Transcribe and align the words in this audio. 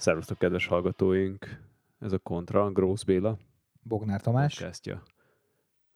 Szervusztok, 0.00 0.38
kedves 0.38 0.66
hallgatóink! 0.66 1.46
Ez 1.98 2.12
a 2.12 2.18
Kontra, 2.18 2.70
Grósz 2.70 3.02
Béla. 3.02 3.38
Bognár 3.82 4.20
Tamás. 4.20 4.54
Podcastja. 4.54 5.02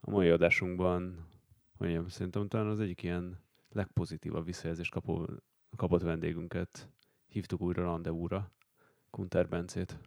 A 0.01 0.11
mai 0.11 0.29
adásunkban, 0.29 1.29
mondjam, 1.79 2.09
szerintem 2.09 2.49
talán 2.49 2.67
az 2.67 2.81
egyik 2.81 3.03
ilyen 3.03 3.45
legpozitívabb 3.69 4.45
visszajelzést 4.45 4.93
kapó, 4.93 5.29
kapott 5.77 6.03
vendégünket 6.03 6.89
hívtuk 7.27 7.61
újra 7.61 7.85
rendezvúra, 7.85 8.53
Kunter 9.11 9.49
Bencét. 9.49 9.99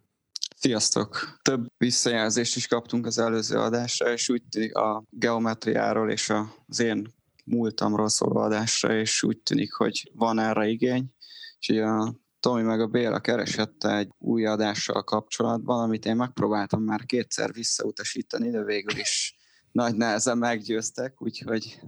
Sziasztok! 0.56 1.38
Több 1.42 1.66
visszajelzést 1.76 2.56
is 2.56 2.66
kaptunk 2.66 3.06
az 3.06 3.18
előző 3.18 3.58
adásra, 3.58 4.12
és 4.12 4.28
úgy 4.28 4.42
tűnik 4.48 4.74
a 4.74 5.04
geometriáról 5.10 6.10
és 6.10 6.32
az 6.66 6.80
én 6.80 7.06
múltamról 7.44 8.08
szóló 8.08 8.40
adásra, 8.40 8.94
és 8.94 9.22
úgy 9.22 9.38
tűnik, 9.38 9.72
hogy 9.72 10.10
van 10.14 10.38
erre 10.38 10.66
igény. 10.66 11.12
Úgyhogy 11.56 11.78
a 11.78 12.26
Tomi 12.48 12.62
meg 12.62 12.80
a 12.80 12.86
Béla 12.86 13.20
keresett 13.20 13.84
egy 13.84 14.08
új 14.18 14.46
adással 14.46 15.02
kapcsolatban, 15.02 15.82
amit 15.82 16.06
én 16.06 16.16
megpróbáltam 16.16 16.82
már 16.82 17.04
kétszer 17.04 17.52
visszautasítani, 17.52 18.50
de 18.50 18.64
végül 18.64 18.98
is 18.98 19.36
nagy 19.72 19.96
nehezen 19.96 20.38
meggyőztek, 20.38 21.22
úgyhogy 21.22 21.80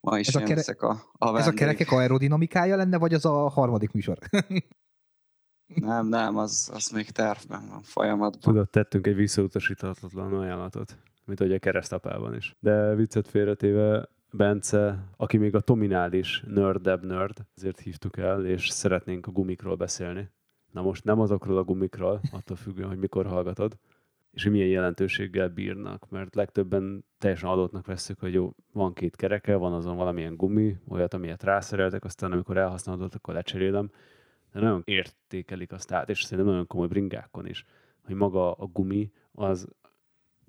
ma 0.00 0.18
is 0.18 0.28
ez 0.28 0.34
a, 0.34 0.42
kere- 0.42 0.80
a, 0.80 1.10
a 1.12 1.38
Ez 1.38 1.46
a 1.46 1.52
kerekek 1.52 1.90
aerodinamikája 1.90 2.76
lenne, 2.76 2.98
vagy 2.98 3.14
az 3.14 3.24
a 3.24 3.48
harmadik 3.48 3.92
műsor? 3.92 4.18
nem, 5.66 6.06
nem, 6.06 6.36
az, 6.36 6.70
az 6.72 6.88
még 6.88 7.10
tervben 7.10 7.68
van, 7.68 7.82
folyamatban. 7.82 8.40
Tudod, 8.40 8.70
tettünk 8.70 9.06
egy 9.06 9.14
visszautasíthatatlan 9.14 10.32
ajánlatot, 10.32 10.98
mint 11.24 11.38
hogy 11.38 11.52
a 11.52 11.58
keresztapában 11.58 12.34
is. 12.34 12.56
De 12.60 12.94
viccet 12.94 13.28
félretéve, 13.28 14.08
Bence, 14.32 14.98
aki 15.16 15.36
még 15.36 15.54
a 15.54 15.60
Tominál 15.60 16.12
is 16.12 16.44
nördebb 16.46 17.04
nerd, 17.04 17.46
ezért 17.56 17.80
hívtuk 17.80 18.16
el, 18.16 18.46
és 18.46 18.68
szeretnénk 18.68 19.26
a 19.26 19.30
gumikról 19.30 19.76
beszélni. 19.76 20.30
Na 20.72 20.82
most 20.82 21.04
nem 21.04 21.20
azokról 21.20 21.56
a 21.56 21.64
gumikról, 21.64 22.20
attól 22.32 22.56
függően, 22.56 22.88
hogy 22.88 22.98
mikor 22.98 23.26
hallgatod, 23.26 23.78
és 24.30 24.42
hogy 24.42 24.52
milyen 24.52 24.68
jelentőséggel 24.68 25.48
bírnak, 25.48 26.10
mert 26.10 26.34
legtöbben 26.34 27.04
teljesen 27.18 27.48
adottnak 27.48 27.86
veszük, 27.86 28.20
hogy 28.20 28.32
jó, 28.32 28.54
van 28.72 28.92
két 28.92 29.16
kereke, 29.16 29.56
van 29.56 29.72
azon 29.72 29.96
valamilyen 29.96 30.36
gumi, 30.36 30.76
olyat, 30.88 31.14
amilyet 31.14 31.42
rászereltek, 31.42 32.04
aztán 32.04 32.32
amikor 32.32 32.56
elhasználod, 32.56 33.14
akkor 33.14 33.34
lecserélem, 33.34 33.90
de 34.52 34.60
nagyon 34.60 34.82
értékelik 34.84 35.72
azt 35.72 35.92
át, 35.92 36.08
és 36.08 36.22
szerintem 36.22 36.46
nagyon 36.46 36.66
komoly 36.66 36.86
bringákon 36.86 37.46
is, 37.46 37.64
hogy 38.04 38.14
maga 38.14 38.52
a 38.52 38.66
gumi 38.66 39.12
az 39.32 39.68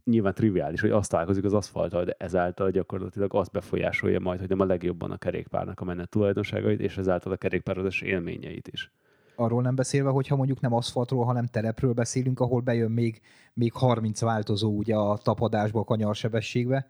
nyilván 0.09 0.33
triviális, 0.33 0.81
hogy 0.81 0.89
azt 0.89 1.09
találkozik 1.09 1.43
az 1.43 1.53
aszfalttal, 1.53 2.03
de 2.03 2.15
ezáltal 2.17 2.71
gyakorlatilag 2.71 3.33
azt 3.33 3.52
befolyásolja 3.52 4.19
majd, 4.19 4.39
hogy 4.39 4.49
nem 4.49 4.59
a 4.59 4.65
legjobban 4.65 5.11
a 5.11 5.17
kerékpárnak 5.17 5.79
a 5.79 5.85
menet 5.85 6.09
tulajdonságait, 6.09 6.79
és 6.79 6.97
ezáltal 6.97 7.31
a 7.31 7.38
kerékpározás 7.38 8.02
élményeit 8.02 8.67
is. 8.67 8.91
Arról 9.35 9.61
nem 9.61 9.75
beszélve, 9.75 10.09
hogyha 10.09 10.35
mondjuk 10.35 10.59
nem 10.59 10.73
aszfaltról, 10.73 11.25
hanem 11.25 11.45
terepről 11.45 11.93
beszélünk, 11.93 12.39
ahol 12.39 12.61
bejön 12.61 12.91
még, 12.91 13.21
még 13.53 13.73
30 13.73 14.21
változó 14.21 14.77
ugye 14.77 14.95
a 14.95 15.17
tapadásba, 15.17 15.80
a 15.80 15.83
kanyarsebességbe. 15.83 16.87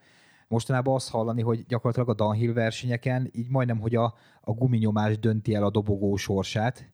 Mostanában 0.48 0.96
azt 0.96 1.10
hallani, 1.10 1.42
hogy 1.42 1.66
gyakorlatilag 1.66 2.10
a 2.10 2.24
downhill 2.24 2.54
versenyeken 2.54 3.30
így 3.32 3.50
majdnem, 3.50 3.80
hogy 3.80 3.96
a, 3.96 4.14
a 4.42 4.52
guminyomás 4.52 5.20
dönti 5.20 5.54
el 5.54 5.64
a 5.64 5.70
dobogó 5.70 6.16
sorsát, 6.16 6.94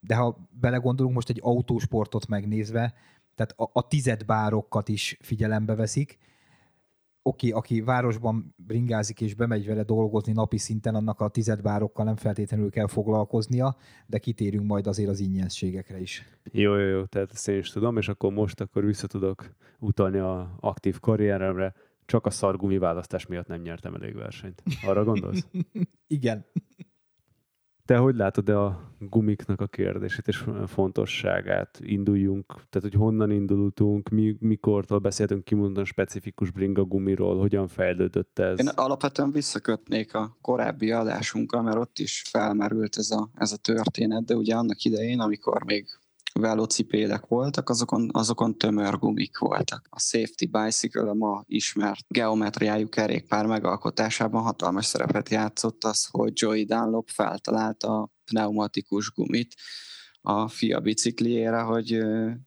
de 0.00 0.14
ha 0.14 0.48
belegondolunk 0.60 1.14
most 1.14 1.28
egy 1.28 1.40
autósportot 1.42 2.26
megnézve, 2.26 2.94
tehát 3.40 3.54
a, 3.56 3.78
a 3.78 3.86
tizedbárokat 3.86 4.88
is 4.88 5.16
figyelembe 5.20 5.74
veszik. 5.74 6.18
Oké, 7.22 7.48
okay, 7.48 7.60
aki 7.60 7.80
városban 7.80 8.54
bringázik 8.56 9.20
és 9.20 9.34
bemegy 9.34 9.66
vele 9.66 9.82
dolgozni 9.82 10.32
napi 10.32 10.58
szinten, 10.58 10.94
annak 10.94 11.20
a 11.20 11.28
tizedbárokkal 11.28 12.04
nem 12.04 12.16
feltétlenül 12.16 12.70
kell 12.70 12.86
foglalkoznia, 12.86 13.76
de 14.06 14.18
kitérünk 14.18 14.66
majd 14.66 14.86
azért 14.86 15.08
az 15.08 15.20
ingyenségekre 15.20 16.00
is. 16.00 16.24
Jó, 16.52 16.76
jó, 16.76 16.86
jó, 16.86 17.04
tehát 17.04 17.30
ezt 17.32 17.48
én 17.48 17.58
is 17.58 17.70
tudom, 17.70 17.96
és 17.96 18.08
akkor 18.08 18.32
most 18.32 18.60
akkor 18.60 18.84
vissza 18.84 19.06
tudok 19.06 19.54
utalni 19.78 20.18
a 20.18 20.56
aktív 20.60 20.98
karrieremre. 20.98 21.74
Csak 22.04 22.26
a 22.26 22.30
szargumi 22.30 22.78
választás 22.78 23.26
miatt 23.26 23.46
nem 23.46 23.60
nyertem 23.60 23.94
elég 23.94 24.14
versenyt. 24.14 24.62
Arra 24.86 25.04
gondolsz? 25.04 25.46
Igen. 26.06 26.44
Te 27.90 27.96
hogy 27.96 28.16
látod 28.16 28.48
-e 28.48 28.58
a 28.58 28.94
gumiknak 28.98 29.60
a 29.60 29.66
kérdését 29.66 30.28
és 30.28 30.44
fontosságát? 30.66 31.78
Induljunk, 31.82 32.46
tehát 32.46 32.90
hogy 32.90 32.94
honnan 32.94 33.30
indultunk, 33.30 34.08
mi, 34.08 34.36
mikortól 34.40 34.98
beszéltünk 34.98 35.44
kimondani 35.44 35.86
specifikus 35.86 36.50
bringa 36.50 36.84
gumiról, 36.84 37.38
hogyan 37.38 37.68
fejlődött 37.68 38.38
ez? 38.38 38.58
Én 38.58 38.68
alapvetően 38.68 39.32
visszakötnék 39.32 40.14
a 40.14 40.36
korábbi 40.40 40.92
adásunkra, 40.92 41.62
mert 41.62 41.76
ott 41.76 41.98
is 41.98 42.22
felmerült 42.30 42.96
ez 42.96 43.10
a, 43.10 43.30
ez 43.34 43.52
a 43.52 43.56
történet, 43.56 44.24
de 44.24 44.34
ugye 44.34 44.54
annak 44.54 44.82
idején, 44.82 45.20
amikor 45.20 45.64
még 45.64 45.86
velocipédek 46.32 47.26
voltak, 47.26 47.68
azokon, 47.68 48.08
azokon 48.12 48.58
tömör 48.58 48.98
gumik 48.98 49.38
voltak. 49.38 49.86
A 49.90 50.00
safety 50.00 50.46
bicycle 50.46 51.10
a 51.10 51.14
ma 51.14 51.44
ismert 51.46 52.04
geometriájú 52.08 52.88
kerékpár 52.88 53.46
megalkotásában 53.46 54.42
hatalmas 54.42 54.86
szerepet 54.86 55.28
játszott 55.28 55.84
az, 55.84 56.06
hogy 56.10 56.32
Joey 56.34 56.64
Dunlop 56.64 57.08
feltalálta 57.08 58.00
a 58.00 58.10
pneumatikus 58.24 59.10
gumit, 59.10 59.54
a 60.22 60.48
fia 60.48 60.80
bicikliére, 60.80 61.60
hogy 61.60 61.98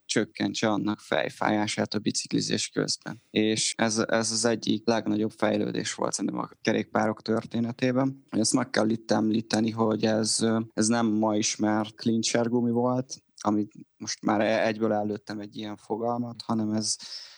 csökkentse 0.05 0.69
annak 0.69 0.99
fejfájását 0.99 1.93
a 1.93 1.99
biciklizés 1.99 2.69
közben. 2.69 3.21
És 3.29 3.73
ez, 3.77 3.97
ez 3.97 4.31
az 4.31 4.45
egyik 4.45 4.87
legnagyobb 4.87 5.31
fejlődés 5.31 5.93
volt 5.93 6.13
szerintem 6.13 6.39
a 6.39 6.49
kerékpárok 6.61 7.21
történetében. 7.21 8.25
Ezt 8.29 8.53
meg 8.53 8.69
kell 8.69 8.89
itt 8.89 9.11
említeni, 9.11 9.69
hogy 9.69 10.05
ez, 10.05 10.45
ez 10.73 10.87
nem 10.87 11.05
ma 11.05 11.35
ismert 11.35 11.95
clincher 11.95 12.49
gumi 12.49 12.71
volt, 12.71 13.22
amit 13.45 13.71
most 13.97 14.21
már 14.21 14.41
egyből 14.41 14.93
előttem 14.93 15.39
egy 15.39 15.55
ilyen 15.55 15.75
fogalmat, 15.77 16.41
hanem 16.41 16.71
ez, 16.71 16.95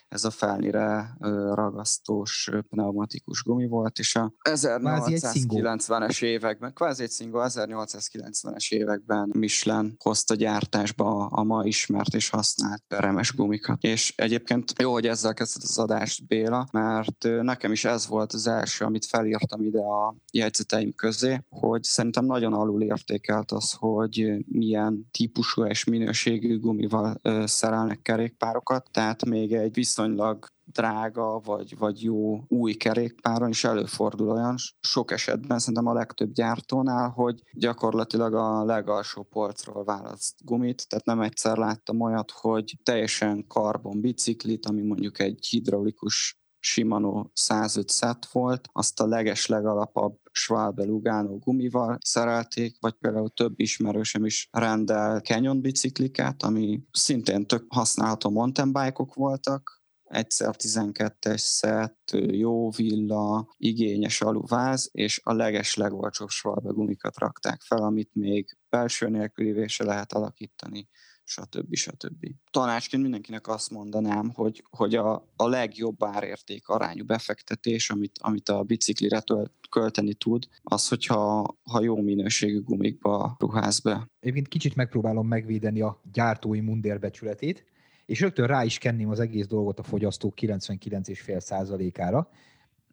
ez 0.07 0.23
a 0.23 0.29
felnire 0.29 1.17
ragasztós 1.53 2.49
pneumatikus 2.69 3.43
gumi 3.43 3.67
volt, 3.67 3.99
és 3.99 4.15
a 4.15 4.33
1890-es 4.49 6.23
években, 6.23 6.73
kvázi 6.73 7.03
egy 7.03 7.09
szingó, 7.09 7.39
1890-es 7.41 8.71
években 8.71 9.29
Michelin 9.33 9.95
hozta 9.99 10.35
gyártásba 10.35 11.25
a 11.25 11.43
ma 11.43 11.65
ismert 11.65 12.13
és 12.13 12.29
használt 12.29 12.83
peremes 12.87 13.33
gumikat. 13.33 13.83
És 13.83 14.13
egyébként 14.15 14.73
jó, 14.81 14.91
hogy 14.91 15.07
ezzel 15.07 15.33
kezdett 15.33 15.63
az 15.63 15.77
adást 15.77 16.27
Béla, 16.27 16.67
mert 16.71 17.27
nekem 17.41 17.71
is 17.71 17.85
ez 17.85 18.07
volt 18.07 18.33
az 18.33 18.47
első, 18.47 18.85
amit 18.85 19.05
felírtam 19.05 19.61
ide 19.61 19.81
a 19.81 20.15
jegyzeteim 20.31 20.93
közé, 20.93 21.43
hogy 21.49 21.83
szerintem 21.83 22.25
nagyon 22.25 22.53
alul 22.53 22.81
értékelt 22.81 23.51
az, 23.51 23.71
hogy 23.71 24.45
milyen 24.47 25.07
típusú 25.11 25.65
és 25.65 25.83
minőségű 25.83 26.59
gumival 26.59 27.21
szerelnek 27.45 28.01
kerékpárokat, 28.01 28.89
tehát 28.91 29.25
még 29.25 29.53
egy 29.53 29.73
viszonylag 29.73 29.94
viszonylag 29.95 30.45
drága, 30.63 31.39
vagy, 31.39 31.77
vagy 31.77 32.03
jó 32.03 32.43
új 32.47 32.73
kerékpáron 32.73 33.49
is 33.49 33.63
előfordul 33.63 34.29
olyan 34.29 34.55
sok 34.79 35.11
esetben, 35.11 35.59
szerintem 35.59 35.87
a 35.87 35.93
legtöbb 35.93 36.31
gyártónál, 36.31 37.09
hogy 37.09 37.41
gyakorlatilag 37.53 38.33
a 38.33 38.63
legalsó 38.63 39.23
polcról 39.23 39.83
választ 39.83 40.35
gumit, 40.43 40.87
tehát 40.87 41.05
nem 41.05 41.21
egyszer 41.21 41.57
láttam 41.57 42.01
olyat, 42.01 42.31
hogy 42.31 42.77
teljesen 42.83 43.47
karbon 43.47 44.01
biciklit, 44.01 44.65
ami 44.65 44.81
mondjuk 44.81 45.19
egy 45.19 45.45
hidraulikus 45.49 46.39
Shimano 46.65 47.25
105 47.33 47.91
set 47.91 48.25
volt, 48.31 48.67
azt 48.71 48.99
a 48.99 49.07
leges 49.07 49.45
legalapabb 49.45 50.17
Schwalbe 50.31 50.83
Lugano 50.83 51.37
gumival 51.37 51.97
szerelték, 52.01 52.77
vagy 52.79 52.93
például 52.93 53.29
több 53.29 53.59
ismerősöm 53.59 54.25
is 54.25 54.47
rendel 54.51 55.19
Canyon 55.19 55.61
biciklikát, 55.61 56.43
ami 56.43 56.83
szintén 56.91 57.47
tök 57.47 57.65
használható 57.67 58.29
mountain 58.29 58.73
bike-ok 58.73 59.13
voltak, 59.13 59.84
egyszer 60.05 60.55
12-es 60.57 61.37
szett, 61.37 62.11
jó 62.31 62.69
villa, 62.69 63.53
igényes 63.57 64.21
aluváz, 64.21 64.89
és 64.91 65.21
a 65.23 65.33
leges 65.33 65.75
legolcsóbb 65.75 66.29
svalbe 66.29 66.69
gumikat 66.69 67.17
rakták 67.17 67.61
fel, 67.61 67.83
amit 67.83 68.09
még 68.13 68.57
belső 68.69 69.09
nélkülivé 69.09 69.67
se 69.67 69.83
lehet 69.83 70.13
alakítani 70.13 70.87
stb. 71.25 71.75
stb. 71.75 72.25
Tanácsként 72.51 73.01
mindenkinek 73.03 73.47
azt 73.47 73.69
mondanám, 73.69 74.29
hogy, 74.33 74.63
hogy 74.69 74.95
a, 74.95 75.27
a 75.35 75.47
legjobb 75.47 76.03
árérték 76.03 76.67
arányú 76.67 77.05
befektetés, 77.05 77.89
amit, 77.89 78.19
amit 78.21 78.49
a 78.49 78.63
biciklire 78.63 79.21
tölt, 79.21 79.51
költeni 79.69 80.13
tud, 80.13 80.47
az, 80.63 80.87
hogyha 80.87 81.43
ha 81.63 81.81
jó 81.81 82.01
minőségű 82.01 82.61
gumikba 82.61 83.35
ruház 83.39 83.79
be. 83.79 84.09
Egyébként 84.19 84.47
kicsit 84.47 84.75
megpróbálom 84.75 85.27
megvédeni 85.27 85.81
a 85.81 86.01
gyártói 86.13 86.59
mundérbecsületét, 86.59 87.65
és 88.05 88.19
rögtön 88.19 88.47
rá 88.47 88.63
is 88.63 88.77
kenném 88.77 89.09
az 89.09 89.19
egész 89.19 89.47
dolgot 89.47 89.79
a 89.79 89.83
fogyasztók 89.83 90.33
99,5%-ára, 90.41 92.29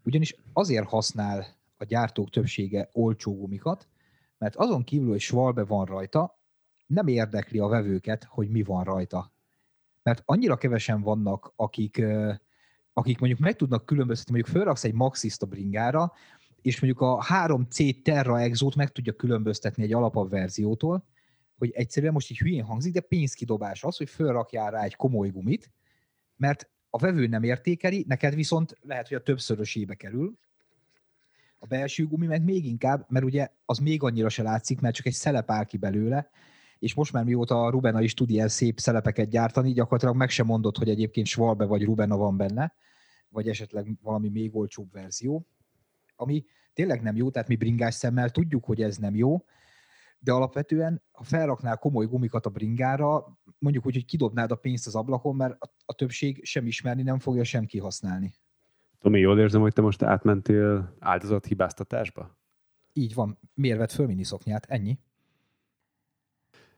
ugyanis 0.05 0.37
azért 0.53 0.89
használ 0.89 1.47
a 1.77 1.85
gyártók 1.85 2.31
többsége 2.31 2.89
olcsó 2.93 3.37
gumikat, 3.37 3.89
mert 4.39 4.57
azon 4.57 4.85
kívül, 4.85 5.09
hogy 5.09 5.21
svalbe 5.21 5.65
van 5.65 5.85
rajta, 5.85 6.41
nem 6.87 7.07
érdekli 7.07 7.59
a 7.59 7.67
vevőket, 7.67 8.25
hogy 8.25 8.51
mi 8.51 8.63
van 8.63 8.85
rajta. 8.85 9.33
Mert 10.03 10.23
annyira 10.25 10.57
kevesen 10.57 11.01
vannak, 11.01 11.53
akik, 11.57 12.03
akik 12.93 13.19
mondjuk 13.19 13.41
meg 13.41 13.57
tudnak 13.57 13.87
különböztetni, 13.87 14.33
mondjuk 14.33 14.57
felraksz 14.57 14.85
egy 14.85 14.95
Maxista 14.95 15.47
bringára, 15.47 16.13
és 16.63 16.81
mondjuk 16.81 17.03
a 17.03 17.25
3C 17.29 18.03
Terra 18.03 18.41
Exót 18.41 18.75
meg 18.75 18.93
tudja 18.93 19.13
különböztetni 19.13 19.83
egy 19.83 19.93
alapabb 19.93 20.31
verziótól, 20.31 21.05
hogy 21.63 21.71
egyszerűen 21.75 22.13
most 22.13 22.31
így 22.31 22.39
hülyén 22.39 22.65
hangzik, 22.65 22.93
de 22.93 23.01
pénzkidobás 23.01 23.85
az, 23.85 23.97
hogy 23.97 24.09
fölrakjál 24.09 24.71
rá 24.71 24.83
egy 24.83 24.95
komoly 24.95 25.29
gumit, 25.29 25.71
mert 26.37 26.71
a 26.91 26.99
vevő 26.99 27.27
nem 27.27 27.43
értékeli, 27.43 28.05
neked 28.09 28.35
viszont 28.35 28.79
lehet, 28.81 29.09
hogy 29.09 29.17
a 29.17 29.23
többszörösébe 29.23 29.95
kerül, 29.95 30.39
a 31.59 31.67
belső 31.67 32.07
gumi 32.07 32.27
meg 32.27 32.45
még 32.45 32.67
inkább, 32.67 33.07
mert 33.09 33.25
ugye 33.25 33.49
az 33.65 33.79
még 33.79 34.03
annyira 34.03 34.29
se 34.29 34.43
látszik, 34.43 34.81
mert 34.81 34.95
csak 34.95 35.07
egy 35.07 35.13
szelep 35.13 35.51
áll 35.51 35.65
ki 35.65 35.77
belőle, 35.77 36.31
és 36.79 36.95
most 36.95 37.13
már 37.13 37.25
mióta 37.25 37.65
a 37.65 37.71
Rubena 37.71 38.01
is 38.01 38.15
tud 38.15 38.31
ilyen 38.31 38.49
szép 38.49 38.81
szelepeket 38.81 39.29
gyártani, 39.29 39.73
gyakorlatilag 39.73 40.17
meg 40.17 40.31
sem 40.31 40.47
mondott, 40.47 40.77
hogy 40.77 40.89
egyébként 40.89 41.27
Schwalbe 41.27 41.65
vagy 41.65 41.85
Rubena 41.85 42.17
van 42.17 42.37
benne, 42.37 42.75
vagy 43.29 43.49
esetleg 43.49 43.99
valami 44.03 44.29
még 44.29 44.57
olcsóbb 44.57 44.93
verzió, 44.93 45.47
ami 46.17 46.45
tényleg 46.73 47.03
nem 47.03 47.17
jó, 47.17 47.31
tehát 47.31 47.49
mi 47.49 47.57
bringás 47.57 47.95
szemmel 47.95 48.31
tudjuk, 48.31 48.65
hogy 48.65 48.83
ez 48.83 48.97
nem 48.97 49.15
jó, 49.15 49.45
de 50.23 50.33
alapvetően, 50.33 51.03
ha 51.13 51.23
felraknál 51.23 51.77
komoly 51.79 52.07
gumikat 52.07 52.47
a 52.47 52.51
bringára, 52.51 53.39
mondjuk 53.59 53.87
úgy, 53.87 53.95
hogy 53.95 54.05
kidobnád 54.05 54.51
a 54.51 54.55
pénzt 54.55 54.87
az 54.87 54.95
ablakon, 54.95 55.37
mert 55.37 55.57
a, 55.85 55.93
többség 55.95 56.45
sem 56.45 56.67
ismerni 56.67 57.03
nem 57.03 57.19
fogja 57.19 57.45
sem 57.45 57.65
kihasználni. 57.65 58.33
Tomi, 58.99 59.21
jól 59.21 59.39
érzem, 59.39 59.61
hogy 59.61 59.73
te 59.73 59.83
most 59.83 60.03
átmentél 60.03 60.95
áldozathibáztatásba? 60.99 62.37
Így 62.93 63.15
van. 63.15 63.39
Miért 63.55 63.79
vett 63.79 63.91
föl 63.91 64.07
miniszoknyát? 64.07 64.67
Ennyi. 64.69 64.99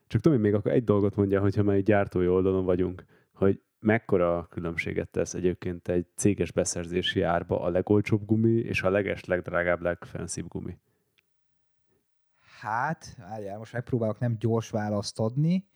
Csak 0.07 0.21
Tomi, 0.21 0.37
még 0.37 0.55
akkor 0.55 0.73
egy 0.73 0.85
dolgot 0.85 1.17
mondja, 1.17 1.41
hogyha 1.41 1.63
már 1.63 1.77
egy 1.77 1.83
gyártói 1.83 2.29
oldalon 2.29 2.65
vagyunk, 2.65 3.05
hogy 3.33 3.61
mekkora 3.79 4.47
különbséget 4.51 5.09
tesz 5.09 5.35
egyébként 5.35 5.89
egy 5.89 6.07
céges 6.15 6.53
beszerzési 6.53 7.23
árba 7.23 7.61
a 7.61 7.69
legolcsóbb 7.69 8.25
gumi 8.25 8.53
és 8.53 8.83
a 8.83 8.91
leges, 8.91 9.25
legdrágább, 9.25 9.81
legfenszibb 9.81 10.49
gumi? 10.49 10.79
Hát, 12.65 13.17
várjál, 13.19 13.59
most 13.59 13.73
megpróbálok 13.73 14.19
nem 14.19 14.37
gyors 14.39 14.71
választ 14.71 15.19
adni. 15.19 15.69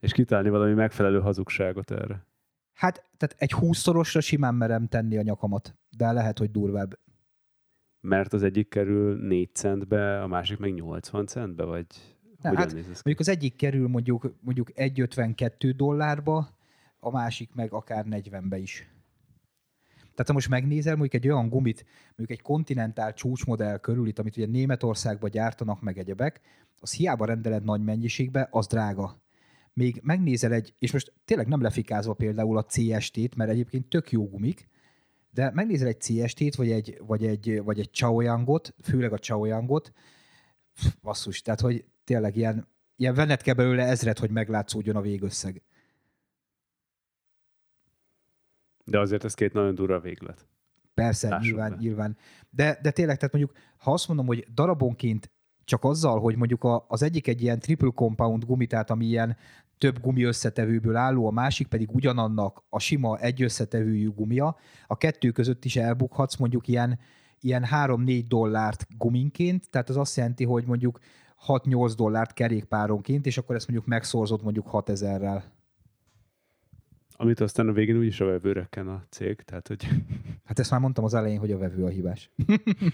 És 0.00 0.12
kitálni 0.12 0.48
valami 0.48 0.74
megfelelő 0.74 1.20
hazugságot 1.20 1.90
erre. 1.90 2.26
Hát, 2.72 3.10
tehát 3.16 3.34
egy 3.38 3.52
húszszorosra 3.52 4.20
simán 4.20 4.54
merem 4.54 4.86
tenni 4.86 5.16
a 5.16 5.22
nyakamat, 5.22 5.74
de 5.96 6.12
lehet, 6.12 6.38
hogy 6.38 6.50
durvább. 6.50 6.98
Mert 8.00 8.32
az 8.32 8.42
egyik 8.42 8.68
kerül 8.68 9.26
4 9.26 9.54
centbe, 9.54 10.22
a 10.22 10.26
másik 10.26 10.58
meg 10.58 10.74
80 10.74 11.26
centbe, 11.26 11.64
vagy 11.64 11.86
ne, 12.42 12.56
hát, 12.56 12.72
mondjuk 12.72 13.18
az 13.18 13.28
egyik 13.28 13.56
kerül 13.56 13.88
mondjuk, 13.88 14.34
mondjuk 14.40 14.70
1,52 14.74 15.72
dollárba, 15.76 16.48
a 17.00 17.10
másik 17.10 17.54
meg 17.54 17.72
akár 17.72 18.04
40-be 18.10 18.58
is. 18.58 18.88
Tehát 20.18 20.32
ha 20.32 20.32
most 20.32 20.48
megnézel 20.48 20.96
mondjuk 20.96 21.22
egy 21.22 21.30
olyan 21.30 21.48
gumit, 21.48 21.84
mondjuk 22.16 22.38
egy 22.38 22.42
kontinentál 22.42 23.14
csúcsmodell 23.14 23.78
körül, 23.78 24.06
itt, 24.06 24.18
amit 24.18 24.36
ugye 24.36 24.46
Németországban 24.46 25.30
gyártanak 25.30 25.80
meg 25.80 25.98
egyebek, 25.98 26.40
az 26.80 26.92
hiába 26.92 27.24
rendeled 27.24 27.64
nagy 27.64 27.82
mennyiségbe, 27.82 28.48
az 28.50 28.66
drága 28.66 29.22
még 29.72 30.00
megnézel 30.02 30.52
egy, 30.52 30.74
és 30.78 30.92
most 30.92 31.12
tényleg 31.24 31.46
nem 31.46 31.60
lefikázva 31.60 32.14
például 32.14 32.56
a 32.56 32.64
CST-t, 32.64 33.34
mert 33.34 33.50
egyébként 33.50 33.88
tök 33.88 34.10
jó 34.10 34.28
gumik, 34.28 34.68
de 35.30 35.50
megnézel 35.54 35.86
egy 35.86 36.00
CST-t, 36.00 36.54
vagy 36.54 36.70
egy, 36.70 36.98
vagy 37.06 37.26
egy, 37.26 37.62
vagy 37.64 37.78
egy 37.78 37.90
Chaoyangot, 37.90 38.74
főleg 38.82 39.12
a 39.12 39.18
Chaoyangot, 39.18 39.92
basszus, 41.02 41.42
tehát 41.42 41.60
hogy 41.60 41.84
tényleg 42.04 42.36
ilyen, 42.36 42.68
ilyen 42.96 43.14
venned 43.14 43.42
kell 43.42 43.54
belőle 43.54 43.84
ezret, 43.84 44.18
hogy 44.18 44.30
meglátszódjon 44.30 44.96
a 44.96 45.00
végösszeg. 45.00 45.62
De 48.90 48.98
azért 48.98 49.24
ez 49.24 49.34
két 49.34 49.52
nagyon 49.52 49.74
durva 49.74 50.00
véglet. 50.00 50.46
Persze, 50.94 51.28
Lássuk 51.28 51.44
nyilván, 51.44 51.70
be. 51.70 51.76
nyilván. 51.76 52.16
De, 52.50 52.78
de 52.82 52.90
tényleg, 52.90 53.16
tehát 53.16 53.34
mondjuk, 53.34 53.56
ha 53.76 53.92
azt 53.92 54.08
mondom, 54.08 54.26
hogy 54.26 54.46
darabonként 54.54 55.30
csak 55.64 55.84
azzal, 55.84 56.20
hogy 56.20 56.36
mondjuk 56.36 56.64
a, 56.64 56.84
az 56.88 57.02
egyik 57.02 57.26
egy 57.26 57.42
ilyen 57.42 57.58
triple 57.58 57.90
compound 57.94 58.44
gumi, 58.44 58.66
tehát 58.66 58.90
ami 58.90 59.04
ilyen 59.04 59.36
több 59.78 60.00
gumi 60.00 60.22
összetevőből 60.22 60.96
álló, 60.96 61.26
a 61.26 61.30
másik 61.30 61.66
pedig 61.66 61.94
ugyanannak 61.94 62.62
a 62.68 62.78
sima 62.78 63.18
egy 63.18 63.42
összetevőjű 63.42 64.10
gumia, 64.10 64.56
a 64.86 64.96
kettő 64.96 65.30
között 65.30 65.64
is 65.64 65.76
elbukhatsz 65.76 66.36
mondjuk 66.36 66.68
ilyen, 66.68 66.98
ilyen 67.40 67.66
3-4 67.70 68.24
dollárt 68.28 68.86
guminként, 68.96 69.70
tehát 69.70 69.88
az 69.88 69.96
azt 69.96 70.16
jelenti, 70.16 70.44
hogy 70.44 70.64
mondjuk 70.66 70.98
6-8 71.46 71.92
dollárt 71.96 72.32
kerékpáronként, 72.32 73.26
és 73.26 73.38
akkor 73.38 73.56
ezt 73.56 73.68
mondjuk 73.68 73.88
megszorzott 73.88 74.42
mondjuk 74.42 74.68
6000-rel. 74.72 75.42
Amit 77.20 77.40
aztán 77.40 77.68
a 77.68 77.72
végén 77.72 77.96
úgyis 77.96 78.20
a 78.20 78.24
vevő 78.24 78.52
rekken 78.52 78.88
a 78.88 79.04
cég, 79.08 79.42
tehát 79.42 79.68
hogy... 79.68 79.88
Hát 80.44 80.58
ezt 80.58 80.70
már 80.70 80.80
mondtam 80.80 81.04
az 81.04 81.14
elején, 81.14 81.38
hogy 81.38 81.52
a 81.52 81.58
vevő 81.58 81.84
a 81.84 81.88
hibás. 81.88 82.30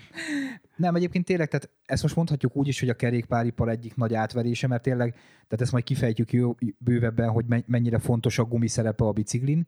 Nem, 0.77 0.95
egyébként 0.95 1.25
tényleg, 1.25 1.49
tehát 1.49 1.71
ezt 1.85 2.03
most 2.03 2.17
mondhatjuk 2.17 2.57
úgy 2.57 2.69
is, 2.69 2.81
hogy 2.81 2.89
a 2.89 2.95
kerékpáripar 2.95 3.69
egyik 3.69 3.97
nagy 3.97 4.15
átverése, 4.15 4.67
mert 4.67 4.83
tényleg, 4.83 5.13
tehát 5.13 5.61
ezt 5.61 5.73
majd 5.73 5.85
kifejtjük 5.85 6.33
jó, 6.33 6.55
bővebben, 6.79 7.31
hogy 7.31 7.45
mennyire 7.67 7.99
fontos 7.99 8.39
a 8.39 8.45
gumi 8.45 8.69
szerepe 8.69 9.05
a 9.05 9.13
biciklin, 9.13 9.67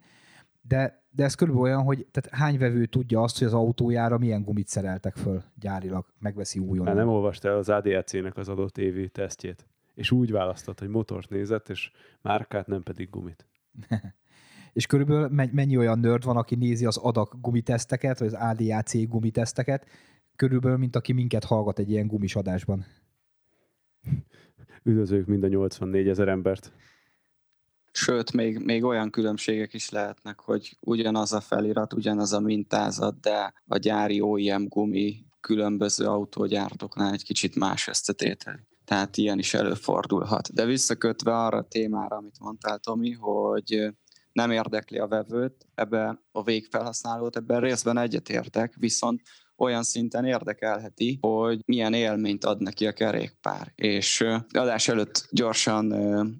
de, 0.62 1.02
de 1.10 1.24
ez 1.24 1.34
körülbelül 1.34 1.70
olyan, 1.70 1.82
hogy 1.82 2.06
tehát 2.10 2.38
hány 2.40 2.58
vevő 2.58 2.86
tudja 2.86 3.22
azt, 3.22 3.38
hogy 3.38 3.46
az 3.46 3.54
autójára 3.54 4.18
milyen 4.18 4.42
gumit 4.42 4.68
szereltek 4.68 5.16
föl 5.16 5.42
gyárilag, 5.54 6.06
megveszi 6.18 6.58
újon. 6.58 6.84
Már 6.84 6.94
nem 6.94 7.08
olvastál 7.08 7.56
az 7.56 7.68
ADAC-nek 7.68 8.36
az 8.36 8.48
adott 8.48 8.78
évi 8.78 9.08
tesztjét, 9.08 9.66
és 9.94 10.10
úgy 10.10 10.30
választott, 10.30 10.78
hogy 10.78 10.88
motort 10.88 11.30
nézett, 11.30 11.68
és 11.68 11.90
márkát, 12.20 12.66
nem 12.66 12.82
pedig 12.82 13.10
gumit. 13.10 13.46
és 14.76 14.86
körülbelül 14.86 15.28
mennyi 15.52 15.76
olyan 15.76 15.98
nerd 15.98 16.24
van, 16.24 16.36
aki 16.36 16.54
nézi 16.54 16.86
az 16.86 16.96
adak 16.96 17.36
gumiteszteket, 17.40 18.18
vagy 18.18 18.28
az 18.28 18.34
ADAC 18.34 19.08
gumiteszteket, 19.08 19.86
körülbelül, 20.36 20.76
mint 20.76 20.96
aki 20.96 21.12
minket 21.12 21.44
hallgat 21.44 21.78
egy 21.78 21.90
ilyen 21.90 22.06
gumis 22.06 22.36
adásban. 22.36 22.86
Üdvözlők 24.82 25.26
mind 25.26 25.42
a 25.42 25.48
84 25.48 26.08
ezer 26.08 26.28
embert. 26.28 26.72
Sőt, 27.92 28.32
még, 28.32 28.58
még 28.58 28.84
olyan 28.84 29.10
különbségek 29.10 29.74
is 29.74 29.90
lehetnek, 29.90 30.40
hogy 30.40 30.76
ugyanaz 30.80 31.32
a 31.32 31.40
felirat, 31.40 31.92
ugyanaz 31.92 32.32
a 32.32 32.40
mintázat, 32.40 33.20
de 33.20 33.52
a 33.66 33.76
gyári 33.76 34.20
OEM 34.20 34.68
gumi 34.68 35.24
különböző 35.40 36.06
autógyártóknál 36.06 37.12
egy 37.12 37.24
kicsit 37.24 37.54
más 37.54 37.88
összetétel. 37.88 38.66
Tehát 38.84 39.16
ilyen 39.16 39.38
is 39.38 39.54
előfordulhat. 39.54 40.52
De 40.54 40.64
visszakötve 40.64 41.36
arra 41.36 41.56
a 41.58 41.68
témára, 41.68 42.16
amit 42.16 42.38
mondtál, 42.40 42.78
Tomi, 42.78 43.12
hogy 43.12 43.94
nem 44.36 44.50
érdekli 44.50 44.98
a 44.98 45.06
vevőt, 45.06 45.66
ebbe 45.74 46.20
a 46.32 46.42
végfelhasználót, 46.42 47.36
ebben 47.36 47.60
részben 47.60 47.98
egyetértek, 47.98 48.74
viszont 48.78 49.22
olyan 49.58 49.82
szinten 49.82 50.24
érdekelheti, 50.24 51.18
hogy 51.20 51.60
milyen 51.64 51.92
élményt 51.92 52.44
ad 52.44 52.60
neki 52.60 52.86
a 52.86 52.92
kerékpár. 52.92 53.72
És 53.74 54.24
adás 54.50 54.88
előtt 54.88 55.28
gyorsan 55.30 55.94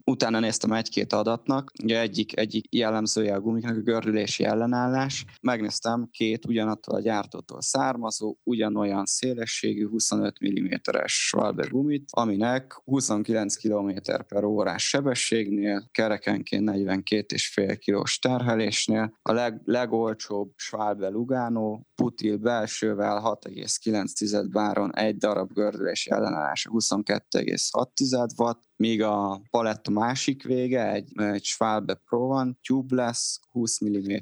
utána 0.05 0.41
néztem 0.41 0.73
egy-két 0.73 1.13
adatnak, 1.13 1.73
ugye 1.83 2.01
egyik, 2.01 2.37
egyik 2.37 2.75
jellemzője 2.75 3.35
a 3.35 3.41
gumiknak 3.41 3.77
a 3.77 3.81
gördülési 3.81 4.45
ellenállás. 4.45 5.25
Megnéztem 5.41 6.09
két 6.11 6.47
ugyanattól 6.47 6.95
a 6.95 7.01
gyártótól 7.01 7.61
származó, 7.61 8.37
ugyanolyan 8.43 9.05
szélességű 9.07 9.89
25 9.89 10.37
mm-es 10.45 11.13
Schwalbe 11.13 11.67
gumit, 11.71 12.09
aminek 12.13 12.81
29 12.85 13.57
km 13.57 13.91
per 14.29 14.45
órás 14.45 14.89
sebességnél, 14.89 15.89
kerekenként 15.93 16.71
42,5 16.71 17.77
kilós 17.79 18.19
terhelésnél, 18.19 19.17
a 19.23 19.33
leg, 19.33 19.61
legolcsóbb 19.65 20.53
Schwalbe 20.57 21.09
Lugano 21.09 21.81
putil 21.95 22.37
belsővel 22.37 23.06
amivel 23.07 23.39
6,9 23.43 24.47
báron 24.51 24.95
egy 24.95 25.17
darab 25.17 25.53
gördülési 25.53 26.11
ellenállása 26.11 26.71
22,6 26.73 28.31
watt, 28.37 28.63
míg 28.77 29.03
a 29.03 29.43
paletta 29.51 29.91
másik 29.91 30.43
vége 30.43 30.93
egy, 30.93 31.13
egy 31.15 31.45
Schwalbe 31.45 31.95
Pro 31.95 32.27
van, 32.27 32.59
tubeless, 32.67 33.39
20 33.51 33.81
mm, 33.85 34.15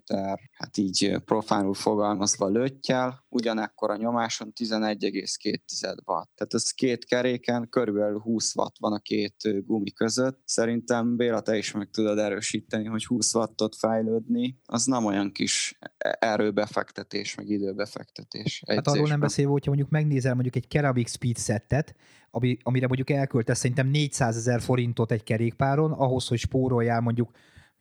hát 0.52 0.76
így 0.76 1.16
profánul 1.24 1.74
fogalmazva 1.74 2.48
löttyel, 2.48 3.24
ugyanekkor 3.28 3.90
a 3.90 3.96
nyomáson 3.96 4.52
11,2 4.60 5.96
watt. 6.04 6.30
Tehát 6.34 6.54
ez 6.54 6.70
két 6.70 7.04
keréken 7.04 7.68
körülbelül 7.68 8.18
20 8.18 8.54
watt 8.54 8.76
van 8.78 8.92
a 8.92 8.98
két 8.98 9.64
gumi 9.66 9.92
között. 9.92 10.40
Szerintem 10.44 11.16
Béla, 11.16 11.40
te 11.40 11.56
is 11.56 11.72
meg 11.72 11.90
tudod 11.90 12.18
erősíteni, 12.18 12.84
hogy 12.84 13.04
20 13.04 13.34
wattot 13.34 13.76
fejlődni, 13.76 14.60
az 14.64 14.84
nem 14.84 15.04
olyan 15.04 15.32
kis 15.32 15.78
erőbefektetés, 16.18 17.34
meg 17.34 17.48
időbefektetés. 17.48 18.62
Hát 18.66 18.86
arról 18.86 19.08
nem 19.08 19.20
beszélve, 19.20 19.50
hogyha 19.50 19.70
mondjuk 19.70 19.90
megnézel 19.90 20.34
mondjuk 20.34 20.56
egy 20.56 20.68
Keramik 20.68 21.08
Speed 21.08 21.38
settet, 21.38 21.94
ami, 22.34 22.56
amire 22.62 22.86
mondjuk 22.86 23.10
elköltesz 23.10 23.58
szerintem 23.58 23.88
400 23.88 24.36
ezer 24.36 24.60
forintot 24.60 25.12
egy 25.12 25.22
kerékpáron, 25.22 25.92
ahhoz, 25.92 26.28
hogy 26.28 26.38
spóroljál 26.38 27.00
mondjuk 27.00 27.30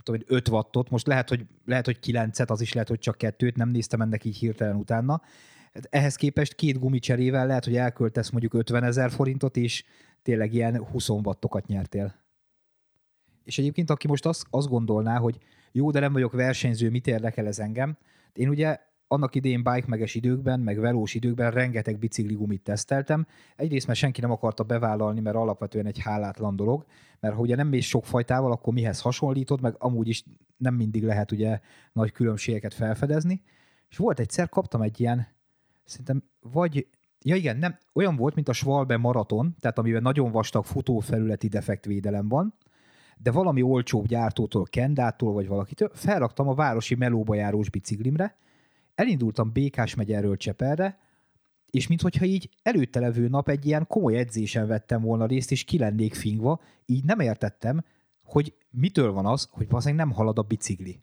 tudom, 0.04 0.22
5 0.28 0.48
wattot, 0.48 0.90
most 0.90 1.08
lehet, 1.08 1.30
hogy, 1.30 1.46
lehet, 1.66 1.86
hogy 1.86 2.00
9-et, 2.02 2.48
az 2.48 2.62
is 2.62 2.74
lehet, 2.74 2.90
hogy 2.90 3.00
csak 3.00 3.18
kettőt, 3.18 3.56
nem 3.56 3.70
néztem 3.70 4.02
ennek 4.02 4.26
így 4.26 4.38
hirtelen 4.38 4.76
utána. 4.76 5.22
Hát 5.74 5.88
ehhez 5.90 6.16
képest 6.16 6.54
két 6.54 6.80
gumicserével 6.80 7.48
lehet, 7.48 7.66
hogy 7.66 7.76
elköltesz 7.76 8.30
mondjuk 8.30 8.54
50 8.54 8.84
ezer 8.84 9.12
forintot, 9.12 9.58
és 9.58 9.84
tényleg 10.22 10.54
ilyen 10.54 10.84
20 10.86 11.10
wattokat 11.10 11.68
nyertél. 11.68 12.16
És 13.44 13.58
egyébként, 13.58 13.90
aki 13.90 14.08
most 14.08 14.26
azt, 14.26 14.46
azt 14.50 14.68
gondolná, 14.68 15.18
hogy 15.18 15.38
jó, 15.72 15.92
de 15.92 16.00
nem 16.00 16.14
vagyok 16.14 16.32
versenyző, 16.32 16.90
mit 16.90 17.08
érdekel 17.08 17.48
ez 17.48 17.60
engem? 17.60 17.98
Én 18.34 18.50
ugye 18.50 18.80
annak 19.08 19.36
idén 19.36 19.64
bike 19.64 19.86
meges 19.88 20.16
időkben, 20.16 20.60
meg 20.60 20.80
velós 20.80 21.14
időkben 21.14 21.52
rengeteg 21.52 21.98
bicikligumit 21.98 22.62
teszteltem. 22.62 23.28
Egyrészt, 23.56 23.88
mert 23.88 24.00
senki 24.00 24.22
nem 24.22 24.32
akarta 24.32 24.64
bevállalni, 24.64 25.20
mert 25.20 25.36
alapvetően 25.36 25.86
egy 25.86 26.00
hálátlan 26.00 26.56
dolog, 26.56 26.86
mert 27.20 27.36
ha 27.36 27.42
ugye 27.42 27.56
nem 27.56 27.68
mész 27.68 27.86
sok 27.86 28.06
fajtával, 28.06 28.52
akkor 28.52 28.74
mihez 28.74 29.02
hasonlítod, 29.02 29.62
meg 29.62 29.76
amúgy 29.78 30.08
is 30.08 30.24
nem 30.58 30.76
mindig 30.76 31.04
lehet 31.04 31.32
ugye 31.32 31.60
nagy 31.94 32.12
különbségeket 32.12 32.74
felfedezni. 32.74 33.42
És 33.90 33.98
volt 33.98 34.20
egyszer, 34.20 34.50
kaptam 34.50 34.82
egy 34.82 35.00
ilyen, 35.00 35.28
szerintem 35.84 36.24
vagy, 36.40 36.88
ja 37.22 37.36
igen, 37.36 37.58
nem, 37.58 37.78
olyan 37.94 38.16
volt, 38.16 38.36
mint 38.36 38.50
a 38.50 38.54
Schwalbe 38.54 38.98
maraton, 38.98 39.56
tehát 39.60 39.78
amiben 39.78 40.02
nagyon 40.02 40.32
vastag 40.32 40.66
futófelületi 40.66 41.48
defektvédelem 41.48 42.28
van, 42.28 42.54
de 43.18 43.32
valami 43.32 43.62
olcsóbb 43.62 44.08
gyártótól, 44.08 44.64
Kendától 44.64 45.34
vagy 45.34 45.48
valakitől 45.48 45.90
felraktam 45.94 46.48
a 46.48 46.54
városi 46.54 46.96
melóba 46.96 47.36
járós 47.36 47.70
biciklimre, 47.70 48.38
elindultam 48.96 49.52
Békás 49.52 49.96
megyerről 49.96 50.38
Cseperre, 50.38 51.00
és 51.70 51.88
minthogyha 51.88 52.26
így 52.26 52.50
előtte 52.64 53.00
levő 53.00 53.28
nap 53.28 53.50
egy 53.50 53.66
ilyen 53.66 53.88
komoly 53.88 54.18
edzésen 54.18 54.68
vettem 54.68 55.02
volna 55.02 55.26
részt, 55.26 55.52
és 55.52 55.64
ki 55.64 55.78
lennék 55.78 56.14
fingva, 56.14 56.62
így 56.86 57.04
nem 57.04 57.20
értettem, 57.20 57.84
hogy 58.24 58.54
mitől 58.70 59.12
van 59.12 59.26
az, 59.26 59.48
hogy 59.52 59.68
valószínűleg 59.68 60.06
nem 60.06 60.16
halad 60.16 60.38
a 60.38 60.42
bicikli. 60.42 61.00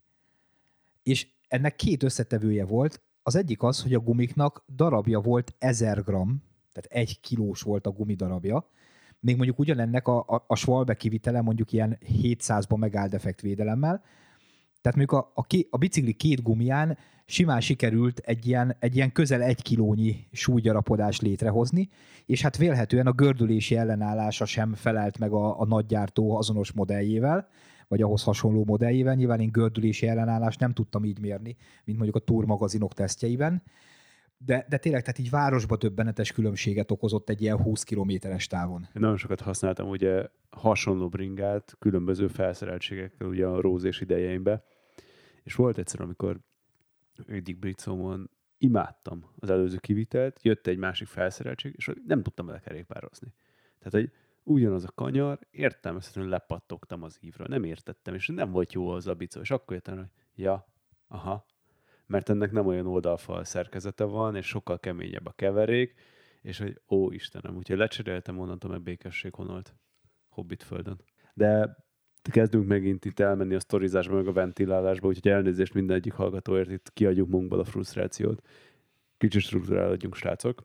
És 1.03 1.29
ennek 1.49 1.77
két 1.77 2.03
összetevője 2.03 2.65
volt, 2.65 3.03
az 3.23 3.35
egyik 3.35 3.63
az, 3.63 3.83
hogy 3.83 3.95
a 3.95 4.01
gumiknak 4.01 4.65
darabja 4.75 5.21
volt 5.21 5.55
1000 5.59 6.03
gram, 6.03 6.43
tehát 6.73 7.07
egy 7.07 7.21
kilós 7.21 7.63
volt 7.63 7.87
a 7.87 7.91
gumidarabja, 7.91 8.69
még 9.21 9.37
mondjuk 9.37 9.59
ugyanennek 9.59 10.09
a, 10.09 10.19
a, 10.19 10.45
a 10.47 10.55
Schwalbe 10.55 10.95
kivitele 10.95 11.41
mondjuk 11.41 11.73
ilyen 11.73 11.99
700-ba 12.23 12.77
megáll 12.79 13.09
defektvédelemmel, 13.09 14.03
tehát 14.81 14.99
mondjuk 14.99 15.21
a, 15.21 15.33
a, 15.35 15.47
a 15.71 15.77
bicikli 15.77 16.13
két 16.13 16.43
gumián 16.43 16.99
simán 17.31 17.61
sikerült 17.61 18.19
egy 18.19 18.47
ilyen, 18.47 18.77
egy 18.79 18.97
ilyen 18.97 19.13
közel 19.13 19.43
egy 19.43 19.63
kilónyi 19.63 20.27
súlygyarapodást 20.33 21.23
létrehozni, 21.23 21.89
és 22.27 22.43
hát 22.43 22.57
vélhetően 22.57 23.07
a 23.07 23.13
gördülési 23.13 23.77
ellenállása 23.77 24.45
sem 24.45 24.75
felelt 24.75 25.19
meg 25.19 25.33
a, 25.33 25.61
a 25.61 25.67
nagygyártó 25.67 26.37
azonos 26.37 26.73
modelljével, 26.73 27.49
vagy 27.89 28.03
ahhoz 28.03 28.23
hasonló 28.23 28.65
modelljével. 28.65 29.15
Nyilván 29.15 29.41
én 29.41 29.51
gördülési 29.53 30.07
ellenállást 30.07 30.61
nem 30.61 30.73
tudtam 30.73 31.05
így 31.05 31.21
mérni, 31.21 31.57
mint 31.85 31.99
mondjuk 31.99 32.17
a 32.23 32.25
Tour 32.25 32.45
magazinok 32.45 32.95
tesztjeiben, 32.95 33.63
de, 34.39 34.67
de 34.69 34.77
tényleg, 34.77 35.01
tehát 35.01 35.19
így 35.19 35.31
városba 35.31 35.77
többenetes 35.77 36.33
különbséget 36.33 36.91
okozott 36.91 37.29
egy 37.29 37.43
ilyen 37.43 37.63
20 37.63 37.83
kilométeres 37.83 38.47
távon. 38.47 38.81
Én 38.81 38.91
nagyon 38.93 39.17
sokat 39.17 39.41
használtam 39.41 39.89
ugye 39.89 40.27
hasonló 40.51 41.09
bringát, 41.09 41.77
különböző 41.79 42.29
felszereltségekkel 42.29 43.29
ugye 43.29 43.47
a 43.47 43.61
rózés 43.61 44.01
idejeimben, 44.01 44.63
és 45.43 45.55
volt 45.55 45.79
egyszer, 45.79 46.01
amikor 46.01 46.41
egyik 47.29 47.59
Britsomon 47.59 48.31
imádtam 48.59 49.31
az 49.39 49.51
előző 49.51 49.77
kivitelt, 49.77 50.43
jött 50.43 50.67
egy 50.67 50.79
másik 50.79 51.09
felszereltség, 51.09 51.75
és 51.77 51.91
nem 52.07 52.23
tudtam 52.23 52.47
vele 52.47 52.61
kerékpározni. 52.61 53.33
Tehát, 53.79 53.93
hogy 53.93 54.13
ugyanaz 54.43 54.85
a 54.85 54.93
kanyar, 54.95 55.39
értelmezhetően 55.51 56.29
lepattogtam 56.29 57.03
az 57.03 57.19
ívről, 57.21 57.47
nem 57.47 57.65
értettem, 57.65 58.15
és 58.15 58.27
nem 58.27 58.51
volt 58.51 58.73
jó 58.73 58.89
az 58.89 59.07
a 59.07 59.15
bicó, 59.15 59.41
és 59.41 59.51
akkor 59.51 59.75
jöttem, 59.75 59.97
hogy 59.97 60.07
ja, 60.35 60.67
aha, 61.09 61.47
mert 62.07 62.29
ennek 62.29 62.53
nem 62.53 62.67
olyan 62.67 62.87
oldalfal 62.87 63.45
szerkezete 63.45 64.05
van, 64.05 64.37
és 64.37 64.47
sokkal 64.47 64.79
keményebb 64.79 65.27
a 65.27 65.33
keverék, 65.33 65.95
és 66.43 66.59
hogy 66.59 66.81
ó 66.89 67.11
Istenem, 67.11 67.57
úgyhogy 67.57 67.77
lecseréltem 67.77 68.39
onnantól 68.39 68.71
meg 68.71 68.83
békesség 68.83 69.35
honolt 69.35 69.75
Hobbit 70.29 70.63
földön. 70.63 71.01
De 71.35 71.77
kezdünk 72.23 72.67
megint 72.67 73.05
itt 73.05 73.21
elmenni 73.21 73.55
a 73.55 73.61
sztorizásba, 73.61 74.15
meg 74.15 74.27
a 74.27 74.33
ventilálásba, 74.33 75.09
úgyhogy 75.09 75.33
elnézést 75.33 75.75
minden 75.75 75.97
egyik 75.97 76.13
hallgatóért, 76.13 76.71
itt 76.71 76.93
kiadjuk 76.93 77.29
munkból 77.29 77.59
a 77.59 77.65
frusztrációt. 77.65 78.43
Kicsit 79.17 79.41
struktúrálódjunk, 79.41 80.15
srácok. 80.15 80.63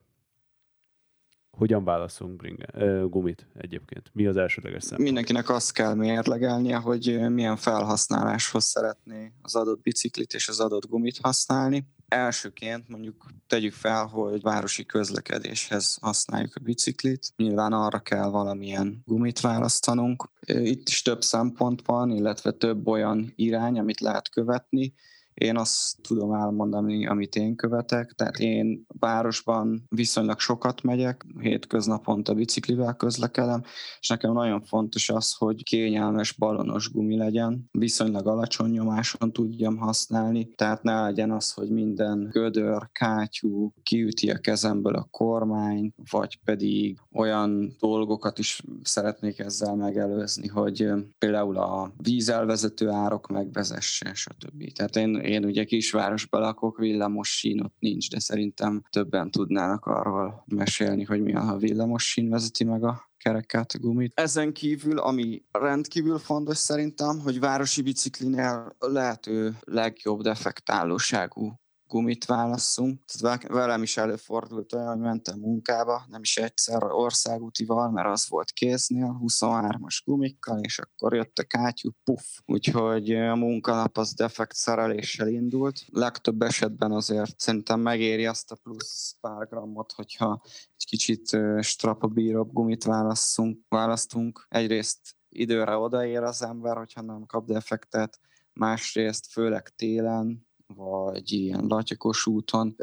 Hogyan 1.57 1.83
válaszunk 1.83 2.35
bringe, 2.35 2.67
gumit 3.07 3.47
egyébként? 3.57 4.09
Mi 4.13 4.25
az 4.25 4.37
elsődleges 4.37 4.83
szempont? 4.83 5.03
Mindenkinek 5.03 5.49
azt 5.49 5.71
kell 5.71 5.93
mérlegelnie, 5.93 6.75
hogy 6.75 7.29
milyen 7.29 7.55
felhasználáshoz 7.55 8.63
szeretné 8.63 9.31
az 9.41 9.55
adott 9.55 9.81
biciklit 9.81 10.33
és 10.33 10.47
az 10.47 10.59
adott 10.59 10.87
gumit 10.87 11.17
használni. 11.21 11.87
Elsőként 12.07 12.87
mondjuk 12.89 13.25
tegyük 13.47 13.73
fel, 13.73 14.05
hogy 14.05 14.41
városi 14.41 14.85
közlekedéshez 14.85 15.97
használjuk 16.01 16.55
a 16.55 16.63
biciklit. 16.63 17.33
Nyilván 17.35 17.73
arra 17.73 17.99
kell 17.99 18.29
valamilyen 18.29 19.01
gumit 19.05 19.39
választanunk. 19.39 20.29
Itt 20.45 20.87
is 20.87 21.01
több 21.01 21.21
szempont 21.21 21.81
van, 21.85 22.11
illetve 22.11 22.51
több 22.51 22.87
olyan 22.87 23.33
irány, 23.35 23.79
amit 23.79 23.99
lehet 23.99 24.29
követni 24.29 24.93
én 25.35 25.57
azt 25.57 26.01
tudom 26.01 26.33
elmondani, 26.33 27.07
amit 27.07 27.35
én 27.35 27.55
követek, 27.55 28.11
tehát 28.11 28.37
én 28.37 28.85
városban 28.99 29.85
viszonylag 29.89 30.39
sokat 30.39 30.81
megyek, 30.81 31.25
hétköznaponta 31.39 32.33
biciklivel 32.33 32.95
közlekedem, 32.95 33.63
és 33.99 34.07
nekem 34.07 34.33
nagyon 34.33 34.61
fontos 34.61 35.09
az, 35.09 35.33
hogy 35.33 35.63
kényelmes 35.63 36.31
balonos 36.31 36.91
gumi 36.91 37.17
legyen, 37.17 37.69
viszonylag 37.71 38.27
alacsony 38.27 38.69
nyomáson 38.69 39.31
tudjam 39.31 39.77
használni, 39.77 40.53
tehát 40.55 40.83
ne 40.83 41.01
legyen 41.01 41.31
az, 41.31 41.51
hogy 41.51 41.69
minden 41.69 42.27
gödör, 42.31 42.89
kátyú 42.91 43.73
kiüti 43.83 44.29
a 44.29 44.37
kezemből 44.37 44.95
a 44.95 45.07
kormány, 45.11 45.93
vagy 46.11 46.39
pedig 46.43 46.99
olyan 47.11 47.75
dolgokat 47.79 48.39
is 48.39 48.63
szeretnék 48.83 49.39
ezzel 49.39 49.75
megelőzni, 49.75 50.47
hogy 50.47 50.89
például 51.17 51.57
a 51.57 51.93
vízelvezető 51.97 52.89
árok 52.89 53.27
megvezesse, 53.27 54.13
stb. 54.13 54.71
Tehát 54.71 54.95
én 54.95 55.23
én 55.25 55.45
ugye 55.45 55.63
kisvárosban 55.63 56.41
lakok, 56.41 56.77
villamos 56.77 57.37
sín 57.37 57.61
ott 57.61 57.75
nincs, 57.79 58.09
de 58.09 58.19
szerintem 58.19 58.81
többen 58.89 59.31
tudnának 59.31 59.85
arról 59.85 60.43
mesélni, 60.45 61.03
hogy 61.03 61.21
mi 61.21 61.35
a 61.35 61.55
villamos 61.59 62.09
sín 62.09 62.29
vezeti 62.29 62.63
meg 62.63 62.83
a 62.83 63.09
kereket, 63.17 63.71
a 63.71 63.79
gumit. 63.79 64.11
Ezen 64.15 64.53
kívül, 64.53 64.97
ami 64.97 65.43
rendkívül 65.51 66.17
fontos 66.17 66.57
szerintem, 66.57 67.19
hogy 67.19 67.39
városi 67.39 67.81
biciklinél 67.81 68.75
lehető 68.79 69.57
legjobb 69.63 70.21
defektálóságú 70.21 71.59
gumit 71.87 72.25
válasszunk. 72.25 73.01
Tehát 73.19 73.47
velem 73.47 73.81
is 73.81 73.97
előfordult 73.97 74.73
olyan, 74.73 74.87
hogy 74.87 74.99
mentem 74.99 75.39
munkába, 75.39 76.05
nem 76.09 76.21
is 76.21 76.37
egyszer 76.37 76.83
országútival, 76.83 77.91
mert 77.91 78.07
az 78.07 78.29
volt 78.29 78.51
kéznél, 78.51 79.19
23-as 79.23 79.99
gumikkal, 80.05 80.59
és 80.59 80.79
akkor 80.79 81.13
jött 81.13 81.37
a 81.37 81.43
kátyú, 81.43 81.89
puff. 82.03 82.23
Úgyhogy 82.45 83.11
a 83.11 83.35
munkanap 83.35 83.97
az 83.97 84.13
defekt 84.13 84.55
szereléssel 84.55 85.27
indult. 85.27 85.81
Legtöbb 85.91 86.41
esetben 86.41 86.91
azért 86.91 87.39
szerintem 87.39 87.79
megéri 87.79 88.25
azt 88.25 88.51
a 88.51 88.55
plusz 88.63 89.15
pár 89.21 89.47
grammot, 89.47 89.91
hogyha 89.91 90.41
egy 90.77 90.85
kicsit 90.85 91.37
strapabíróbb 91.59 92.51
gumit 92.51 92.83
választunk, 92.83 93.59
választunk. 93.69 94.45
Egyrészt 94.49 94.99
időre 95.29 95.77
odaér 95.77 96.23
az 96.23 96.41
ember, 96.41 96.77
hogyha 96.77 97.01
nem 97.01 97.25
kap 97.25 97.45
defektet, 97.45 98.19
másrészt 98.53 99.31
főleg 99.31 99.69
télen 99.69 100.44
vagy 100.67 101.31
ilyen 101.31 101.65
latyakos 101.67 102.25
úton 102.25 102.75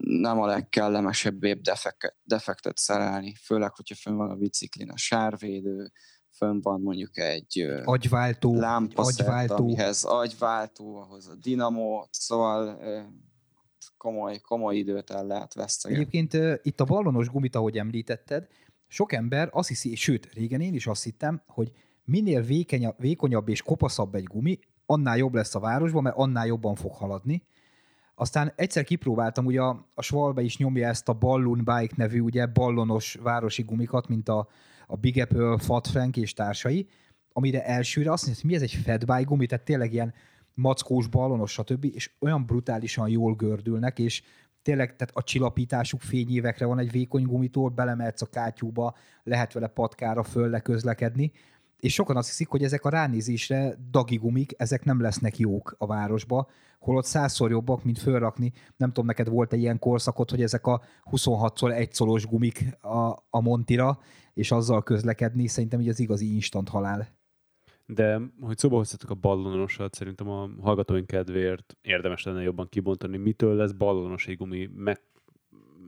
nem 0.00 0.40
a 0.40 0.46
legkellemesebb 0.46 1.46
defekt, 1.46 2.16
defektet 2.22 2.78
szerelni, 2.78 3.34
főleg, 3.34 3.74
hogyha 3.74 3.94
fönn 3.94 4.16
van 4.16 4.30
a 4.30 4.36
biciklin 4.36 4.90
a 4.90 4.96
sárvédő, 4.96 5.92
fönn 6.36 6.60
van 6.60 6.80
mondjuk 6.80 7.18
egy 7.18 7.66
agyváltó, 7.84 8.54
lámpaszert, 8.54 9.28
agyváltó. 9.28 9.54
amihez 9.54 10.04
agyváltó, 10.04 10.96
ahhoz 10.96 11.28
a 11.28 11.34
dinamó, 11.34 12.08
szóval 12.10 12.80
komoly, 13.96 14.38
komoly 14.38 14.76
időt 14.76 15.10
el 15.10 15.26
lehet 15.26 15.54
veszteni. 15.54 15.94
Egyébként 15.94 16.36
itt 16.62 16.80
a 16.80 16.84
ballonos 16.84 17.28
gumit, 17.28 17.54
ahogy 17.54 17.78
említetted, 17.78 18.46
sok 18.86 19.12
ember 19.12 19.48
azt 19.52 19.68
hiszi, 19.68 19.94
sőt, 19.94 20.32
régen 20.32 20.60
én 20.60 20.74
is 20.74 20.86
azt 20.86 21.04
hittem, 21.04 21.42
hogy 21.46 21.72
minél 22.04 22.42
vékenyabb, 22.42 22.94
vékonyabb 22.98 23.48
és 23.48 23.62
kopaszabb 23.62 24.14
egy 24.14 24.24
gumi, 24.24 24.58
annál 24.92 25.16
jobb 25.16 25.34
lesz 25.34 25.54
a 25.54 25.60
városban, 25.60 26.02
mert 26.02 26.16
annál 26.16 26.46
jobban 26.46 26.74
fog 26.74 26.92
haladni. 26.92 27.42
Aztán 28.14 28.52
egyszer 28.56 28.84
kipróbáltam, 28.84 29.46
ugye 29.46 29.60
a, 29.60 29.86
a 29.94 30.02
Schwalbe 30.02 30.42
is 30.42 30.56
nyomja 30.56 30.88
ezt 30.88 31.08
a 31.08 31.12
Balloon 31.12 31.58
Bike 31.58 31.94
nevű, 31.96 32.20
ugye 32.20 32.46
ballonos 32.46 33.18
városi 33.22 33.62
gumikat, 33.62 34.08
mint 34.08 34.28
a, 34.28 34.48
a 34.86 34.96
Big 34.96 35.20
Apple, 35.20 35.58
Fat 35.58 35.86
Frank 35.86 36.16
és 36.16 36.32
társai, 36.32 36.88
amire 37.32 37.64
elsőre 37.64 38.12
azt 38.12 38.26
mondja, 38.26 38.42
hogy 38.42 38.50
mi 38.50 38.56
ez 38.56 38.62
egy 38.62 38.82
Fat 38.84 39.06
Bike 39.06 39.22
gumi, 39.22 39.46
tehát 39.46 39.64
tényleg 39.64 39.92
ilyen 39.92 40.14
mackós, 40.54 41.06
ballonos, 41.06 41.52
stb. 41.52 41.84
és 41.84 42.10
olyan 42.20 42.46
brutálisan 42.46 43.08
jól 43.08 43.34
gördülnek, 43.34 43.98
és 43.98 44.22
tényleg 44.62 44.96
tehát 44.96 45.14
a 45.16 45.22
csillapításuk 45.22 46.00
fényévekre 46.00 46.66
van 46.66 46.78
egy 46.78 46.90
vékony 46.90 47.22
gumitól, 47.22 47.68
belemehetsz 47.68 48.22
a 48.22 48.26
kátyúba, 48.26 48.94
lehet 49.22 49.52
vele 49.52 49.66
patkára 49.66 50.22
föl 50.22 50.60
közlekedni, 50.60 51.32
és 51.82 51.92
sokan 51.92 52.16
azt 52.16 52.28
hiszik, 52.28 52.48
hogy 52.48 52.62
ezek 52.62 52.84
a 52.84 52.88
ránézésre 52.88 53.76
dagigumik, 53.90 54.52
ezek 54.56 54.84
nem 54.84 55.00
lesznek 55.00 55.38
jók 55.38 55.74
a 55.78 55.86
városba, 55.86 56.48
holott 56.78 57.04
százszor 57.04 57.50
jobbak, 57.50 57.84
mint 57.84 57.98
fölrakni. 57.98 58.52
Nem 58.76 58.88
tudom, 58.88 59.06
neked 59.06 59.28
volt 59.28 59.52
egy 59.52 59.60
ilyen 59.60 59.78
korszakot, 59.78 60.30
hogy 60.30 60.42
ezek 60.42 60.66
a 60.66 60.82
26-szor 61.10 61.72
egy 61.72 61.92
szolos 61.92 62.26
gumik 62.26 62.76
a, 62.80 63.24
a 63.30 63.40
Montira, 63.40 63.98
és 64.34 64.50
azzal 64.50 64.82
közlekedni, 64.82 65.46
szerintem 65.46 65.80
így 65.80 65.88
az 65.88 66.00
igazi 66.00 66.34
instant 66.34 66.68
halál. 66.68 67.08
De 67.86 68.20
hogy 68.40 68.58
szóba 68.58 68.76
hoztatok 68.76 69.10
a 69.10 69.14
ballonosat, 69.14 69.94
szerintem 69.94 70.28
a 70.28 70.50
hallgatóink 70.60 71.06
kedvéért 71.06 71.76
érdemes 71.80 72.22
lenne 72.22 72.42
jobban 72.42 72.68
kibontani, 72.68 73.16
mitől 73.16 73.54
lesz 73.54 73.72
ballonos 73.72 74.28
gumi, 74.36 74.68
meg 74.74 75.00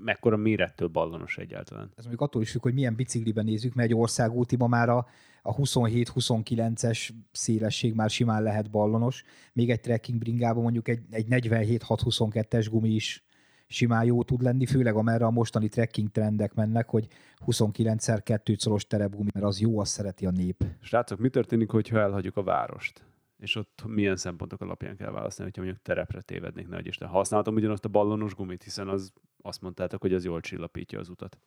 mekkora 0.05 0.37
mérettől 0.37 0.89
ballonos 0.89 1.39
egyáltalán. 1.39 1.91
Ez 1.97 2.05
mondjuk 2.05 2.21
attól 2.21 2.43
is 2.43 2.51
függ, 2.51 2.63
hogy 2.63 2.75
milyen 2.75 2.95
bicikliben 2.95 3.45
nézzük, 3.45 3.75
mert 3.75 3.89
egy 3.89 3.97
országútiban 3.97 4.69
már 4.69 4.89
a, 4.89 5.07
a 5.43 5.55
27-29-es 5.55 7.09
szélesség 7.33 7.95
már 7.95 8.11
simán 8.11 8.43
lehet 8.43 8.71
ballonos, 8.71 9.25
még 9.53 9.71
egy 9.71 9.81
trekking 9.81 10.19
bringában 10.19 10.63
mondjuk 10.63 10.89
egy, 10.89 11.01
egy 11.11 11.27
47-6-22-es 11.29 12.67
gumi 12.71 12.89
is 12.89 13.25
simán 13.67 14.05
jó 14.05 14.23
tud 14.23 14.43
lenni, 14.43 14.67
főleg 14.67 14.95
amerre 14.95 15.25
a 15.25 15.31
mostani 15.31 15.69
trekking 15.69 16.11
trendek 16.11 16.55
mennek, 16.55 16.89
hogy 16.89 17.09
29-szer 17.47 18.21
2 18.25 18.55
szoros 18.55 18.87
terepgumi, 18.87 19.31
mert 19.35 19.47
az 19.47 19.61
jó, 19.61 19.79
azt 19.79 19.93
szereti 19.93 20.27
a 20.27 20.31
nép. 20.31 20.65
Srácok, 20.81 21.19
mi 21.19 21.29
történik, 21.29 21.71
hogyha 21.71 21.99
elhagyjuk 21.99 22.37
a 22.37 22.43
várost? 22.43 23.05
És 23.45 23.57
ott 23.57 23.83
milyen 23.87 24.17
szempontok 24.17 24.61
alapján 24.61 24.97
kell 24.97 25.11
választani, 25.11 25.49
hogyha 25.49 25.63
mondjuk 25.63 25.85
terepre 25.85 26.21
tévednék, 26.21 26.69
nehogy 26.69 26.87
Isten. 26.87 27.09
Használtam 27.09 27.55
ugyanazt 27.55 27.85
a 27.85 27.89
ballonos 27.89 28.35
gumit, 28.35 28.63
hiszen 28.63 28.89
az 28.89 29.13
azt 29.43 29.61
mondtátok, 29.61 30.01
hogy 30.01 30.15
az 30.15 30.25
jól 30.25 30.41
csillapítja 30.41 30.99
az 30.99 31.09
utat. 31.09 31.39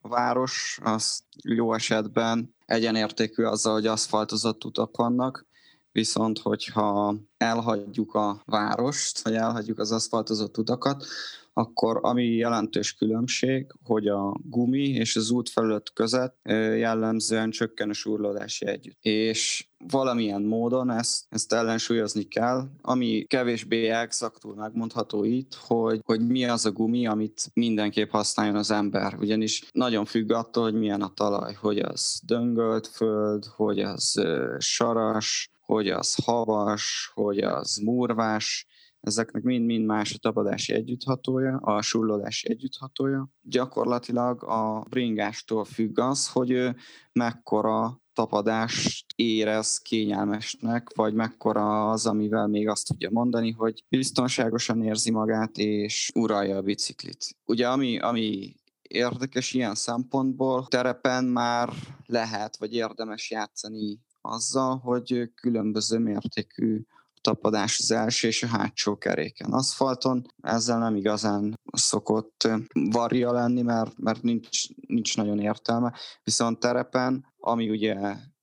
A 0.00 0.08
város 0.08 0.78
az 0.82 1.24
jó 1.44 1.74
esetben 1.74 2.54
egyenértékű 2.64 3.42
azzal, 3.42 3.72
hogy 3.72 3.86
aszfaltozott 3.86 4.64
utak 4.64 4.96
vannak, 4.96 5.46
viszont 5.92 6.38
hogyha 6.38 7.14
elhagyjuk 7.36 8.14
a 8.14 8.42
várost, 8.44 9.22
vagy 9.22 9.34
elhagyjuk 9.34 9.78
az 9.78 9.92
aszfaltozott 9.92 10.58
utakat, 10.58 11.06
akkor 11.52 11.98
ami 12.02 12.24
jelentős 12.24 12.94
különbség, 12.94 13.66
hogy 13.84 14.06
a 14.06 14.36
gumi 14.42 14.88
és 14.88 15.16
az 15.16 15.30
útfelület 15.30 15.92
között 15.92 16.36
jellemzően 16.76 17.50
csökken 17.50 17.90
a 17.90 17.92
súrlódási 17.92 18.66
együtt. 18.66 18.98
És 19.00 19.66
valamilyen 19.90 20.42
módon 20.42 20.90
ezt, 20.90 21.24
ezt 21.28 21.52
ellensúlyozni 21.52 22.22
kell, 22.22 22.68
ami 22.80 23.24
kevésbé 23.28 23.88
exaktul 23.88 24.54
megmondható 24.54 25.24
itt, 25.24 25.54
hogy, 25.54 26.00
hogy 26.04 26.26
mi 26.26 26.44
az 26.44 26.66
a 26.66 26.72
gumi, 26.72 27.06
amit 27.06 27.50
mindenképp 27.54 28.10
használjon 28.10 28.56
az 28.56 28.70
ember. 28.70 29.14
Ugyanis 29.14 29.62
nagyon 29.72 30.04
függ 30.04 30.32
attól, 30.32 30.62
hogy 30.62 30.74
milyen 30.74 31.02
a 31.02 31.12
talaj, 31.14 31.54
hogy 31.54 31.78
az 31.78 32.20
döngölt 32.24 32.86
föld, 32.86 33.44
hogy 33.44 33.80
az 33.80 34.22
saras, 34.58 35.50
hogy 35.60 35.88
az 35.88 36.14
havas, 36.24 37.10
hogy 37.14 37.38
az 37.38 37.76
murvás, 37.76 38.66
ezeknek 39.02 39.42
mind-mind 39.42 39.86
más 39.86 40.14
a 40.14 40.18
tapadási 40.18 40.72
együtthatója, 40.72 41.56
a 41.56 41.82
sullodási 41.82 42.50
együtthatója. 42.50 43.28
Gyakorlatilag 43.42 44.44
a 44.44 44.86
bringástól 44.88 45.64
függ 45.64 45.98
az, 45.98 46.28
hogy 46.28 46.50
ő 46.50 46.76
mekkora 47.12 48.00
tapadást 48.12 49.06
érez 49.16 49.78
kényelmesnek, 49.78 50.94
vagy 50.94 51.14
mekkora 51.14 51.90
az, 51.90 52.06
amivel 52.06 52.46
még 52.46 52.68
azt 52.68 52.86
tudja 52.86 53.10
mondani, 53.10 53.50
hogy 53.50 53.84
biztonságosan 53.88 54.82
érzi 54.82 55.10
magát, 55.10 55.56
és 55.56 56.10
uralja 56.14 56.56
a 56.56 56.62
biciklit. 56.62 57.36
Ugye 57.44 57.68
ami, 57.68 57.98
ami 57.98 58.54
érdekes 58.82 59.52
ilyen 59.52 59.74
szempontból, 59.74 60.66
terepen 60.66 61.24
már 61.24 61.72
lehet, 62.06 62.56
vagy 62.56 62.74
érdemes 62.74 63.30
játszani 63.30 64.00
azzal, 64.20 64.76
hogy 64.78 65.30
különböző 65.34 65.98
mértékű 65.98 66.82
tapadás 67.22 67.78
az 67.78 67.90
első 67.90 68.28
és 68.28 68.42
a 68.42 68.46
hátsó 68.46 68.96
keréken. 68.96 69.52
Aszfalton 69.52 70.26
ezzel 70.42 70.78
nem 70.78 70.96
igazán 70.96 71.54
szokott 71.72 72.48
varja 72.72 73.32
lenni, 73.32 73.62
mert, 73.62 73.98
mert 73.98 74.22
nincs, 74.22 74.68
nincs 74.86 75.16
nagyon 75.16 75.38
értelme, 75.38 75.94
viszont 76.24 76.58
terepen, 76.58 77.26
ami 77.38 77.70
ugye 77.70 77.94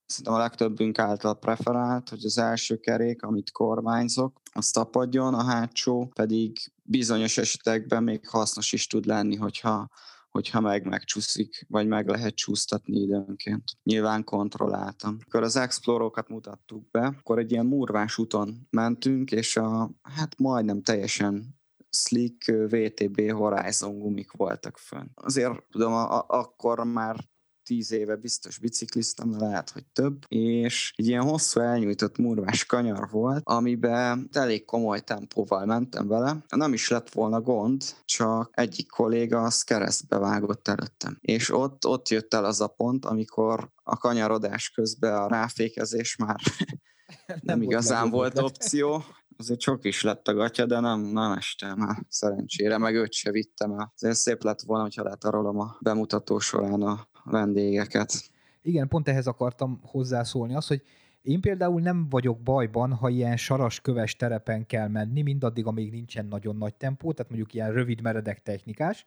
szerintem 0.06 0.34
a 0.34 0.38
legtöbbünk 0.38 0.98
által 0.98 1.38
preferált, 1.38 2.08
hogy 2.08 2.24
az 2.24 2.38
első 2.38 2.76
kerék, 2.76 3.22
amit 3.22 3.50
kormányzok, 3.50 4.40
az 4.52 4.70
tapadjon, 4.70 5.34
a 5.34 5.44
hátsó 5.44 6.10
pedig 6.14 6.72
bizonyos 6.82 7.38
esetekben 7.38 8.02
még 8.02 8.28
hasznos 8.28 8.72
is 8.72 8.86
tud 8.86 9.06
lenni, 9.06 9.36
hogyha 9.36 9.88
hogyha 10.30 10.60
meg 10.60 10.86
megcsúszik, 10.86 11.66
vagy 11.68 11.86
meg 11.86 12.08
lehet 12.08 12.34
csúsztatni 12.34 13.00
időnként. 13.00 13.64
Nyilván 13.82 14.24
kontrolláltam. 14.24 15.16
Akkor 15.26 15.42
az 15.42 15.56
explorokat 15.56 16.28
mutattuk 16.28 16.90
be, 16.90 17.06
akkor 17.06 17.38
egy 17.38 17.52
ilyen 17.52 17.66
murvás 17.66 18.18
úton 18.18 18.66
mentünk, 18.70 19.30
és 19.30 19.56
a, 19.56 19.90
hát 20.02 20.38
majdnem 20.38 20.82
teljesen 20.82 21.58
slick 21.90 22.52
VTB 22.68 23.30
Horizon 23.30 23.98
gumik 23.98 24.32
voltak 24.32 24.78
fönn. 24.78 25.06
Azért 25.14 25.62
tudom, 25.70 25.92
a, 25.92 26.24
akkor 26.28 26.84
már 26.84 27.29
tíz 27.70 27.92
éve 27.92 28.16
biztos 28.16 28.58
bicikliztem, 28.58 29.38
lehet, 29.38 29.70
hogy 29.70 29.84
több, 29.92 30.24
és 30.28 30.92
egy 30.96 31.06
ilyen 31.06 31.22
hosszú 31.22 31.60
elnyújtott 31.60 32.18
murvás 32.18 32.64
kanyar 32.64 33.08
volt, 33.10 33.40
amiben 33.44 34.28
elég 34.32 34.64
komoly 34.64 35.00
tempóval 35.00 35.64
mentem 35.64 36.08
vele. 36.08 36.36
Nem 36.48 36.72
is 36.72 36.88
lett 36.88 37.12
volna 37.12 37.40
gond, 37.40 37.82
csak 38.04 38.50
egyik 38.52 38.88
kolléga 38.88 39.42
az 39.42 39.62
keresztbe 39.62 40.18
vágott 40.18 40.68
előttem. 40.68 41.18
És 41.20 41.50
ott, 41.50 41.86
ott 41.86 42.08
jött 42.08 42.34
el 42.34 42.44
az 42.44 42.60
a 42.60 42.68
pont, 42.68 43.04
amikor 43.04 43.70
a 43.82 43.96
kanyarodás 43.96 44.70
közben 44.70 45.14
a 45.14 45.28
ráfékezés 45.28 46.16
már 46.16 46.40
nem, 47.26 47.38
nem 47.42 47.62
igazán 47.62 48.10
volt 48.10 48.38
opció, 48.38 49.04
azért 49.40 49.60
csak 49.60 49.84
is 49.84 50.02
lett 50.02 50.28
a 50.28 50.34
gatya, 50.34 50.66
de 50.66 50.80
nem, 50.80 51.00
nem 51.00 51.32
estem 51.32 51.80
el 51.80 52.06
szerencsére, 52.08 52.78
meg 52.78 52.94
őt 52.94 53.12
se 53.12 53.30
vittem 53.30 53.72
el. 53.72 53.92
Azért 53.96 54.16
szép 54.16 54.42
lett 54.42 54.60
volna, 54.60 54.82
hogyha 54.82 55.02
letarolom 55.02 55.58
a 55.58 55.76
bemutató 55.80 56.38
során 56.38 56.82
a 56.82 57.08
vendégeket. 57.24 58.30
Igen, 58.62 58.88
pont 58.88 59.08
ehhez 59.08 59.26
akartam 59.26 59.80
hozzászólni, 59.82 60.54
az, 60.54 60.66
hogy 60.66 60.82
én 61.22 61.40
például 61.40 61.80
nem 61.80 62.08
vagyok 62.08 62.40
bajban, 62.40 62.92
ha 62.92 63.08
ilyen 63.08 63.36
saras 63.36 63.80
köves 63.80 64.16
terepen 64.16 64.66
kell 64.66 64.88
menni, 64.88 65.22
mindaddig, 65.22 65.66
amíg 65.66 65.90
nincsen 65.90 66.26
nagyon 66.26 66.56
nagy 66.56 66.74
tempó, 66.74 67.12
tehát 67.12 67.30
mondjuk 67.30 67.54
ilyen 67.54 67.72
rövid 67.72 68.00
meredek 68.00 68.42
technikás, 68.42 69.06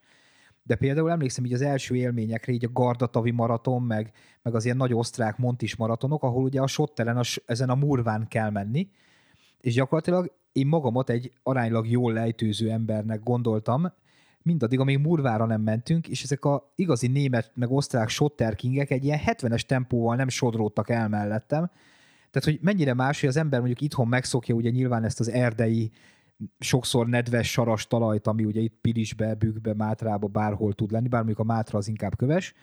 de 0.63 0.76
például 0.76 1.12
emlékszem 1.12 1.45
így 1.45 1.54
az 1.54 1.62
első 1.62 1.95
élményekre, 1.95 2.54
így 2.54 2.65
a 2.65 2.71
Gardatavi 2.73 3.32
maraton, 3.32 3.82
meg, 3.82 4.12
meg 4.41 4.56
az 4.56 4.65
ilyen 4.65 4.78
nagy 4.78 4.93
osztrák 4.93 5.38
Montis 5.38 5.76
maratonok, 5.76 6.23
ahol 6.23 6.43
ugye 6.43 6.62
a 6.62 6.67
sottelen 6.67 7.17
a, 7.17 7.21
ezen 7.45 7.69
a 7.69 7.76
murván 7.76 8.28
kell 8.28 8.49
menni, 8.49 8.89
és 9.62 9.73
gyakorlatilag 9.73 10.32
én 10.52 10.67
magamat 10.67 11.10
egy 11.10 11.32
aránylag 11.43 11.89
jól 11.89 12.13
lejtőző 12.13 12.69
embernek 12.69 13.23
gondoltam, 13.23 13.93
mindaddig, 14.43 14.79
amíg 14.79 14.97
Murvára 14.97 15.45
nem 15.45 15.62
mentünk, 15.62 16.08
és 16.08 16.23
ezek 16.23 16.45
a 16.45 16.73
igazi 16.75 17.08
német 17.08 17.51
meg 17.56 17.71
osztrák 17.71 18.10
shotterkingek 18.10 18.91
egy 18.91 19.03
ilyen 19.03 19.19
70-es 19.25 19.62
tempóval 19.62 20.15
nem 20.15 20.29
sodródtak 20.29 20.89
el 20.89 21.10
mellettem. 21.10 21.69
Tehát, 22.32 22.49
hogy 22.49 22.60
mennyire 22.62 22.93
más, 22.93 23.19
hogy 23.19 23.29
az 23.29 23.38
ember 23.38 23.60
mondjuk 23.60 23.82
itthon 23.82 24.08
megszokja 24.08 24.56
ugye 24.56 24.69
nyilván 24.69 25.03
ezt 25.03 25.19
az 25.19 25.29
erdei 25.29 25.91
sokszor 26.60 27.08
nedves 27.08 27.51
saras 27.51 27.88
talajt, 27.88 28.27
ami 28.27 28.45
ugye 28.45 28.62
itt 28.62 28.77
Pilisbe, 28.82 29.36
Bükkbe, 29.36 29.73
Mátrába 29.73 30.27
bárhol 30.27 30.73
tud 30.73 30.91
lenni, 30.91 31.08
bár 31.08 31.23
mondjuk 31.23 31.47
a 31.49 31.53
Mátra 31.53 31.77
az 31.77 31.88
inkább 31.88 32.15
köves, 32.15 32.53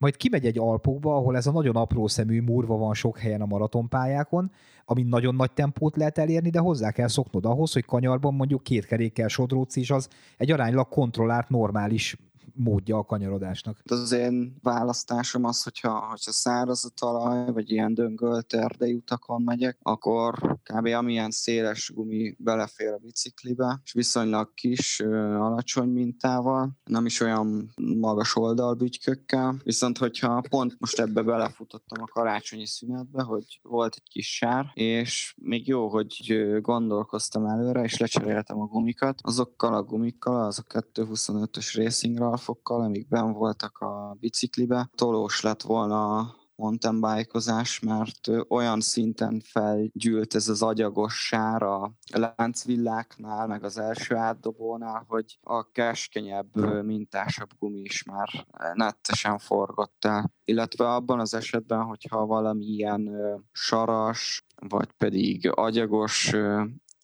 majd 0.00 0.16
kimegy 0.16 0.46
egy 0.46 0.58
Alpokba, 0.58 1.16
ahol 1.16 1.36
ez 1.36 1.46
a 1.46 1.52
nagyon 1.52 1.76
apró 1.76 2.06
szemű 2.06 2.40
murva 2.40 2.76
van 2.76 2.94
sok 2.94 3.18
helyen 3.18 3.40
a 3.40 3.46
maratonpályákon, 3.46 4.50
amin 4.84 5.06
nagyon 5.06 5.34
nagy 5.34 5.52
tempót 5.52 5.96
lehet 5.96 6.18
elérni, 6.18 6.50
de 6.50 6.58
hozzá 6.58 6.90
kell 6.90 7.08
szoknod 7.08 7.44
ahhoz, 7.44 7.72
hogy 7.72 7.84
kanyarban 7.84 8.34
mondjuk 8.34 8.62
két 8.62 8.86
kerékkel 8.86 9.28
sodródsz, 9.28 9.76
és 9.76 9.90
az 9.90 10.08
egy 10.36 10.50
aránylag 10.50 10.88
kontrollált, 10.88 11.48
normális 11.48 12.16
módja 12.54 12.98
a 12.98 13.04
kanyarodásnak. 13.04 13.78
Az 13.84 14.12
én 14.12 14.56
választásom 14.62 15.44
az, 15.44 15.62
hogyha, 15.62 16.06
hogyha 16.08 16.32
száraz 16.32 16.84
a 16.84 16.88
talaj, 17.00 17.52
vagy 17.52 17.70
ilyen 17.70 17.94
döngölt 17.94 18.54
erdei 18.54 18.92
utakon 18.92 19.42
megyek, 19.42 19.78
akkor 19.82 20.58
kb. 20.62 20.86
amilyen 20.86 21.30
széles 21.30 21.92
gumi 21.94 22.34
belefér 22.38 22.92
a 22.92 22.98
biciklibe, 22.98 23.80
és 23.84 23.92
viszonylag 23.92 24.54
kis, 24.54 25.00
alacsony 25.00 25.88
mintával, 25.88 26.70
nem 26.84 27.06
is 27.06 27.20
olyan 27.20 27.74
magas 27.98 28.36
oldalbügykökkel, 28.36 29.56
viszont 29.62 29.98
hogyha 29.98 30.42
pont 30.48 30.76
most 30.78 30.98
ebbe 31.00 31.22
belefutottam 31.22 32.02
a 32.02 32.06
karácsonyi 32.12 32.66
szünetbe, 32.66 33.22
hogy 33.22 33.60
volt 33.62 33.94
egy 33.96 34.08
kis 34.10 34.34
sár, 34.34 34.70
és 34.74 35.34
még 35.42 35.66
jó, 35.66 35.88
hogy 35.88 36.16
gondolkoztam 36.60 37.46
előre, 37.46 37.82
és 37.82 37.98
lecseréltem 37.98 38.60
a 38.60 38.66
gumikat, 38.66 39.20
azokkal 39.22 39.74
a 39.74 39.82
gumikkal, 39.82 40.44
az 40.44 40.58
a 40.58 40.80
225-ös 40.94 41.72
Racing 41.74 42.20
fokkal, 42.36 42.80
amik 42.80 43.08
ben 43.08 43.32
voltak 43.32 43.78
a 43.78 44.16
biciklibe. 44.20 44.90
Tolós 44.94 45.40
lett 45.40 45.62
volna 45.62 46.18
a 46.18 46.38
mountainbike 46.60 47.38
mert 47.82 48.28
olyan 48.48 48.80
szinten 48.80 49.40
felgyűlt 49.44 50.34
ez 50.34 50.48
az 50.48 50.62
agyagos 50.62 51.26
sár 51.26 51.62
a 51.62 51.92
láncvilláknál, 52.12 53.46
meg 53.46 53.64
az 53.64 53.78
első 53.78 54.14
átdobónál, 54.14 55.04
hogy 55.08 55.38
a 55.42 55.70
keskenyebb, 55.70 56.82
mintásabb 56.84 57.50
gumi 57.58 57.80
is 57.80 58.02
már 58.02 58.46
nettesen 58.74 59.38
forgott 59.38 60.04
el. 60.04 60.32
Illetve 60.44 60.94
abban 60.94 61.20
az 61.20 61.34
esetben, 61.34 61.82
hogyha 61.82 62.26
valami 62.26 62.64
ilyen 62.64 63.10
saras, 63.52 64.46
vagy 64.68 64.92
pedig 64.92 65.50
agyagos 65.54 66.32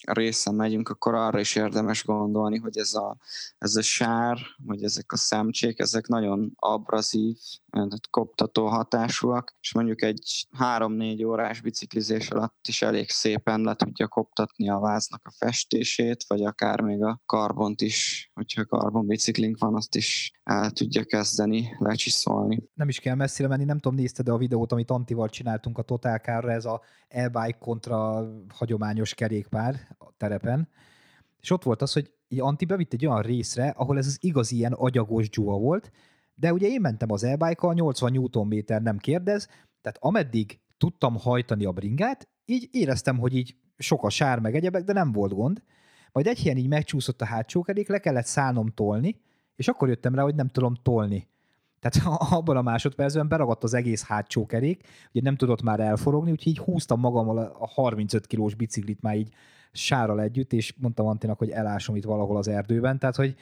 részen 0.07 0.55
megyünk, 0.55 0.89
akkor 0.89 1.15
arra 1.15 1.41
is 1.41 1.55
érdemes 1.57 2.05
gondolni, 2.05 2.59
hogy 2.59 2.79
ez 2.79 2.95
a, 2.95 3.17
ez 3.59 3.77
a 3.77 3.83
sár, 3.83 4.39
vagy 4.65 4.83
ezek 4.83 5.13
a 5.13 5.17
szemcsék, 5.17 5.79
ezek 5.79 6.07
nagyon 6.07 6.53
abrazív, 6.57 7.37
koptató 8.11 8.67
hatásúak, 8.67 9.55
és 9.61 9.75
mondjuk 9.75 10.03
egy 10.03 10.47
három-négy 10.53 11.25
órás 11.25 11.61
biciklizés 11.61 12.31
alatt 12.31 12.67
is 12.69 12.83
elég 12.83 13.11
szépen 13.11 13.61
le 13.61 13.75
tudja 13.75 14.09
koptatni 14.09 14.71
a 14.71 14.79
váznak 14.79 15.21
a 15.25 15.35
festését, 15.39 16.25
vagy 16.29 16.45
akár 16.45 16.81
még 16.81 17.03
a 17.03 17.23
karbont 17.27 17.81
is, 17.81 18.31
hogyha 18.35 18.65
karbon 18.65 19.07
biciklink 19.07 19.59
van, 19.59 19.75
azt 19.75 19.95
is 19.95 20.33
el 20.43 20.71
tudja 20.71 21.05
kezdeni 21.05 21.77
lecsiszolni. 21.79 22.69
Nem 22.75 22.89
is 22.89 22.99
kell 22.99 23.15
messzire 23.15 23.49
menni, 23.49 23.65
nem 23.65 23.79
tudom, 23.79 23.99
nézted 23.99 24.29
a 24.29 24.37
videót, 24.37 24.73
amit 24.73 24.91
Antival 24.91 25.29
csináltunk 25.29 25.79
a 25.79 25.83
Totálkárra, 25.83 26.53
ez 26.53 26.65
a 26.65 26.81
e-bike 27.09 27.59
kontra 27.59 28.29
hagyományos 28.49 29.15
kerékpár 29.15 29.86
terepen, 30.17 30.69
és 31.41 31.51
ott 31.51 31.63
volt 31.63 31.83
az, 31.83 31.93
hogy 31.93 32.13
Anti 32.39 32.65
bevitt 32.65 32.93
egy 32.93 33.07
olyan 33.07 33.23
részre, 33.23 33.69
ahol 33.69 33.99
ez 33.99 34.07
az 34.07 34.19
igazi 34.21 34.57
ilyen 34.57 34.73
agyagos 34.73 35.29
dzsuva 35.29 35.59
volt, 35.59 35.91
de 36.35 36.53
ugye 36.53 36.69
én 36.69 36.81
mentem 36.81 37.11
az 37.11 37.25
e-bike 37.25 37.73
80 37.73 38.13
Nm 38.13 38.65
nem 38.67 38.99
kérdez, 38.99 39.47
tehát 39.81 39.99
ameddig 40.01 40.61
tudtam 40.79 41.17
hajtani 41.19 41.65
a 41.65 41.73
bringát, 41.73 42.29
így 42.45 42.69
éreztem, 42.71 43.19
hogy 43.19 43.37
így 43.37 43.57
sok 43.79 44.05
a 44.05 44.11
sár 44.11 44.39
meg 44.39 44.55
egyebek, 44.55 44.85
de 44.85 44.93
nem 44.93 45.13
volt 45.13 45.35
gond. 45.35 45.63
Majd 46.13 46.27
egy 46.27 46.43
helyen 46.43 46.57
így 46.57 46.69
megcsúszott 46.69 47.21
a 47.21 47.25
hátsó 47.25 47.63
kerék, 47.63 47.89
le 47.89 47.99
kellett 47.99 48.27
szállnom 48.27 48.69
tolni, 48.69 49.21
és 49.57 49.69
akkor 49.69 49.89
jöttem 49.89 50.15
rá, 50.15 50.23
hogy 50.23 50.35
nem 50.35 50.49
tudom 50.49 50.75
tolni. 50.83 51.29
Tehát 51.81 52.21
abban 52.33 52.57
a 52.57 52.63
másodpercben 52.63 53.29
beragadt 53.29 53.65
az 53.65 53.75
egész 53.75 54.05
hátsó 54.05 54.47
kerék, 54.47 54.83
ugye 55.11 55.23
nem 55.23 55.37
tudott 55.37 55.63
már 55.63 55.81
elforogni, 55.81 56.31
úgyhogy 56.31 56.53
így 56.53 56.59
húztam 56.59 57.01
magammal 57.01 57.39
a 57.39 57.67
35 57.67 58.27
kilós 58.27 58.55
biciklit 58.55 59.03
már 59.03 59.17
így 59.17 59.35
sárral 59.73 60.21
együtt, 60.21 60.53
és 60.53 60.75
mondtam 60.81 61.07
Antinak, 61.07 61.39
hogy 61.39 61.51
elásom 61.51 61.97
itt 61.97 62.05
valahol 62.05 62.37
az 62.37 62.49
erdőben, 62.49 62.99
tehát 62.99 63.17
hogy 63.17 63.35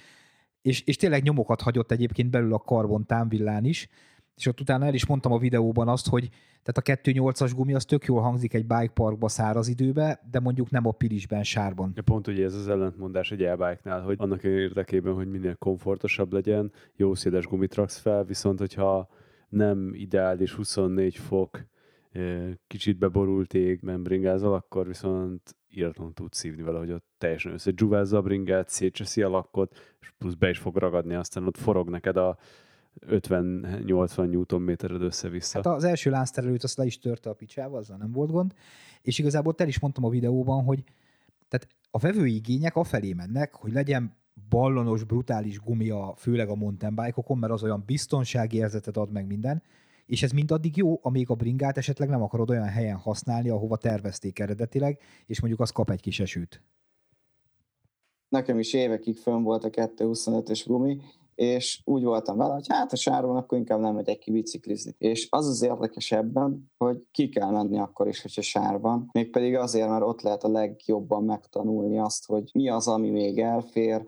és, 0.63 0.83
és 0.83 0.97
tényleg 0.97 1.23
nyomokat 1.23 1.61
hagyott 1.61 1.91
egyébként 1.91 2.31
belül 2.31 2.55
a 2.55 2.59
karbon 2.59 3.07
támvillán 3.07 3.65
is, 3.65 3.89
és 4.37 4.47
ott 4.47 4.61
utána 4.61 4.87
el 4.87 4.95
is 4.95 5.07
mondtam 5.07 5.33
a 5.33 5.39
videóban 5.39 5.89
azt, 5.89 6.09
hogy 6.09 6.29
tehát 6.63 7.05
a 7.05 7.11
2.8-as 7.11 7.53
gumi 7.55 7.75
az 7.75 7.85
tök 7.85 8.05
jól 8.05 8.21
hangzik 8.21 8.55
egy 8.55 8.67
bike 8.67 8.91
parkba 8.95 9.29
száraz 9.29 9.69
időbe, 9.69 10.21
de 10.31 10.41
mondjuk 10.41 10.71
nem 10.71 10.87
a 10.87 10.91
pirisben, 10.91 11.43
sárban. 11.43 11.93
Ja, 11.95 12.03
pont 12.03 12.27
ugye 12.27 12.45
ez 12.45 12.55
az 12.55 12.69
ellentmondás 12.69 13.31
egy 13.31 13.43
e 13.43 13.79
hogy 14.05 14.17
annak 14.19 14.45
érdekében, 14.45 15.15
hogy 15.15 15.31
minél 15.31 15.55
komfortosabb 15.55 16.33
legyen, 16.33 16.73
jó 16.97 17.15
széles 17.15 17.47
gumit 17.47 17.75
raksz 17.75 17.99
fel, 17.99 18.25
viszont 18.25 18.59
hogyha 18.59 19.09
nem 19.49 19.91
ideális 19.95 20.53
24 20.53 21.17
fok, 21.17 21.65
kicsit 22.67 22.99
beborult 22.99 23.55
ég, 23.55 23.81
membringázol, 23.83 24.55
akkor 24.55 24.87
viszont 24.87 25.57
íratlan 25.69 26.13
tud 26.13 26.33
szívni 26.33 26.63
vele, 26.63 26.79
hogy 26.79 26.91
ott 26.91 27.07
teljesen 27.19 27.53
összedzsúvázza 27.53 28.17
a 28.17 28.23
bringát, 28.23 28.69
szétcseszi 28.69 29.23
a 29.23 29.29
lakkot, 29.29 29.97
és 30.01 30.13
plusz 30.19 30.35
be 30.35 30.49
is 30.49 30.59
fog 30.59 30.77
ragadni, 30.77 31.15
aztán 31.15 31.47
ott 31.47 31.57
forog 31.57 31.89
neked 31.89 32.17
a 32.17 32.39
50-80 33.07 34.49
Nm 34.51 35.03
össze-vissza. 35.03 35.57
Hát 35.57 35.67
az 35.67 35.85
első 35.85 36.11
lázterelőt 36.11 36.63
azt 36.63 36.77
le 36.77 36.85
is 36.85 36.99
törte 36.99 37.31
a 37.31 37.35
picsába, 37.35 37.77
azzal 37.77 37.97
nem 37.97 38.13
volt 38.13 38.31
gond, 38.31 38.55
és 39.03 39.19
igazából 39.19 39.55
el 39.57 39.69
is 39.69 39.79
mondtam 39.79 40.05
a 40.05 40.09
videóban, 40.09 40.65
hogy 40.65 40.85
tehát 41.49 41.69
a 41.91 41.99
vevői 41.99 42.35
igények 42.35 42.77
afelé 42.77 43.13
mennek, 43.13 43.55
hogy 43.55 43.73
legyen 43.73 44.17
ballonos, 44.49 45.05
brutális 45.05 45.61
gumia, 45.61 46.15
főleg 46.17 46.49
a 46.49 46.55
mountain 46.55 46.95
bike-okon, 46.95 47.39
mert 47.39 47.53
az 47.53 47.63
olyan 47.63 47.83
biztonsági 47.87 48.57
érzetet 48.57 48.97
ad 48.97 49.13
meg 49.13 49.27
minden, 49.27 49.63
és 50.07 50.23
ez 50.23 50.31
mindaddig 50.31 50.77
jó, 50.77 50.99
amíg 51.03 51.31
a 51.31 51.35
bringát 51.35 51.77
esetleg 51.77 52.09
nem 52.09 52.23
akarod 52.23 52.51
olyan 52.51 52.69
helyen 52.69 52.97
használni, 52.97 53.49
ahova 53.49 53.77
tervezték 53.77 54.39
eredetileg, 54.39 54.99
és 55.27 55.41
mondjuk 55.41 55.61
az 55.61 55.71
kap 55.71 55.91
egy 55.91 56.01
kis 56.01 56.21
esőt. 56.21 56.63
Nekem 58.29 58.59
is 58.59 58.73
évekig 58.73 59.17
fönn 59.17 59.43
volt 59.43 59.65
a 59.65 59.71
225-ös 59.71 60.63
gumi, 60.67 61.01
és 61.35 61.81
úgy 61.85 62.03
voltam 62.03 62.37
vele, 62.37 62.53
hogy 62.53 62.67
hát 62.69 62.93
a 62.93 62.97
sárban 62.97 63.37
akkor 63.37 63.59
inkább 63.59 63.81
nem 63.81 63.95
megyek 63.95 64.19
ki 64.19 64.31
biciklizni. 64.31 64.95
És 64.99 65.27
az 65.31 65.47
az 65.47 65.63
érdekes 65.63 66.13
ebben, 66.13 66.71
hogy 66.77 67.05
ki 67.11 67.29
kell 67.29 67.51
menni 67.51 67.79
akkor 67.79 68.09
is, 68.09 68.23
hogyha 68.23 68.43
sárban, 68.43 69.09
mégpedig 69.13 69.57
azért, 69.57 69.89
mert 69.89 70.05
ott 70.05 70.21
lehet 70.21 70.45
a 70.45 70.49
legjobban 70.49 71.25
megtanulni 71.25 71.99
azt, 71.99 72.27
hogy 72.27 72.51
mi 72.53 72.69
az, 72.69 72.89
ami 72.89 73.11
még 73.11 73.39
elfér, 73.39 74.05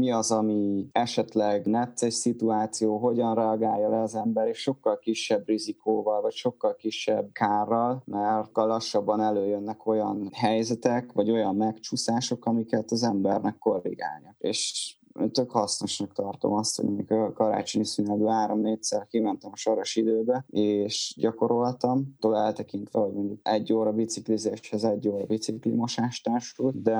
mi 0.00 0.10
az, 0.10 0.30
ami 0.30 0.88
esetleg 0.92 1.66
necces 1.66 2.14
szituáció, 2.14 2.98
hogyan 2.98 3.34
reagálja 3.34 3.88
le 3.88 4.00
az 4.00 4.14
ember, 4.14 4.48
és 4.48 4.58
sokkal 4.58 4.98
kisebb 4.98 5.46
rizikóval, 5.46 6.20
vagy 6.20 6.32
sokkal 6.32 6.74
kisebb 6.76 7.32
kárral, 7.32 8.02
mert 8.06 8.56
lassabban 8.56 9.20
előjönnek 9.20 9.86
olyan 9.86 10.30
helyzetek, 10.32 11.12
vagy 11.12 11.30
olyan 11.30 11.56
megcsúszások, 11.56 12.46
amiket 12.46 12.90
az 12.90 13.02
embernek 13.02 13.58
korrigálja. 13.58 14.36
És 14.38 14.94
tök 15.28 15.50
hasznosnak 15.50 16.12
tartom 16.12 16.52
azt, 16.52 16.76
hogy 16.76 16.84
mondjuk 16.84 17.10
a 17.10 17.32
karácsonyi 17.32 17.84
szünetben 17.84 18.32
három-négyszer 18.32 19.06
kimentem 19.06 19.50
a 19.52 19.56
saras 19.56 19.96
időbe, 19.96 20.44
és 20.48 21.14
gyakoroltam, 21.16 22.16
tól 22.18 22.36
eltekintve, 22.36 23.00
hogy 23.00 23.12
mondjuk 23.12 23.38
egy 23.42 23.72
óra 23.72 23.92
biciklizéshez 23.92 24.84
egy 24.84 25.08
óra 25.08 25.24
biciklimosás 25.24 26.20
társult, 26.20 26.82
de 26.82 26.98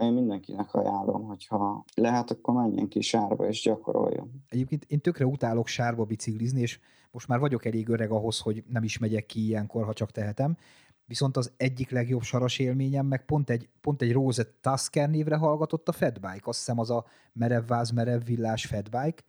én 0.00 0.12
mindenkinek 0.12 0.74
ajánlom, 0.74 1.22
hogyha 1.22 1.84
lehet, 1.94 2.30
akkor 2.30 2.54
menjen 2.54 2.88
ki 2.88 3.00
sárba 3.00 3.48
és 3.48 3.62
gyakoroljon. 3.62 4.30
Egyébként 4.48 4.84
én 4.88 5.00
tökre 5.00 5.26
utálok 5.26 5.66
sárba 5.66 6.04
biciklizni, 6.04 6.60
és 6.60 6.78
most 7.10 7.28
már 7.28 7.38
vagyok 7.38 7.64
elég 7.64 7.88
öreg 7.88 8.10
ahhoz, 8.10 8.40
hogy 8.40 8.64
nem 8.68 8.82
is 8.82 8.98
megyek 8.98 9.26
ki 9.26 9.46
ilyenkor, 9.46 9.84
ha 9.84 9.92
csak 9.92 10.10
tehetem, 10.10 10.56
viszont 11.06 11.36
az 11.36 11.52
egyik 11.56 11.90
legjobb 11.90 12.22
saras 12.22 12.58
élményem, 12.58 13.06
meg 13.06 13.24
pont 13.24 13.50
egy, 13.50 13.68
pont 13.80 14.02
egy 14.02 14.12
Rose 14.12 14.44
Tusker 14.60 15.10
névre 15.10 15.36
hallgatott 15.36 15.88
a 15.88 15.92
Fedbike, 15.92 16.42
azt 16.42 16.58
hiszem 16.58 16.78
az 16.78 16.90
a 16.90 17.04
merevváz, 17.32 17.90
merevvillás 17.90 18.66
Fedbike, 18.66 19.22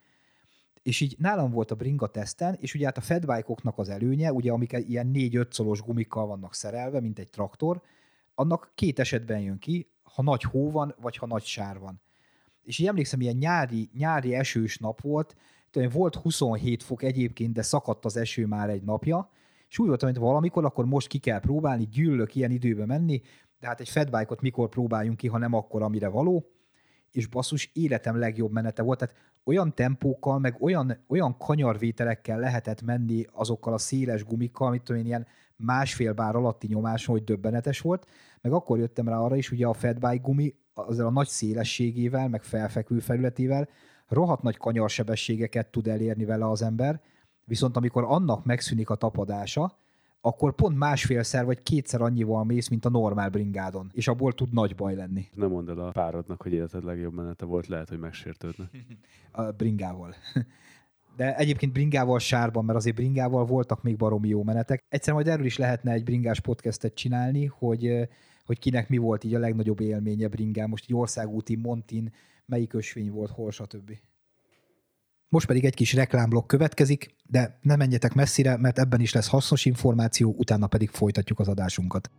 és 0.84 1.02
így 1.02 1.16
nálam 1.20 1.52
volt 1.52 1.72
a 1.72 1.76
bringa 1.76 2.08
teszten, 2.08 2.58
és 2.60 2.74
ugye 2.74 2.86
hát 2.86 2.98
a 2.98 3.02
Fedbike-oknak 3.02 3.78
az 3.78 3.90
előnye, 3.90 4.34
ugye 4.34 4.52
amik 4.52 4.72
ilyen 4.88 5.12
4-5 5.14 5.52
szolos 5.52 5.82
gumikkal 5.82 6.26
vannak 6.26 6.54
szerelve, 6.54 7.00
mint 7.00 7.20
egy 7.20 7.30
traktor, 7.30 7.82
annak 8.36 8.72
két 8.76 9.00
esetben 9.00 9.40
jön 9.40 9.58
ki, 9.58 9.90
ha 10.04 10.22
nagy 10.22 10.42
hó 10.42 10.72
van, 10.72 10.96
vagy 11.02 11.18
ha 11.18 11.26
nagy 11.26 11.44
sár 11.44 11.80
van. 11.80 12.02
És 12.64 12.80
így 12.80 12.88
emlékszem, 12.88 13.22
ilyen 13.22 13.36
nyári, 13.36 13.90
nyári 13.94 14.34
esős 14.34 14.78
nap 14.78 15.02
volt, 15.02 15.36
volt 15.92 16.16
27 16.16 16.84
fok 16.84 17.04
egyébként, 17.04 17.54
de 17.54 17.62
szakadt 17.62 18.06
az 18.06 18.18
eső 18.18 18.46
már 18.46 18.70
egy 18.70 18.84
napja, 18.84 19.30
és 19.70 19.80
úgy 19.80 19.88
voltam, 19.88 20.10
hogy 20.10 20.20
valamikor, 20.20 20.66
akkor 20.66 20.86
most 20.86 21.08
ki 21.08 21.18
kell 21.18 21.40
próbálni, 21.40 21.88
gyűlök 21.88 22.36
ilyen 22.36 22.52
időbe 22.52 22.86
menni, 22.86 23.22
de 23.60 23.68
hát 23.68 23.80
egy 23.80 23.90
fedbike 23.90 24.36
mikor 24.42 24.70
próbáljunk 24.70 25.18
ki, 25.18 25.28
ha 25.28 25.38
nem 25.38 25.54
akkor, 25.54 25.82
amire 25.82 26.08
való, 26.08 26.46
és 27.12 27.28
basszus, 27.28 27.70
életem 27.74 28.18
legjobb 28.18 28.52
menete 28.52 28.82
volt, 28.82 29.00
tehát 29.00 29.16
olyan 29.44 29.74
tempókkal, 29.74 30.40
meg 30.40 30.56
olyan, 30.60 30.98
olyan 31.08 31.38
kanyarvételekkel 31.38 32.40
lehetett 32.40 32.82
menni 32.82 33.26
azokkal 33.32 33.74
a 33.74 33.78
széles 33.78 34.24
gumikkal, 34.24 34.68
amit 34.68 34.84
tudom 34.84 35.02
én, 35.02 35.08
ilyen 35.08 35.28
másfél 35.56 36.14
bár 36.14 36.36
alatti 36.36 36.68
nyomáson, 36.68 37.16
hogy 37.16 37.24
döbbenetes 37.24 37.80
volt, 37.80 38.08
meg 38.42 38.52
akkor 38.52 38.78
jöttem 38.80 39.08
rá 39.08 39.18
arra 39.18 39.36
is, 39.36 39.52
ugye 39.52 39.68
a 39.68 39.74
fedbike 39.74 40.22
gumi 40.22 40.56
azzal 40.74 41.08
a 41.08 41.12
nagy 41.12 41.28
szélességével, 41.28 42.30
meg 42.30 42.44
felfekvő 42.44 43.00
felületével 43.00 43.68
rohadt 44.08 44.42
nagy 44.42 44.58
kanyarsebességeket 44.58 45.72
tud 45.72 45.88
elérni 45.88 46.26
vele 46.26 46.50
az 46.50 46.62
ember, 46.62 47.02
Viszont 47.46 47.78
amikor 47.78 48.04
annak 48.04 48.46
megszűnik 48.46 48.90
a 48.90 48.96
tapadása, 48.96 49.78
akkor 50.22 50.56
pont 50.56 50.78
másfélszer 50.78 51.46
vagy 51.46 51.64
kétszer 51.64 52.02
annyival 52.02 52.44
mész, 52.44 52.68
mint 52.68 52.86
a 52.86 52.90
normál 52.90 53.30
bringádon, 53.30 53.92
és 53.94 54.08
abból 54.08 54.34
tud 54.34 54.54
nagy 54.54 54.76
baj 54.76 54.96
lenni. 54.96 55.28
Nem 55.34 55.50
mondd 55.50 55.70
el 55.70 55.80
a 55.80 55.92
párodnak, 55.92 56.42
hogy 56.42 56.54
életed 56.54 56.84
legjobb 56.84 57.14
menete 57.14 57.46
volt, 57.46 57.68
lehet, 57.68 57.90
hogy 57.90 58.00
megsértődne. 58.00 58.70
a 59.32 59.52
bringával. 59.52 60.16
De 61.16 61.36
egyébként 61.36 61.72
bringával 61.72 62.20
sárban, 62.20 62.66
mert 62.66 62.78
azért 62.78 62.96
bringával 62.96 63.46
voltak 63.46 63.84
még 63.84 63.98
baromi 63.98 64.28
jó 64.28 64.44
menetek. 64.44 64.84
Egyszer 64.90 65.14
majd 65.14 65.28
erről 65.28 65.46
is 65.46 65.58
lehetne 65.58 65.92
egy 65.92 66.04
bringás 66.04 66.40
podcastet 66.40 66.94
csinálni, 66.94 67.46
hogy, 67.46 68.10
hogy 68.46 68.60
kinek 68.60 68.90
mi 68.90 68.98
volt 68.98 69.24
így 69.24 69.36
a 69.36 69.40
legnagyobb 69.40 69.80
élménye 69.80 70.28
bringán, 70.28 70.70
most 70.70 70.86
egy 70.88 70.96
országúti 70.96 71.56
Montin, 71.56 72.14
melyik 72.46 72.74
ösvény 72.74 73.12
volt, 73.12 73.32
hol, 73.32 73.52
stb. 73.52 73.92
Most 75.30 75.48
pedig 75.48 75.66
egy 75.66 75.74
kis 75.74 75.94
reklámblokk 75.94 76.48
következik, 76.48 77.16
de 77.24 77.60
ne 77.62 77.76
menjetek 77.76 78.14
messzire, 78.14 78.58
mert 78.58 78.80
ebben 78.80 79.00
is 79.00 79.14
lesz 79.14 79.28
hasznos 79.28 79.66
információ, 79.66 80.36
utána 80.38 80.68
pedig 80.68 80.90
folytatjuk 80.90 81.40
az 81.40 81.48
adásunkat. 81.48 82.10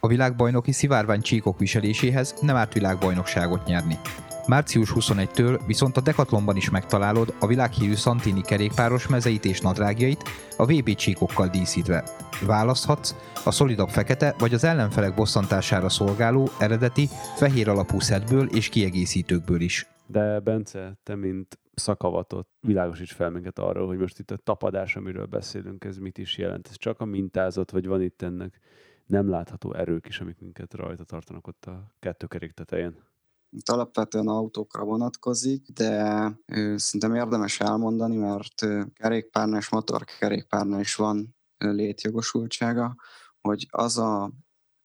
A 0.00 0.06
világbajnoki 0.06 0.72
szivárvány 0.72 1.20
csíkok 1.20 1.58
viseléséhez 1.58 2.34
nem 2.40 2.56
árt 2.56 2.72
világbajnokságot 2.72 3.66
nyerni. 3.66 3.98
Március 4.46 4.92
21-től 4.94 5.60
viszont 5.66 5.96
a 5.96 6.00
Decathlonban 6.00 6.56
is 6.56 6.70
megtalálod 6.70 7.34
a 7.40 7.46
világhírű 7.46 7.94
Santini 7.94 8.40
kerékpáros 8.40 9.08
mezeit 9.08 9.44
és 9.44 9.60
nadrágjait 9.60 10.22
a 10.56 10.64
VB 10.64 10.94
csíkokkal 10.94 11.48
díszítve. 11.48 12.04
Választhatsz 12.46 13.14
a 13.44 13.50
szolidabb 13.50 13.88
fekete 13.88 14.34
vagy 14.38 14.54
az 14.54 14.64
ellenfelek 14.64 15.14
bosszantására 15.14 15.88
szolgáló 15.88 16.48
eredeti 16.58 17.08
fehér 17.36 17.68
alapú 17.68 18.00
szedből 18.00 18.48
és 18.54 18.68
kiegészítőkből 18.68 19.60
is. 19.60 19.86
De 20.06 20.40
Bence, 20.40 20.98
te 21.02 21.14
mint 21.14 21.58
szakavatot 21.80 22.48
világosíts 22.60 23.12
fel 23.12 23.30
minket 23.30 23.58
arról, 23.58 23.86
hogy 23.86 23.98
most 23.98 24.18
itt 24.18 24.30
a 24.30 24.36
tapadás, 24.36 24.96
amiről 24.96 25.26
beszélünk, 25.26 25.84
ez 25.84 25.96
mit 25.96 26.18
is 26.18 26.38
jelent. 26.38 26.68
Ez 26.68 26.76
csak 26.76 27.00
a 27.00 27.04
mintázat, 27.04 27.70
vagy 27.70 27.86
van 27.86 28.02
itt 28.02 28.22
ennek 28.22 28.60
nem 29.06 29.28
látható 29.28 29.74
erők 29.74 30.08
is, 30.08 30.20
amik 30.20 30.38
minket 30.38 30.74
rajta 30.74 31.04
tartanak 31.04 31.46
ott 31.46 31.64
a 31.64 31.94
kettőkerék 31.98 32.52
tetején. 32.52 33.08
Itt 33.50 33.68
alapvetően 33.68 34.28
autókra 34.28 34.84
vonatkozik, 34.84 35.68
de 35.72 36.24
ö, 36.46 36.74
szerintem 36.76 37.14
érdemes 37.14 37.60
elmondani, 37.60 38.16
mert 38.16 38.62
ö, 38.62 38.82
kerékpárnál 38.94 39.58
és 39.58 39.68
motorkerékpárnál 39.68 40.80
is 40.80 40.94
van 40.94 41.36
ö, 41.58 41.72
létjogosultsága, 41.72 42.96
hogy 43.40 43.66
az 43.70 43.98
a 43.98 44.32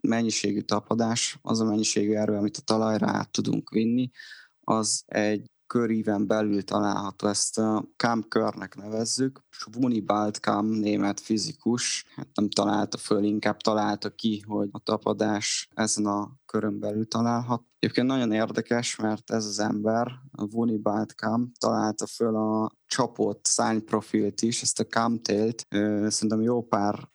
mennyiségű 0.01 0.61
tapadás, 0.61 1.39
az 1.41 1.59
a 1.59 1.65
mennyiségű 1.65 2.13
erő, 2.13 2.35
amit 2.35 2.57
a 2.57 2.61
talajra 2.61 3.07
át 3.07 3.31
tudunk 3.31 3.69
vinni, 3.69 4.09
az 4.59 5.03
egy 5.05 5.51
köríven 5.75 6.27
belül 6.27 6.63
található, 6.63 7.27
ezt 7.27 7.57
a 7.59 7.85
Kamp 7.97 8.27
körnek 8.27 8.75
nevezzük. 8.75 9.43
Svuni 9.49 9.99
Baltkam, 9.99 10.65
német 10.65 11.19
fizikus, 11.19 12.05
hát 12.15 12.27
nem 12.33 12.49
találta 12.49 12.97
föl, 12.97 13.23
inkább 13.23 13.57
találta 13.57 14.09
ki, 14.09 14.43
hogy 14.47 14.69
a 14.71 14.79
tapadás 14.79 15.69
ezen 15.73 16.05
a 16.05 16.31
körön 16.45 16.79
belül 16.79 17.07
találhat. 17.07 17.63
Egyébként 17.79 18.07
nagyon 18.07 18.31
érdekes, 18.31 18.95
mert 18.95 19.31
ez 19.31 19.45
az 19.45 19.59
ember, 19.59 20.07
a 20.31 20.45
Vuni 20.45 20.77
Baltkam, 20.77 21.51
találta 21.59 22.07
föl 22.07 22.35
a 22.35 22.71
csapott 22.85 23.45
szányprofilt 23.45 24.41
is, 24.41 24.61
ezt 24.61 24.79
a 24.79 24.85
Camtailt, 24.85 25.65
szerintem 26.07 26.41
jó 26.41 26.63
pár 26.63 27.13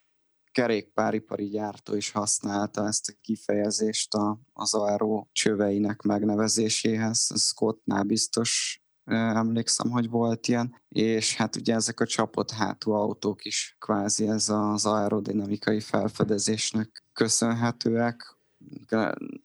kerékpáripari 0.52 1.48
gyártó 1.48 1.94
is 1.94 2.10
használta 2.10 2.86
ezt 2.86 3.08
a 3.08 3.18
kifejezést 3.20 4.14
a, 4.14 4.40
az 4.52 4.74
aero 4.74 5.26
csöveinek 5.32 6.02
megnevezéséhez. 6.02 7.32
Scottnál 7.36 8.02
biztos 8.02 8.80
emlékszem, 9.10 9.90
hogy 9.90 10.08
volt 10.08 10.48
ilyen, 10.48 10.82
és 10.88 11.36
hát 11.36 11.56
ugye 11.56 11.74
ezek 11.74 12.00
a 12.00 12.06
csapott 12.06 12.50
hátú 12.50 12.90
autók 12.90 13.44
is 13.44 13.76
kvázi 13.78 14.28
ez 14.28 14.48
az 14.48 14.86
aerodinamikai 14.86 15.80
felfedezésnek 15.80 17.04
köszönhetőek. 17.12 18.38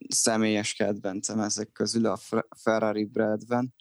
Személyes 0.08 0.74
kedvencem 0.74 1.40
ezek 1.40 1.72
közül 1.72 2.06
a 2.06 2.20
Ferrari 2.58 3.06
Bradvan. 3.06 3.74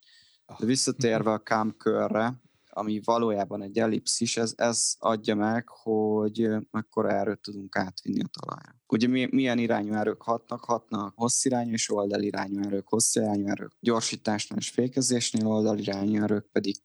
De 0.58 0.66
visszatérve 0.66 1.30
a 1.30 1.40
Cam 1.40 1.76
körre, 1.76 2.40
ami 2.74 3.00
valójában 3.04 3.62
egy 3.62 3.78
ellipszis, 3.78 4.36
ez, 4.36 4.52
ez 4.56 4.94
adja 4.98 5.34
meg, 5.34 5.68
hogy 5.68 6.48
mekkora 6.70 7.10
erőt 7.10 7.40
tudunk 7.40 7.76
átvinni 7.76 8.20
a 8.20 8.28
talajra. 8.40 8.76
Ugye 8.86 9.28
milyen 9.30 9.58
irányú 9.58 9.92
erők 9.92 10.22
hatnak? 10.22 10.64
Hatnak 10.64 11.12
hosszirányú 11.16 11.72
és 11.72 11.90
oldalirányú 11.90 12.62
erők, 12.62 12.88
hosszirányú 12.88 13.46
erők 13.46 13.72
gyorsításnál 13.80 14.58
és 14.58 14.70
fékezésnél, 14.70 15.46
oldalirányú 15.46 16.22
erők 16.22 16.46
pedig 16.52 16.76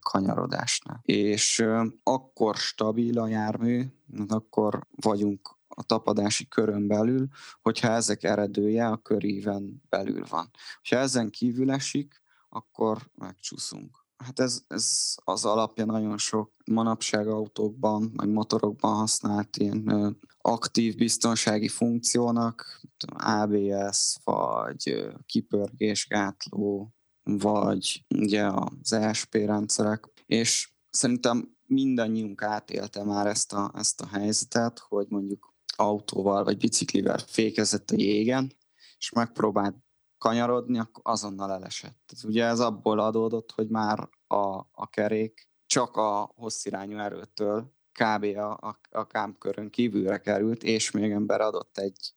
kanyarodásnál. 0.00 1.00
És 1.02 1.64
akkor 2.02 2.56
stabil 2.56 3.18
a 3.18 3.28
jármű, 3.28 3.84
akkor 4.28 4.86
vagyunk 4.90 5.58
a 5.68 5.82
tapadási 5.82 6.48
körön 6.48 6.86
belül, 6.86 7.28
hogyha 7.62 7.88
ezek 7.88 8.22
eredője 8.22 8.86
a 8.86 8.96
köríven 8.96 9.82
belül 9.88 10.24
van. 10.28 10.50
Ha 10.88 10.96
ezen 10.96 11.30
kívül 11.30 11.70
esik, 11.70 12.22
akkor 12.48 13.10
megcsúszunk 13.14 14.03
hát 14.16 14.40
ez, 14.40 14.62
ez 14.66 15.14
az 15.24 15.44
alapja 15.44 15.84
nagyon 15.84 16.18
sok 16.18 16.52
manapság 16.64 17.28
autókban, 17.28 18.12
meg 18.16 18.28
motorokban 18.28 18.94
használt 18.94 19.56
ilyen 19.56 20.16
aktív 20.38 20.96
biztonsági 20.96 21.68
funkciónak, 21.68 22.80
ABS, 23.06 24.16
vagy 24.24 25.14
kipörgésgátló, 25.26 26.94
vagy 27.22 28.04
ugye 28.14 28.46
az 28.46 28.92
ESP 28.92 29.34
rendszerek, 29.34 30.08
és 30.26 30.72
szerintem 30.90 31.56
mindannyiunk 31.66 32.42
átélte 32.42 33.04
már 33.04 33.26
ezt 33.26 33.52
a, 33.52 33.72
ezt 33.74 34.00
a 34.00 34.06
helyzetet, 34.06 34.78
hogy 34.78 35.06
mondjuk 35.08 35.54
autóval 35.76 36.44
vagy 36.44 36.56
biciklivel 36.56 37.18
fékezett 37.18 37.90
a 37.90 37.96
jégen, 37.96 38.52
és 38.98 39.10
megpróbált 39.10 39.76
kanyarodni, 40.24 40.78
akkor 40.78 41.02
azonnal 41.04 41.52
elesett. 41.52 42.10
Ez 42.12 42.24
ugye 42.24 42.44
ez 42.44 42.60
abból 42.60 42.98
adódott, 42.98 43.52
hogy 43.52 43.68
már 43.68 44.08
a, 44.26 44.56
a 44.72 44.88
kerék 44.90 45.48
csak 45.66 45.96
a 45.96 46.32
hosszirányú 46.34 46.98
erőtől 46.98 47.72
kb. 47.92 48.24
a, 48.24 48.50
a, 48.50 48.80
a 48.90 49.06
kámkörön 49.06 49.70
kívülre 49.70 50.18
került, 50.18 50.62
és 50.62 50.90
még 50.90 51.10
ember 51.10 51.40
adott 51.40 51.78
egy 51.78 52.14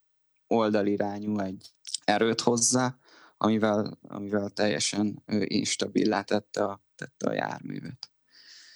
oldalirányú 0.48 1.40
egy 1.40 1.74
erőt 2.06 2.42
hozzá, 2.42 2.98
amivel, 3.38 3.98
amivel 4.02 4.50
teljesen 4.50 5.24
instabilá 5.44 6.22
tette 6.22 6.64
a, 6.64 6.82
tette 6.96 7.30
a 7.30 7.34
járművet. 7.34 8.12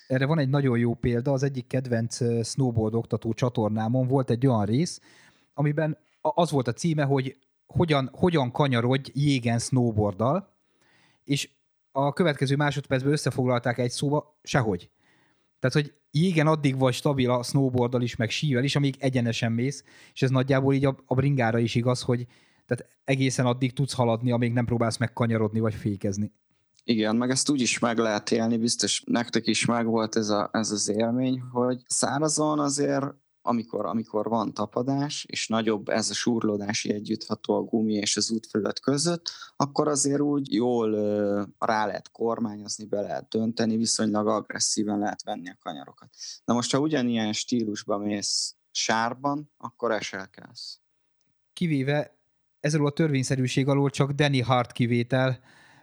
Erre 0.07 0.25
van 0.25 0.39
egy 0.39 0.49
nagyon 0.49 0.77
jó 0.77 0.93
példa, 0.93 1.31
az 1.31 1.43
egyik 1.43 1.67
kedvenc 1.67 2.45
snowboard 2.45 2.93
oktató 2.93 3.33
csatornámon 3.33 4.07
volt 4.07 4.29
egy 4.29 4.47
olyan 4.47 4.65
rész, 4.65 4.99
amiben 5.53 5.97
az 6.21 6.51
volt 6.51 6.67
a 6.67 6.73
címe, 6.73 7.03
hogy 7.03 7.37
hogyan, 7.75 8.09
hogyan 8.13 8.51
kanyarodj 8.51 9.11
jégen 9.13 9.59
snowboarddal, 9.59 10.53
és 11.23 11.49
a 11.91 12.13
következő 12.13 12.55
másodpercben 12.55 13.11
összefoglalták 13.11 13.77
egy 13.77 13.91
szóba, 13.91 14.39
sehogy. 14.43 14.89
Tehát, 15.59 15.75
hogy 15.75 15.93
jégen 16.11 16.47
addig 16.47 16.77
vagy 16.77 16.93
stabil 16.93 17.31
a 17.31 17.43
snowboarddal 17.43 18.01
is, 18.01 18.15
meg 18.15 18.29
sível 18.29 18.63
is, 18.63 18.75
amíg 18.75 18.95
egyenesen 18.99 19.51
mész, 19.51 19.83
és 20.13 20.21
ez 20.21 20.29
nagyjából 20.29 20.73
így 20.73 20.85
a, 20.85 20.95
a 21.05 21.15
bringára 21.15 21.59
is 21.59 21.75
igaz, 21.75 22.01
hogy 22.01 22.27
tehát 22.65 22.91
egészen 23.03 23.45
addig 23.45 23.73
tudsz 23.73 23.93
haladni, 23.93 24.31
amíg 24.31 24.53
nem 24.53 24.65
próbálsz 24.65 24.97
megkanyarodni 24.97 25.59
vagy 25.59 25.73
fékezni. 25.73 26.31
Igen, 26.83 27.15
meg 27.15 27.29
ezt 27.29 27.49
úgy 27.49 27.61
is 27.61 27.79
meg 27.79 27.97
lehet 27.97 28.31
élni, 28.31 28.57
biztos 28.57 29.03
nektek 29.05 29.47
is 29.47 29.65
meg 29.65 29.85
volt 29.85 30.15
ez, 30.15 30.29
a, 30.29 30.49
ez 30.53 30.71
az 30.71 30.89
élmény, 30.89 31.39
hogy 31.39 31.81
szárazon 31.87 32.59
azért 32.59 33.05
amikor, 33.41 33.85
amikor 33.85 34.25
van 34.25 34.53
tapadás, 34.53 35.25
és 35.29 35.47
nagyobb 35.47 35.89
ez 35.89 36.09
a 36.09 36.13
súrlódási 36.13 36.93
együttható 36.93 37.53
a 37.53 37.61
gumi 37.61 37.93
és 37.93 38.17
az 38.17 38.31
útfelület 38.31 38.79
között, 38.79 39.31
akkor 39.55 39.87
azért 39.87 40.21
úgy 40.21 40.53
jól 40.53 40.93
ö, 40.93 41.43
rá 41.59 41.85
lehet 41.85 42.11
kormányozni, 42.11 42.85
be 42.85 43.01
lehet 43.01 43.29
dönteni, 43.29 43.77
viszonylag 43.77 44.27
agresszíven 44.27 44.99
lehet 44.99 45.23
venni 45.23 45.49
a 45.49 45.57
kanyarokat. 45.59 46.09
Na 46.45 46.53
most, 46.53 46.71
ha 46.71 46.79
ugyanilyen 46.79 47.33
stílusban 47.33 48.01
mész 48.01 48.55
sárban, 48.71 49.51
akkor 49.57 49.91
eselkelsz. 49.91 50.79
Kivéve 51.53 52.19
ezzel 52.59 52.85
a 52.85 52.91
törvényszerűség 52.91 53.67
alól 53.67 53.89
csak 53.89 54.11
Danny 54.11 54.43
Hart 54.43 54.71
kivétel, 54.71 55.39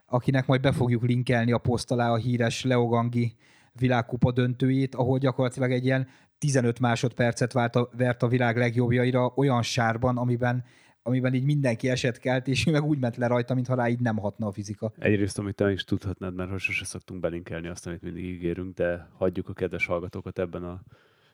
akinek 0.06 0.46
majd 0.46 0.60
be 0.60 0.72
fogjuk 0.72 1.02
linkelni 1.02 1.52
a 1.52 1.58
poszt 1.58 1.90
alá 1.90 2.10
a 2.10 2.16
híres 2.16 2.64
Leogangi 2.64 3.36
világkupa 3.72 4.32
döntőjét, 4.32 4.94
ahol 4.94 5.18
gyakorlatilag 5.18 5.72
egy 5.72 5.84
ilyen 5.84 6.08
15 6.38 6.80
másodpercet 6.80 7.52
várt 7.52 7.76
a, 7.76 7.88
vert 7.96 8.22
a 8.22 8.28
világ 8.28 8.56
legjobbjaira 8.56 9.32
olyan 9.36 9.62
sárban, 9.62 10.16
amiben 10.16 10.64
amiben 11.02 11.34
így 11.34 11.44
mindenki 11.44 11.88
esett 11.88 12.18
kelt, 12.18 12.48
és 12.48 12.66
ő 12.66 12.70
meg 12.70 12.84
úgy 12.84 12.98
ment 12.98 13.16
le 13.16 13.26
rajta, 13.26 13.54
mintha 13.54 13.74
rá 13.74 13.88
így 13.88 14.00
nem 14.00 14.16
hatna 14.16 14.46
a 14.46 14.52
fizika. 14.52 14.92
Egyrészt, 14.98 15.38
amit 15.38 15.54
te 15.54 15.72
is 15.72 15.84
tudhatnád, 15.84 16.34
mert 16.34 16.58
sose 16.58 16.84
szoktunk 16.84 17.20
belinkelni 17.20 17.68
azt, 17.68 17.86
amit 17.86 18.02
mindig 18.02 18.24
ígérünk, 18.24 18.74
de 18.74 19.08
hagyjuk 19.12 19.48
a 19.48 19.52
kedves 19.52 19.86
hallgatókat 19.86 20.38
ebben 20.38 20.64
a 20.64 20.82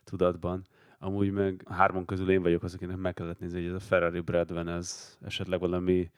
tudatban. 0.04 0.66
Amúgy 0.98 1.30
meg 1.30 1.64
hárman 1.68 2.04
közül 2.04 2.30
én 2.30 2.42
vagyok 2.42 2.62
az, 2.62 2.74
akinek 2.74 2.96
meg 2.96 3.14
kellett 3.14 3.38
nézni, 3.38 3.60
hogy 3.60 3.68
ez 3.68 3.74
a 3.74 3.80
Ferrari 3.80 4.20
Bradvan, 4.20 4.68
ez 4.68 5.16
esetleg 5.24 5.60
valami 5.60 6.10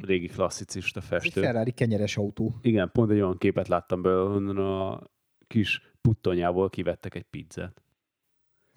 régi 0.00 0.26
klasszicista 0.26 1.00
festő. 1.00 1.40
Egy 1.40 1.46
Ferrari 1.46 1.70
kenyeres 1.70 2.16
autó. 2.16 2.54
Igen, 2.62 2.90
pont 2.92 3.10
egy 3.10 3.20
olyan 3.20 3.38
képet 3.38 3.68
láttam 3.68 4.02
belőle, 4.02 4.78
a 4.78 5.10
kis 5.46 5.91
puttonyából 6.02 6.70
kivettek 6.70 7.14
egy 7.14 7.26
pizzát. 7.30 7.82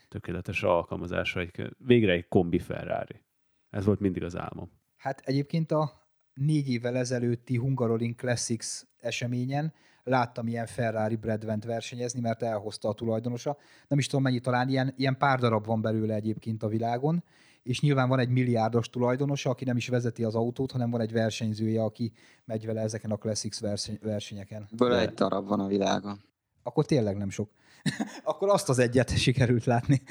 Tökéletes 0.08 0.64
alkalmazása, 0.64 1.40
egy, 1.40 1.76
végre 1.78 2.12
egy 2.12 2.28
kombi 2.28 2.60
Ferrari. 2.60 3.24
Ez 3.70 3.86
volt 3.86 4.00
mindig 4.00 4.24
az 4.24 4.38
álmom. 4.38 4.72
Hát 4.98 5.22
egyébként 5.26 5.72
a 5.72 6.08
négy 6.34 6.70
évvel 6.70 6.98
ezelőtti 6.98 7.58
Hungaroring 7.58 8.16
Classics 8.16 8.82
eseményen 8.98 9.74
láttam 10.04 10.48
ilyen 10.48 10.66
Ferrari 10.66 11.16
Bradvent 11.16 11.64
versenyezni, 11.64 12.20
mert 12.20 12.44
elhozta 12.44 12.90
a 12.90 12.94
tulajdonosa. 12.94 13.58
Nem 13.88 14.00
is 14.00 14.08
tudom 14.08 14.24
mennyi, 14.24 14.40
talán 14.40 14.70
ilyen, 14.70 14.94
ilyen 14.98 15.18
pár 15.18 15.40
darab 15.40 15.66
van 15.66 15.82
belőle 15.82 16.14
egyébként 16.14 16.64
a 16.64 16.68
világon, 16.68 17.24
és 17.64 17.82
nyilván 17.82 18.10
van 18.10 18.20
egy 18.20 18.30
milliárdos 18.30 18.90
tulajdonosa, 18.90 19.50
aki 19.50 19.66
nem 19.66 19.78
is 19.78 19.88
vezeti 19.88 20.24
az 20.24 20.36
autót, 20.36 20.72
hanem 20.72 20.90
van 20.90 21.02
egy 21.02 21.12
versenyzője, 21.12 21.84
aki 21.84 22.12
megy 22.46 22.66
vele 22.66 22.82
ezeken 22.82 23.12
a 23.12 23.18
Classics 23.18 23.60
versenyeken. 24.02 24.68
Ből 24.78 24.94
egy 24.94 25.14
darab 25.14 25.48
van 25.48 25.60
a 25.60 25.68
világon 25.68 26.20
akkor 26.66 26.86
tényleg 26.86 27.18
nem 27.18 27.30
sok. 27.30 27.50
akkor 28.24 28.50
azt 28.50 28.70
az 28.70 28.80
egyet 28.80 29.18
sikerült 29.18 29.66
látni. 29.66 30.02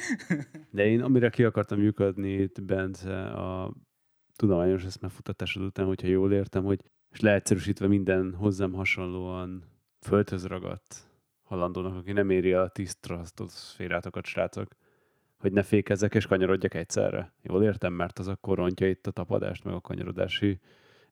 De 0.71 0.87
én 0.87 1.03
amire 1.03 1.31
ki 1.31 1.45
akartam 1.45 1.83
lyukadni 1.83 2.33
itt, 2.33 2.63
Bence, 2.63 3.27
a 3.27 3.75
tudományos 4.37 4.85
eszmefutatásod 4.85 5.63
után, 5.63 5.87
hogyha 5.87 6.07
jól 6.07 6.33
értem, 6.33 6.65
hogy 6.65 6.81
és 7.11 7.21
leegyszerűsítve 7.21 7.87
minden 7.87 8.35
hozzám 8.35 8.73
hasonlóan 8.73 9.65
földhöz 10.01 10.45
ragadt 10.45 10.97
halandónak, 11.43 11.97
aki 11.97 12.13
nem 12.13 12.31
éri 12.31 12.53
a 12.53 12.69
tisztra 12.69 13.23
szférátokat, 13.47 14.25
srácok, 14.25 14.69
hogy 15.39 15.53
ne 15.53 15.63
fékezzek 15.63 16.15
és 16.15 16.27
kanyarodjak 16.27 16.75
egyszerre. 16.75 17.33
Jól 17.43 17.65
értem, 17.65 17.93
mert 17.93 18.19
az 18.19 18.29
akkor 18.29 18.57
rontja 18.57 18.89
itt 18.89 19.07
a 19.07 19.11
tapadást, 19.11 19.65
meg 19.65 19.75
a 19.75 19.81
kanyarodási 19.81 20.61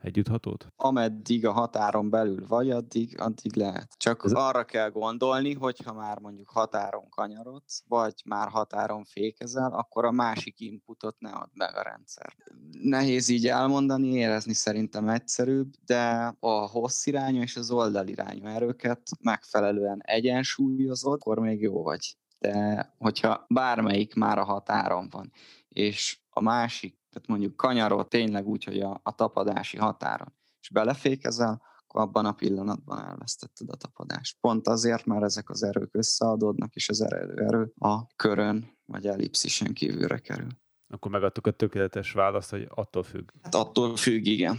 együtthatót? 0.02 0.66
Ameddig 0.76 1.46
a 1.46 1.52
határon 1.52 2.10
belül 2.10 2.46
vagy, 2.46 2.70
addig, 2.70 3.20
addig 3.20 3.56
lehet. 3.56 3.94
Csak 3.96 4.22
Ez... 4.24 4.32
arra 4.32 4.64
kell 4.64 4.90
gondolni, 4.90 5.54
hogyha 5.54 5.92
már 5.92 6.18
mondjuk 6.18 6.48
határon 6.48 7.08
kanyarodsz, 7.08 7.82
vagy 7.88 8.14
már 8.24 8.48
határon 8.48 9.04
fékezel, 9.04 9.72
akkor 9.72 10.04
a 10.04 10.10
másik 10.10 10.60
inputot 10.60 11.20
ne 11.20 11.30
add 11.30 11.48
meg 11.54 11.76
a 11.76 11.82
rendszer. 11.82 12.36
Nehéz 12.82 13.28
így 13.28 13.46
elmondani, 13.46 14.08
érezni 14.08 14.52
szerintem 14.52 15.08
egyszerűbb, 15.08 15.70
de 15.86 16.34
a 16.40 16.68
hosszirányú 16.68 17.40
és 17.40 17.56
az 17.56 17.70
oldalirányú 17.70 18.46
erőket 18.46 19.02
megfelelően 19.20 20.00
egyensúlyozod, 20.02 21.12
akkor 21.12 21.38
még 21.38 21.60
jó 21.60 21.82
vagy. 21.82 22.16
De 22.38 22.94
hogyha 22.98 23.44
bármelyik 23.48 24.14
már 24.14 24.38
a 24.38 24.44
határon 24.44 25.08
van, 25.10 25.32
és 25.68 26.20
a 26.30 26.40
másik, 26.40 27.01
tehát 27.12 27.28
mondjuk 27.28 27.56
kanyarod 27.56 28.08
tényleg 28.08 28.46
úgy, 28.46 28.64
hogy 28.64 28.80
a, 28.80 29.00
a 29.02 29.14
tapadási 29.14 29.76
határon, 29.76 30.34
és 30.60 30.70
belefékezel, 30.70 31.62
akkor 31.76 32.00
abban 32.00 32.26
a 32.26 32.32
pillanatban 32.32 33.04
elvesztetted 33.04 33.68
a 33.70 33.76
tapadást. 33.76 34.36
Pont 34.40 34.68
azért, 34.68 35.06
mert 35.06 35.22
ezek 35.22 35.50
az 35.50 35.62
erők 35.62 35.94
összeadódnak, 35.94 36.74
és 36.74 36.88
az 36.88 37.00
eredő 37.00 37.44
erő 37.44 37.72
a 37.78 38.06
körön 38.16 38.78
vagy 38.84 39.06
ellipszisen 39.06 39.72
kívülre 39.72 40.18
kerül. 40.18 40.50
Akkor 40.88 41.10
megadtuk 41.10 41.46
a 41.46 41.50
tökéletes 41.50 42.12
választ, 42.12 42.50
hogy 42.50 42.68
attól 42.74 43.02
függ. 43.02 43.30
Hát 43.42 43.54
attól 43.54 43.96
függ, 43.96 44.24
igen. 44.24 44.58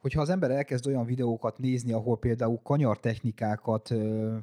Hogyha 0.00 0.20
az 0.20 0.28
ember 0.28 0.50
elkezd 0.50 0.86
olyan 0.86 1.04
videókat 1.04 1.58
nézni, 1.58 1.92
ahol 1.92 2.18
például 2.18 2.60
kanyar 2.62 3.00
technikákat, 3.00 3.94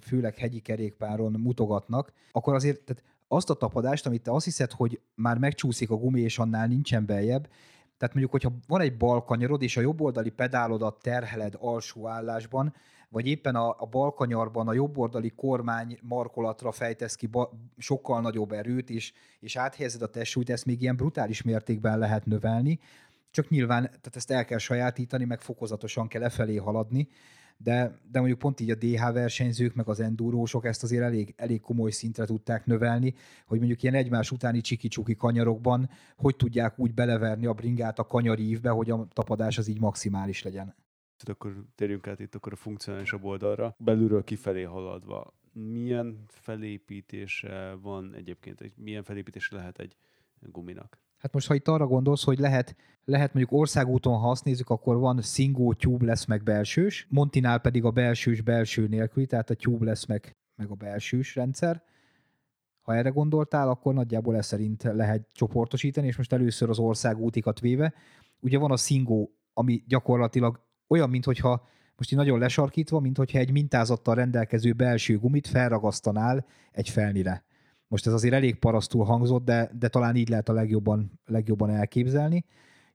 főleg 0.01 0.35
hegyi 0.35 0.59
kerékpáron 0.59 1.31
mutogatnak, 1.31 2.13
akkor 2.31 2.53
azért 2.53 2.81
tehát 2.81 3.03
azt 3.27 3.49
a 3.49 3.53
tapadást, 3.53 4.05
amit 4.05 4.23
te 4.23 4.31
azt 4.31 4.45
hiszed, 4.45 4.71
hogy 4.71 4.99
már 5.15 5.37
megcsúszik 5.37 5.89
a 5.89 5.95
gumi, 5.95 6.21
és 6.21 6.39
annál 6.39 6.67
nincsen 6.67 7.05
beljebb, 7.05 7.47
tehát 7.97 8.15
mondjuk, 8.15 8.31
hogyha 8.31 8.51
van 8.67 8.81
egy 8.81 8.97
bal 8.97 9.23
kanyarod, 9.23 9.61
és 9.61 9.77
a 9.77 9.81
jobb 9.81 10.01
oldali 10.01 10.29
pedálodat 10.29 11.01
terheled 11.01 11.55
alsó 11.59 12.07
állásban, 12.07 12.73
vagy 13.09 13.27
éppen 13.27 13.55
a, 13.55 13.75
a 13.79 13.85
bal 13.85 14.13
kanyarban 14.13 14.67
a 14.67 14.73
jobb 14.73 14.97
oldali 14.97 15.29
kormány 15.29 15.99
markolatra 16.01 16.71
fejtesz 16.71 17.15
ki 17.15 17.27
ba, 17.27 17.49
sokkal 17.77 18.21
nagyobb 18.21 18.51
erőt, 18.51 18.89
és, 18.89 19.13
és 19.39 19.55
áthelyezed 19.55 20.01
a 20.01 20.09
testsúlyt, 20.09 20.49
ezt 20.49 20.65
még 20.65 20.81
ilyen 20.81 20.95
brutális 20.95 21.41
mértékben 21.41 21.99
lehet 21.99 22.25
növelni, 22.25 22.79
csak 23.31 23.49
nyilván 23.49 23.83
tehát 23.83 24.15
ezt 24.15 24.31
el 24.31 24.45
kell 24.45 24.57
sajátítani, 24.57 25.25
meg 25.25 25.41
fokozatosan 25.41 26.07
kell 26.07 26.21
lefelé 26.21 26.55
haladni, 26.55 27.07
de, 27.57 27.99
de 28.11 28.19
mondjuk 28.19 28.39
pont 28.39 28.59
így 28.59 28.69
a 28.69 28.75
DH 28.75 29.13
versenyzők, 29.13 29.73
meg 29.73 29.87
az 29.87 29.99
endurósok 29.99 30.65
ezt 30.65 30.83
azért 30.83 31.03
elég, 31.03 31.33
elég 31.37 31.61
komoly 31.61 31.91
szintre 31.91 32.25
tudták 32.25 32.65
növelni, 32.65 33.13
hogy 33.45 33.57
mondjuk 33.57 33.83
ilyen 33.83 33.95
egymás 33.95 34.31
utáni 34.31 34.61
csiki-csuki 34.61 35.15
kanyarokban 35.15 35.89
hogy 36.17 36.35
tudják 36.35 36.79
úgy 36.79 36.93
beleverni 36.93 37.45
a 37.45 37.53
bringát 37.53 37.99
a 37.99 38.05
kanyarívbe, 38.05 38.69
hogy 38.69 38.89
a 38.89 39.07
tapadás 39.13 39.57
az 39.57 39.67
így 39.67 39.79
maximális 39.79 40.43
legyen. 40.43 40.65
Tehát 41.17 41.29
akkor 41.29 41.65
térjünk 41.75 42.07
át 42.07 42.19
itt 42.19 42.35
akkor 42.35 42.53
a 42.53 42.55
funkcionálisabb 42.55 43.23
oldalra, 43.23 43.75
belülről 43.77 44.23
kifelé 44.23 44.63
haladva. 44.63 45.33
Milyen 45.51 46.23
felépítése 46.27 47.77
van 47.81 48.13
egyébként, 48.13 48.77
milyen 48.77 49.03
felépítése 49.03 49.55
lehet 49.55 49.79
egy 49.79 49.95
guminak? 50.39 50.99
Hát 51.17 51.33
most, 51.33 51.47
ha 51.47 51.55
itt 51.55 51.67
arra 51.67 51.87
gondolsz, 51.87 52.23
hogy 52.23 52.39
lehet, 52.39 52.75
lehet 53.05 53.33
mondjuk 53.33 53.59
országúton, 53.59 54.17
ha 54.17 54.29
azt 54.29 54.43
nézzük, 54.43 54.69
akkor 54.69 54.97
van 54.97 55.21
single 55.21 55.75
tube 55.75 56.05
lesz 56.05 56.25
meg 56.25 56.43
belsős, 56.43 57.07
Montinál 57.09 57.59
pedig 57.59 57.83
a 57.83 57.91
belsős 57.91 58.41
belső 58.41 58.87
nélküli, 58.87 59.25
tehát 59.25 59.49
a 59.49 59.53
tube 59.53 59.85
lesz 59.85 60.05
meg, 60.05 60.35
meg 60.55 60.69
a 60.69 60.75
belsős 60.75 61.35
rendszer. 61.35 61.83
Ha 62.81 62.95
erre 62.95 63.09
gondoltál, 63.09 63.69
akkor 63.69 63.93
nagyjából 63.93 64.35
ez 64.35 64.45
szerint 64.45 64.83
lehet 64.83 65.27
csoportosítani, 65.33 66.07
és 66.07 66.17
most 66.17 66.33
először 66.33 66.69
az 66.69 66.79
országútikat 66.79 67.59
véve. 67.59 67.93
Ugye 68.39 68.57
van 68.57 68.71
a 68.71 68.77
Singo, 68.77 69.27
ami 69.53 69.83
gyakorlatilag 69.87 70.59
olyan, 70.87 71.09
mintha 71.09 71.67
most 71.95 72.11
így 72.11 72.17
nagyon 72.17 72.39
lesarkítva, 72.39 72.99
mint 72.99 73.17
hogyha 73.17 73.39
egy 73.39 73.51
mintázattal 73.51 74.15
rendelkező 74.15 74.73
belső 74.73 75.17
gumit 75.17 75.47
felragasztanál 75.47 76.45
egy 76.71 76.89
felnire. 76.89 77.46
Most 77.87 78.07
ez 78.07 78.13
azért 78.13 78.33
elég 78.33 78.55
parasztul 78.55 79.05
hangzott, 79.05 79.45
de, 79.45 79.71
de 79.79 79.87
talán 79.87 80.15
így 80.15 80.29
lehet 80.29 80.49
a 80.49 80.53
legjobban, 80.53 81.19
legjobban 81.25 81.69
elképzelni. 81.69 82.45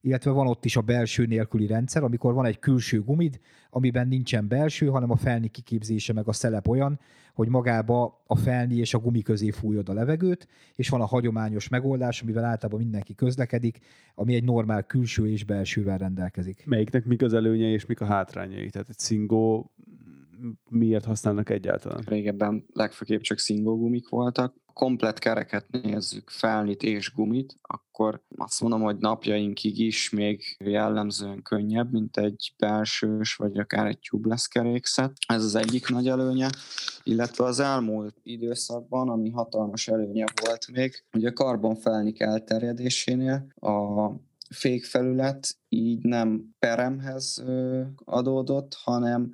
Illetve 0.04 0.30
van 0.30 0.46
ott 0.46 0.64
is 0.64 0.76
a 0.76 0.80
belső 0.80 1.26
nélküli 1.26 1.66
rendszer, 1.66 2.02
amikor 2.02 2.34
van 2.34 2.44
egy 2.44 2.58
külső 2.58 3.02
gumid, 3.02 3.40
amiben 3.70 4.08
nincsen 4.08 4.48
belső, 4.48 4.86
hanem 4.86 5.10
a 5.10 5.16
felni 5.16 5.48
kiképzése 5.48 6.12
meg 6.12 6.28
a 6.28 6.32
szelep 6.32 6.68
olyan, 6.68 7.00
hogy 7.34 7.48
magába 7.48 8.22
a 8.26 8.36
felni 8.36 8.76
és 8.76 8.94
a 8.94 8.98
gumi 8.98 9.22
közé 9.22 9.50
fújod 9.50 9.88
a 9.88 9.92
levegőt, 9.92 10.48
és 10.74 10.88
van 10.88 11.00
a 11.00 11.06
hagyományos 11.06 11.68
megoldás, 11.68 12.22
amivel 12.22 12.44
általában 12.44 12.80
mindenki 12.82 13.14
közlekedik, 13.14 13.78
ami 14.14 14.34
egy 14.34 14.44
normál 14.44 14.82
külső 14.82 15.28
és 15.28 15.44
belsővel 15.44 15.98
rendelkezik. 15.98 16.62
Melyiknek 16.66 17.04
mik 17.04 17.22
az 17.22 17.34
előnyei 17.34 17.72
és 17.72 17.86
mik 17.86 18.00
a 18.00 18.04
hátrányai? 18.04 18.70
Tehát 18.70 18.88
egy 18.88 18.98
szingó 18.98 19.72
miért 20.70 21.04
használnak 21.04 21.50
egyáltalán? 21.50 22.02
Régebben 22.06 22.64
legfőképp 22.72 23.20
csak 23.20 23.38
szingógumik 23.38 24.08
voltak, 24.08 24.54
komplet 24.72 25.18
kereket 25.18 25.66
nézzük, 25.70 26.30
felnit 26.30 26.82
és 26.82 27.12
gumit, 27.14 27.54
akkor 27.62 28.22
azt 28.36 28.60
mondom, 28.60 28.80
hogy 28.82 28.96
napjainkig 28.96 29.78
is 29.78 30.10
még 30.10 30.56
jellemzően 30.58 31.42
könnyebb, 31.42 31.92
mint 31.92 32.16
egy 32.16 32.54
belsős, 32.58 33.34
vagy 33.34 33.58
akár 33.58 33.86
egy 33.86 33.98
tubeless 34.10 34.48
kerékszet. 34.48 35.12
Ez 35.26 35.44
az 35.44 35.54
egyik 35.54 35.88
nagy 35.88 36.08
előnye, 36.08 36.50
illetve 37.02 37.44
az 37.44 37.60
elmúlt 37.60 38.16
időszakban, 38.22 39.08
ami 39.08 39.30
hatalmas 39.30 39.88
előnye 39.88 40.24
volt 40.44 40.70
még, 40.72 41.04
ugye 41.12 41.28
a 41.28 41.32
karbonfelnik 41.32 42.20
elterjedésénél 42.20 43.46
a 43.60 44.10
fékfelület 44.50 45.56
így 45.68 46.02
nem 46.02 46.54
peremhez 46.58 47.44
adódott, 48.04 48.74
hanem 48.74 49.32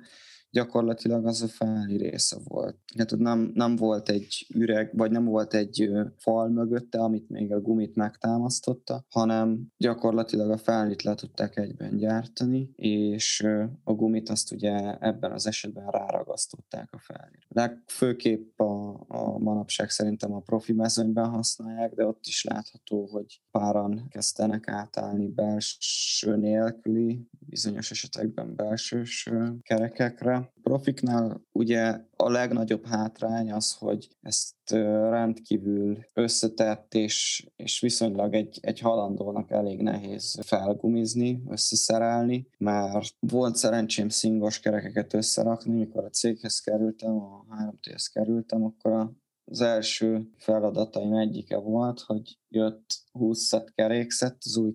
gyakorlatilag 0.51 1.25
az 1.25 1.41
a 1.41 1.47
fáli 1.47 1.97
része 1.97 2.37
volt. 2.43 2.77
Hát 2.97 3.17
nem, 3.17 3.51
nem 3.53 3.75
volt 3.75 4.09
egy 4.09 4.47
üreg, 4.53 4.91
vagy 4.93 5.11
nem 5.11 5.25
volt 5.25 5.53
egy 5.53 5.89
fal 6.17 6.49
mögötte, 6.49 6.99
amit 6.99 7.29
még 7.29 7.53
a 7.53 7.61
gumit 7.61 7.95
megtámasztotta, 7.95 9.05
hanem 9.09 9.67
gyakorlatilag 9.77 10.49
a 10.51 10.57
fálit 10.57 11.03
le 11.03 11.15
tudták 11.15 11.57
egyben 11.57 11.97
gyártani, 11.97 12.71
és 12.75 13.47
a 13.83 13.93
gumit 13.93 14.29
azt 14.29 14.51
ugye 14.51 14.97
ebben 14.99 15.31
az 15.31 15.47
esetben 15.47 15.87
ráragasztották 15.89 16.89
a 16.91 16.99
fálira. 16.99 17.47
Legfőképp 17.47 18.59
a, 18.59 19.05
a 19.07 19.37
manapság 19.37 19.89
szerintem 19.89 20.33
a 20.33 20.39
profi 20.39 20.73
mezőnyben 20.73 21.29
használják, 21.29 21.93
de 21.93 22.05
ott 22.05 22.25
is 22.25 22.43
látható, 22.43 23.07
hogy 23.11 23.41
páran 23.51 24.07
kezdenek 24.09 24.67
átállni 24.67 25.27
belső 25.27 26.35
nélküli, 26.35 27.27
bizonyos 27.39 27.91
esetekben 27.91 28.55
belsős 28.55 29.29
kerekekre, 29.61 30.38
Profiknál 30.63 31.41
ugye 31.51 31.99
a 32.15 32.29
legnagyobb 32.29 32.85
hátrány 32.85 33.51
az, 33.51 33.73
hogy 33.73 34.07
ezt 34.21 34.71
rendkívül 35.09 36.05
összetett 36.13 36.93
és, 36.93 37.47
és 37.55 37.79
viszonylag 37.79 38.33
egy, 38.33 38.59
egy 38.61 38.79
halandónak 38.79 39.51
elég 39.51 39.81
nehéz 39.81 40.39
felgumizni, 40.41 41.41
összeszerelni, 41.47 42.47
mert 42.57 43.15
volt 43.19 43.55
szerencsém 43.55 44.09
szingos 44.09 44.59
kerekeket 44.59 45.13
összerakni, 45.13 45.73
mikor 45.73 46.03
a 46.03 46.09
céghez 46.09 46.59
kerültem, 46.59 47.17
a 47.17 47.45
3T-hez 47.59 48.09
kerültem, 48.13 48.63
akkor 48.63 49.11
az 49.49 49.61
első 49.61 50.29
feladataim 50.37 51.13
egyike 51.13 51.57
volt, 51.57 51.99
hogy 51.99 52.37
jött 52.51 52.85
20 53.11 53.39
szett 53.39 53.73
kerékszett 53.73 54.37
az 54.45 54.57
új 54.57 54.73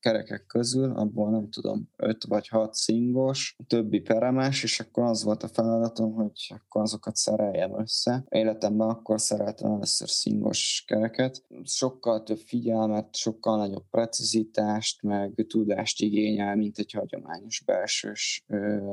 kerekek 0.00 0.44
közül, 0.46 0.92
abból 0.92 1.30
nem 1.30 1.50
tudom, 1.50 1.88
5 1.96 2.24
vagy 2.24 2.48
6 2.48 2.74
szingos, 2.74 3.56
többi 3.66 4.00
peremes, 4.00 4.62
és 4.62 4.80
akkor 4.80 5.04
az 5.04 5.24
volt 5.24 5.42
a 5.42 5.48
feladatom, 5.48 6.12
hogy 6.12 6.32
akkor 6.48 6.82
azokat 6.82 7.16
szereljem 7.16 7.80
össze. 7.80 8.24
Életemben 8.28 8.88
akkor 8.88 9.20
szereltem 9.20 9.72
először 9.72 10.08
szingos 10.08 10.84
kereket. 10.86 11.44
Sokkal 11.64 12.22
több 12.22 12.38
figyelmet, 12.38 13.16
sokkal 13.16 13.56
nagyobb 13.56 13.84
precizitást, 13.90 15.02
meg 15.02 15.44
tudást 15.48 16.00
igényel, 16.00 16.56
mint 16.56 16.78
egy 16.78 16.92
hagyományos 16.92 17.62
belsős 17.66 18.44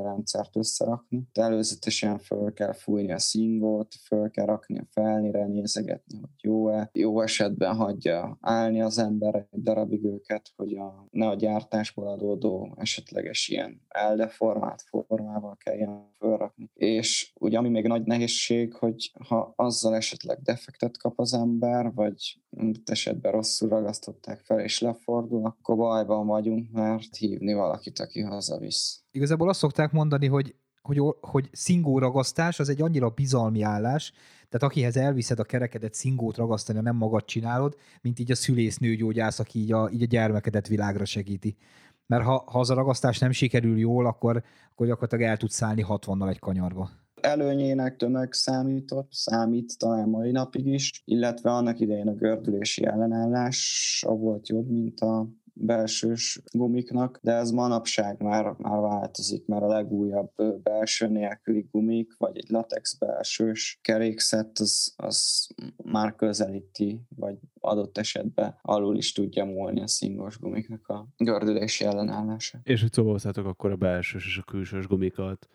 rendszert 0.03 0.55
összerakni. 0.55 1.27
De 1.33 1.41
előzetesen 1.41 2.17
föl 2.17 2.53
kell 2.53 2.73
fújni 2.73 3.11
a 3.11 3.19
szingót, 3.19 3.95
föl 4.05 4.29
kell 4.29 4.45
rakni 4.45 4.79
a 4.79 4.87
felnire, 5.19 5.45
nézegetni, 5.45 6.19
hogy 6.19 6.29
jó-e. 6.41 6.89
Jó 6.93 7.21
esetben 7.21 7.75
hagyja 7.75 8.37
állni 8.41 8.81
az 8.81 8.97
ember 8.97 9.35
egy 9.35 9.61
darabig 9.61 10.03
őket, 10.03 10.51
hogy 10.55 10.73
a, 10.73 11.07
ne 11.11 11.27
a 11.27 11.35
gyártásból 11.35 12.07
adódó 12.07 12.73
esetleges 12.77 13.47
ilyen 13.47 13.81
eldeformált 13.87 14.81
formával 14.81 15.57
kelljen 15.57 16.13
felrakni. 16.19 16.69
És 16.73 17.31
ugye 17.39 17.57
ami 17.57 17.69
még 17.69 17.87
nagy 17.87 18.03
nehézség, 18.03 18.73
hogy 18.73 19.11
ha 19.27 19.53
azzal 19.55 19.95
esetleg 19.95 20.41
defektet 20.41 20.97
kap 20.97 21.19
az 21.19 21.33
ember, 21.33 21.93
vagy 21.93 22.39
esetben 22.85 23.31
rosszul 23.31 23.69
ragasztották 23.69 24.39
fel 24.39 24.59
és 24.59 24.79
lefordul, 24.79 25.45
akkor 25.45 25.75
bajban 25.75 26.27
vagyunk, 26.27 26.71
mert 26.71 27.15
hívni 27.15 27.53
valakit, 27.53 27.99
aki 27.99 28.21
hazavisz. 28.21 29.03
Igazából 29.11 29.49
azt 29.49 29.59
szokták 29.59 29.91
mondani, 29.91 30.27
hogy 30.27 30.55
hogy, 30.95 31.15
hogy 31.21 31.49
szingóragasztás 31.51 32.59
az 32.59 32.69
egy 32.69 32.81
annyira 32.81 33.09
bizalmi 33.09 33.61
állás, 33.61 34.11
tehát 34.49 34.67
akihez 34.67 34.97
elviszed 34.97 35.39
a 35.39 35.43
kerekedet 35.43 35.93
szingót 35.93 36.37
ragasztani, 36.37 36.79
nem 36.79 36.95
magad 36.95 37.25
csinálod, 37.25 37.75
mint 38.01 38.19
így 38.19 38.31
a 38.31 38.35
szülésznőgyógyász, 38.35 39.39
aki 39.39 39.59
így 39.59 39.71
a, 39.71 39.89
így 39.93 40.01
a 40.01 40.05
gyermekedet 40.05 40.67
világra 40.67 41.05
segíti. 41.05 41.57
Mert 42.05 42.23
ha, 42.23 42.43
ha 42.47 42.59
az 42.59 42.69
a 42.69 42.73
ragasztás 42.73 43.19
nem 43.19 43.31
sikerül 43.31 43.79
jól, 43.79 44.05
akkor, 44.05 44.43
akkor 44.71 44.87
gyakorlatilag 44.87 45.31
el 45.31 45.37
tudsz 45.37 45.55
szállni 45.55 45.85
60-nal 45.87 46.29
egy 46.29 46.39
kanyarba 46.39 46.89
előnyének 47.21 47.95
tömeg 47.95 48.33
számított, 48.33 49.11
számít 49.11 49.77
talán 49.77 50.09
mai 50.09 50.31
napig 50.31 50.65
is, 50.65 51.01
illetve 51.05 51.51
annak 51.51 51.79
idején 51.79 52.07
a 52.07 52.13
gördülési 52.13 52.85
ellenállás 52.85 54.03
volt 54.07 54.47
jobb, 54.47 54.69
mint 54.69 54.99
a 54.99 55.27
belsős 55.61 56.41
gumiknak, 56.51 57.19
de 57.21 57.31
ez 57.31 57.51
manapság 57.51 58.21
már, 58.21 58.55
már 58.57 58.79
változik, 58.79 59.45
mert 59.45 59.61
a 59.61 59.67
legújabb 59.67 60.31
belső 60.63 61.07
nélküli 61.07 61.67
gumik, 61.71 62.17
vagy 62.17 62.37
egy 62.37 62.49
latex 62.49 62.93
belsős 62.93 63.79
kerékszett, 63.81 64.59
az, 64.59 64.93
az 64.95 65.47
már 65.83 66.15
közelíti, 66.15 67.01
vagy 67.15 67.37
adott 67.59 67.97
esetben 67.97 68.55
alul 68.61 68.97
is 68.97 69.11
tudja 69.11 69.45
múlni 69.45 69.81
a 69.81 69.87
szingos 69.87 70.39
gumiknak 70.39 70.87
a 70.87 71.07
gördülési 71.17 71.85
ellenállása. 71.85 72.59
És 72.63 72.81
hogy 72.81 72.93
szóval 72.93 73.19
akkor 73.33 73.71
a 73.71 73.75
belsős 73.75 74.25
és 74.25 74.37
a 74.37 74.51
külsős 74.51 74.87
gumikat 74.87 75.49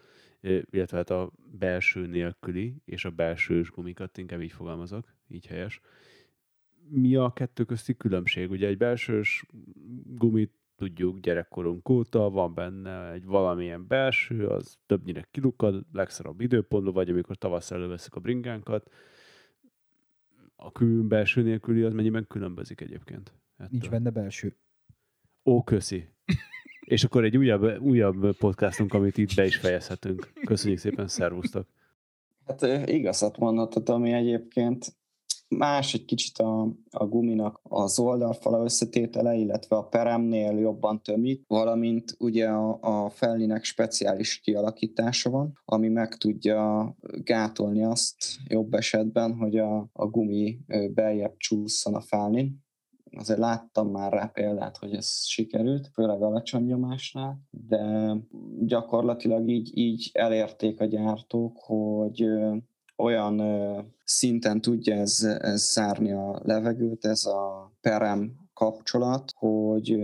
illetve 0.71 0.97
hát 0.97 1.11
a 1.11 1.33
belső 1.59 2.07
nélküli 2.07 2.77
és 2.85 3.05
a 3.05 3.11
belsős 3.11 3.71
gumikat, 3.71 4.19
inkább 4.19 4.41
így 4.41 4.53
fogalmazok, 4.53 5.15
így 5.29 5.47
helyes. 5.47 5.81
Mi 6.89 7.15
a 7.15 7.33
kettő 7.33 7.65
közti 7.65 7.97
különbség? 7.97 8.51
Ugye 8.51 8.67
egy 8.67 8.77
belsős 8.77 9.45
gumit 10.05 10.53
tudjuk 10.77 11.19
gyerekkorunk 11.19 11.89
óta, 11.89 12.31
van 12.31 12.55
benne 12.55 13.13
egy 13.13 13.25
valamilyen 13.25 13.87
belső, 13.87 14.47
az 14.47 14.79
többnyire 14.87 15.29
kilukad, 15.31 15.85
legszarabb 15.93 16.41
időpontban, 16.41 16.93
vagy 16.93 17.11
amikor 17.11 17.37
tavasszal 17.37 17.79
előveszük 17.79 18.15
a 18.15 18.21
bringánkat. 18.21 18.91
A 20.57 20.73
kül 20.73 21.03
belső 21.03 21.43
nélküli 21.43 21.83
az 21.83 21.93
mennyiben 21.93 22.27
különbözik 22.29 22.81
egyébként? 22.81 23.33
Ettől? 23.57 23.69
Nincs 23.71 23.91
benne 23.91 24.11
belső. 24.11 24.57
Ó, 25.45 25.63
köszi. 25.63 26.09
És 26.85 27.05
akkor 27.05 27.25
egy 27.25 27.37
újabb, 27.37 27.81
újabb 27.81 28.37
podcastunk, 28.37 28.95
amit 28.95 29.19
itt 29.19 29.35
be 29.35 29.45
is 29.45 29.57
fejezhetünk. 29.57 30.33
Köszönjük 30.45 30.79
szépen, 30.79 31.09
szervusztok! 31.09 31.67
Hát 32.47 32.89
igazat 32.89 33.39
mondhatod, 33.39 33.89
ami 33.89 34.13
egyébként 34.13 34.97
más 35.49 35.95
egy 35.95 36.05
kicsit 36.05 36.39
a, 36.39 36.63
a 36.91 37.07
guminak 37.07 37.61
az 37.63 37.99
oldalfala 37.99 38.65
összetétele, 38.65 39.35
illetve 39.35 39.77
a 39.77 39.87
peremnél 39.89 40.59
jobban 40.59 41.03
tömik, 41.03 41.45
valamint 41.47 42.15
ugye 42.19 42.49
a, 42.49 42.79
a 42.81 43.11
fellinek 43.11 43.65
speciális 43.65 44.41
kialakítása 44.41 45.31
van, 45.31 45.53
ami 45.65 45.89
meg 45.89 46.17
tudja 46.17 46.95
gátolni 47.23 47.85
azt 47.85 48.17
jobb 48.49 48.75
esetben, 48.75 49.37
hogy 49.37 49.59
a, 49.59 49.89
a 49.93 50.07
gumi 50.07 50.59
beljebb 50.95 51.37
csúszson 51.37 51.95
a 51.95 52.01
felnin, 52.01 52.63
azért 53.17 53.39
láttam 53.39 53.91
már 53.91 54.13
rá 54.13 54.27
példát, 54.27 54.77
hogy 54.77 54.95
ez 54.95 55.25
sikerült, 55.27 55.91
főleg 55.93 56.23
alacsony 56.23 56.65
nyomásnál, 56.65 57.41
de 57.51 58.15
gyakorlatilag 58.61 59.49
így, 59.49 59.71
így 59.75 60.11
elérték 60.13 60.81
a 60.81 60.85
gyártók, 60.85 61.57
hogy 61.59 62.27
olyan 62.97 63.43
szinten 64.05 64.61
tudja 64.61 64.95
ez, 64.95 65.23
ez 65.23 65.73
zárni 65.73 66.13
a 66.13 66.41
levegőt, 66.43 67.05
ez 67.05 67.25
a 67.25 67.73
perem 67.81 68.43
kapcsolat, 68.53 69.33
hogy 69.37 69.97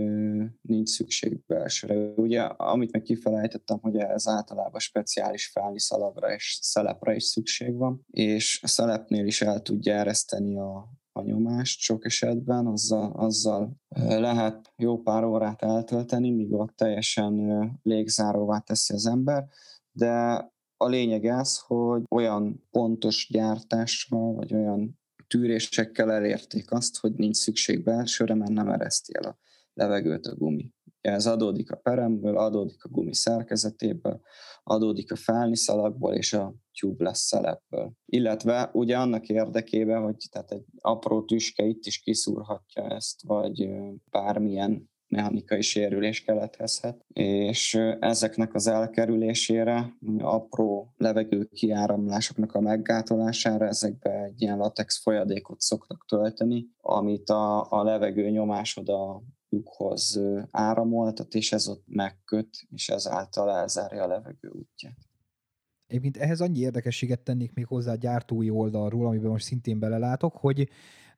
nincs 0.61 0.89
szükség 0.89 1.45
belsőre. 1.47 1.95
Ugye, 2.15 2.41
amit 2.41 2.91
meg 2.91 3.01
kifelejtettem, 3.01 3.77
hogy 3.81 3.95
ez 3.95 4.27
általában 4.27 4.79
speciális 4.79 5.47
felni 5.47 5.79
szalagra 5.79 6.33
és 6.33 6.59
szelepre 6.61 7.15
is 7.15 7.23
szükség 7.23 7.75
van, 7.75 8.05
és 8.09 8.59
a 8.63 8.67
szelepnél 8.67 9.25
is 9.25 9.41
el 9.41 9.61
tudja 9.61 9.93
ereszteni 9.93 10.57
a, 10.57 10.89
a 11.11 11.21
nyomást 11.21 11.79
sok 11.79 12.05
esetben, 12.05 12.67
azzal, 12.67 13.11
azzal 13.11 13.75
lehet 14.07 14.73
jó 14.75 15.01
pár 15.01 15.23
órát 15.23 15.61
eltölteni, 15.61 16.31
míg 16.31 16.53
ott 16.53 16.75
teljesen 16.75 17.79
légzáróvá 17.83 18.59
teszi 18.59 18.93
az 18.93 19.05
ember, 19.05 19.47
de 19.91 20.45
a 20.81 20.87
lényeg 20.87 21.23
az, 21.25 21.59
hogy 21.59 22.03
olyan 22.09 22.67
pontos 22.71 23.27
gyártással, 23.31 24.33
vagy 24.33 24.53
olyan 24.53 24.99
tűrésekkel 25.27 26.11
elérték 26.11 26.71
azt, 26.71 26.97
hogy 26.97 27.13
nincs 27.13 27.35
szükség 27.35 27.83
belsőre, 27.83 28.33
mert 28.33 28.51
nem 28.51 28.69
ereszti 28.69 29.15
el 29.15 29.23
a 29.23 29.37
levegőt 29.73 30.25
a 30.25 30.35
gumi. 30.35 30.73
Ez 31.01 31.27
adódik 31.27 31.71
a 31.71 31.75
peremből, 31.75 32.37
adódik 32.37 32.83
a 32.83 32.89
gumi 32.89 33.13
szerkezetéből, 33.13 34.21
adódik 34.63 35.11
a 35.11 35.15
felni 35.15 35.57
szalagból 35.57 36.13
és 36.13 36.33
a 36.33 36.55
tubeless 36.79 37.19
szelepből. 37.19 37.93
Illetve 38.05 38.69
ugye 38.73 38.97
annak 38.97 39.27
érdekében, 39.27 40.03
hogy 40.03 40.15
tehát 40.29 40.51
egy 40.51 40.65
apró 40.77 41.23
tüske 41.23 41.63
itt 41.63 41.85
is 41.85 41.99
kiszúrhatja 41.99 42.89
ezt, 42.89 43.21
vagy 43.23 43.69
bármilyen 44.09 44.90
mechanikai 45.11 45.61
sérülés 45.61 46.23
keletkezhet, 46.23 47.05
és 47.13 47.73
ezeknek 47.99 48.53
az 48.53 48.67
elkerülésére, 48.67 49.97
apró 50.17 50.93
levegő 50.97 51.49
kiáramlásoknak 51.53 52.53
a 52.53 52.59
meggátolására 52.59 53.67
ezekbe 53.67 54.23
egy 54.23 54.41
ilyen 54.41 54.57
latex 54.57 55.01
folyadékot 55.01 55.61
szoktak 55.61 56.05
tölteni, 56.07 56.67
amit 56.81 57.29
a, 57.29 57.71
a 57.71 57.83
levegő 57.83 58.29
nyomás 58.29 58.77
oda 58.77 59.21
lyukhoz 59.49 60.21
áramoltat, 60.51 61.33
és 61.33 61.51
ez 61.51 61.67
ott 61.67 61.83
megköt, 61.87 62.49
és 62.69 62.89
ezáltal 62.89 63.49
elzárja 63.49 64.03
a 64.03 64.07
levegő 64.07 64.49
útját. 64.49 64.97
Egyébként 65.87 66.17
ehhez 66.17 66.41
annyi 66.41 66.59
érdekességet 66.59 67.19
tennék 67.19 67.53
még 67.53 67.65
hozzá 67.65 67.91
a 67.91 67.95
gyártói 67.95 68.49
oldalról, 68.49 69.07
amiben 69.07 69.29
most 69.29 69.45
szintén 69.45 69.79
belelátok, 69.79 70.35
hogy 70.35 70.69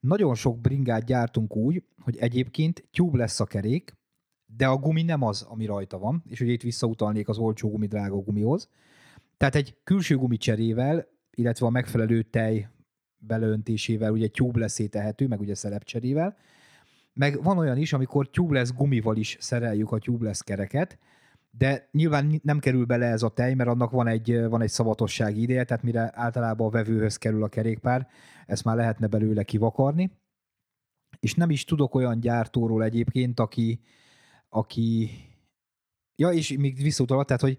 nagyon 0.04 0.36
sok 0.36 0.60
bringát 0.60 1.06
gyártunk 1.06 1.56
úgy, 1.56 1.84
hogy 2.00 2.18
egyébként 2.18 2.88
tube 2.92 3.18
lesz 3.18 3.40
a 3.40 3.46
kerék, 3.46 3.98
de 4.46 4.68
a 4.68 4.78
gumi 4.78 5.04
nem 5.04 5.22
az, 5.22 5.42
ami 5.42 5.66
rajta 5.66 5.98
van, 5.98 6.24
és 6.28 6.42
ugye 6.42 6.52
itt 6.52 6.62
visszautalnék 6.62 7.30
az 7.30 7.38
olcsó 7.38 7.70
gumi 7.70 7.88
drága 7.88 8.16
gumihoz. 8.16 8.70
Tehát 9.38 9.56
egy 9.56 9.78
külső 9.84 10.18
gumi 10.18 10.38
cserével, 10.38 11.08
illetve 11.32 11.66
a 11.66 11.70
megfelelő 11.70 12.22
tej 12.22 12.68
beleöntésével 13.18 14.12
ugye 14.12 14.28
tubeless 14.28 14.80
tehető, 14.90 15.28
meg 15.28 15.40
ugye 15.40 15.56
szelepcserével, 15.56 16.38
meg 17.14 17.44
van 17.44 17.58
olyan 17.58 17.78
is, 17.78 17.94
amikor 17.94 18.30
tubeless 18.30 18.72
gumival 18.72 19.18
is 19.18 19.38
szereljük 19.40 19.92
a 19.92 20.00
tubeless 20.00 20.44
kereket, 20.44 21.00
de 21.58 21.90
nyilván 21.92 22.40
nem 22.44 22.60
kerül 22.60 22.86
bele 22.86 23.06
ez 23.06 23.24
a 23.24 23.30
tej, 23.30 23.54
mert 23.54 23.70
annak 23.70 23.92
van 23.92 24.08
egy, 24.08 24.48
van 24.48 24.62
egy 24.62 24.70
szavatossági 24.70 25.42
ideje, 25.42 25.64
tehát 25.64 25.84
mire 25.84 26.12
általában 26.14 26.68
a 26.68 26.70
vevőhöz 26.70 27.18
kerül 27.18 27.44
a 27.44 27.48
kerékpár, 27.48 28.08
ezt 28.46 28.64
már 28.64 28.76
lehetne 28.76 29.08
belőle 29.08 29.44
kivakarni. 29.44 30.12
És 31.20 31.34
nem 31.34 31.50
is 31.50 31.66
tudok 31.66 31.96
olyan 31.96 32.20
gyártóról 32.20 32.84
egyébként, 32.84 33.40
aki, 33.40 33.80
aki 34.50 35.10
ja, 36.16 36.30
és 36.30 36.56
még 36.58 36.82
visszautalva, 36.82 37.24
tehát, 37.24 37.42
hogy 37.42 37.58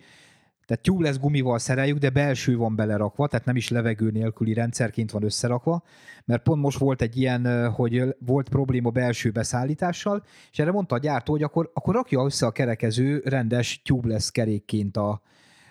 tehát 0.67 0.83
tubeless 0.83 1.19
gumival 1.19 1.59
szereljük, 1.59 1.99
de 1.99 2.11
belső 2.11 2.57
van 2.57 2.77
belerakva, 2.77 3.29
tehát 3.29 3.47
nem 3.47 3.57
is 3.57 3.69
levegő 3.69 4.11
nélküli 4.11 4.53
rendszerként 4.53 5.11
van 5.11 5.25
összerakva, 5.25 5.83
mert 6.25 6.43
pont 6.43 6.63
most 6.63 6.79
volt 6.79 7.03
egy 7.03 7.17
ilyen, 7.17 7.71
hogy 7.71 8.15
volt 8.19 8.49
probléma 8.49 8.91
belső 8.91 9.31
beszállítással, 9.31 10.25
és 10.51 10.59
erre 10.59 10.71
mondta 10.71 10.95
a 10.95 10.99
gyártó, 10.99 11.33
hogy 11.33 11.43
akkor, 11.43 11.71
akkor 11.75 11.95
rakja 11.95 12.25
össze 12.25 12.47
a 12.47 12.51
kerekező 12.51 13.23
rendes 13.25 13.83
tubeless 13.85 14.31
kerékként 14.31 14.97
a, 14.97 15.23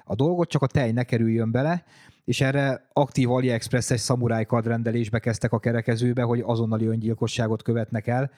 a 0.03 0.15
dolgot, 0.15 0.49
csak 0.49 0.61
a 0.61 0.67
tej 0.67 0.91
ne 0.91 1.03
kerüljön 1.03 1.51
bele, 1.51 1.83
és 2.25 2.41
erre 2.41 2.87
aktív 2.93 3.31
AliExpress-es 3.31 3.99
szamuráj 3.99 4.45
rendelésbe 4.49 5.19
kezdtek 5.19 5.51
a 5.51 5.59
kerekezőbe, 5.59 6.21
hogy 6.21 6.41
azonnali 6.45 6.85
öngyilkosságot 6.85 7.61
követnek 7.61 8.07
el, 8.07 8.31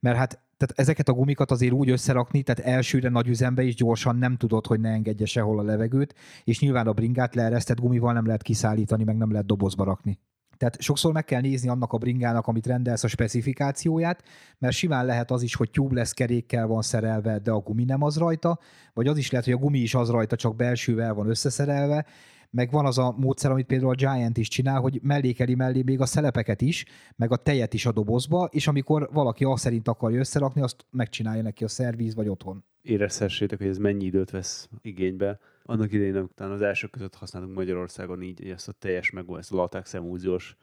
mert 0.00 0.16
hát 0.16 0.40
tehát 0.56 0.78
ezeket 0.78 1.08
a 1.08 1.12
gumikat 1.12 1.50
azért 1.50 1.72
úgy 1.72 1.90
összerakni, 1.90 2.42
tehát 2.42 2.72
elsőre 2.72 3.08
nagy 3.08 3.28
üzembe 3.28 3.62
is 3.62 3.74
gyorsan 3.74 4.16
nem 4.16 4.36
tudod, 4.36 4.66
hogy 4.66 4.80
ne 4.80 4.88
engedje 4.90 5.26
sehol 5.26 5.58
a 5.58 5.62
levegőt, 5.62 6.14
és 6.44 6.60
nyilván 6.60 6.86
a 6.86 6.92
bringát 6.92 7.34
leeresztett 7.34 7.80
gumival 7.80 8.12
nem 8.12 8.26
lehet 8.26 8.42
kiszállítani, 8.42 9.04
meg 9.04 9.16
nem 9.16 9.30
lehet 9.30 9.46
dobozba 9.46 9.84
rakni. 9.84 10.20
Tehát 10.56 10.80
sokszor 10.80 11.12
meg 11.12 11.24
kell 11.24 11.40
nézni 11.40 11.68
annak 11.68 11.92
a 11.92 11.98
bringának, 11.98 12.46
amit 12.46 12.66
rendelsz 12.66 13.04
a 13.04 13.08
specifikációját, 13.08 14.22
mert 14.58 14.74
simán 14.74 15.06
lehet 15.06 15.30
az 15.30 15.42
is, 15.42 15.54
hogy 15.54 15.70
tubeless 15.70 16.12
kerékkel 16.12 16.66
van 16.66 16.82
szerelve, 16.82 17.38
de 17.38 17.50
a 17.50 17.58
gumi 17.58 17.84
nem 17.84 18.02
az 18.02 18.16
rajta, 18.16 18.58
vagy 18.92 19.06
az 19.06 19.16
is 19.16 19.30
lehet, 19.30 19.46
hogy 19.46 19.54
a 19.54 19.58
gumi 19.58 19.78
is 19.78 19.94
az 19.94 20.10
rajta, 20.10 20.36
csak 20.36 20.56
belsővel 20.56 21.14
van 21.14 21.28
összeszerelve, 21.28 22.06
meg 22.50 22.70
van 22.70 22.86
az 22.86 22.98
a 22.98 23.14
módszer, 23.16 23.50
amit 23.50 23.66
például 23.66 23.90
a 23.90 23.94
Giant 23.94 24.36
is 24.36 24.48
csinál, 24.48 24.80
hogy 24.80 24.98
mellékeli 25.02 25.54
mellé 25.54 25.82
még 25.82 26.00
a 26.00 26.06
szelepeket 26.06 26.60
is, 26.60 26.84
meg 27.16 27.32
a 27.32 27.36
tejet 27.36 27.74
is 27.74 27.86
a 27.86 27.92
dobozba, 27.92 28.48
és 28.52 28.66
amikor 28.66 29.08
valaki 29.12 29.44
azt 29.44 29.62
szerint 29.62 29.88
akarja 29.88 30.18
összerakni, 30.18 30.60
azt 30.60 30.86
megcsinálja 30.90 31.42
neki 31.42 31.64
a 31.64 31.68
szervíz 31.68 32.14
vagy 32.14 32.28
otthon. 32.28 32.64
Érezhessétek, 32.82 33.58
hogy 33.58 33.68
ez 33.68 33.78
mennyi 33.78 34.04
időt 34.04 34.30
vesz 34.30 34.68
igénybe. 34.82 35.38
Annak 35.62 35.92
idején, 35.92 36.16
utána 36.16 36.52
az 36.52 36.62
első 36.62 36.86
között 36.86 37.14
használtunk 37.14 37.54
Magyarországon 37.54 38.22
így 38.22 38.48
ezt 38.48 38.68
a 38.68 38.72
teljes 38.72 39.10
meg 39.10 39.24
ezt 39.38 39.52
a 39.52 39.56
latex 39.56 39.94
emúziós 39.94 40.56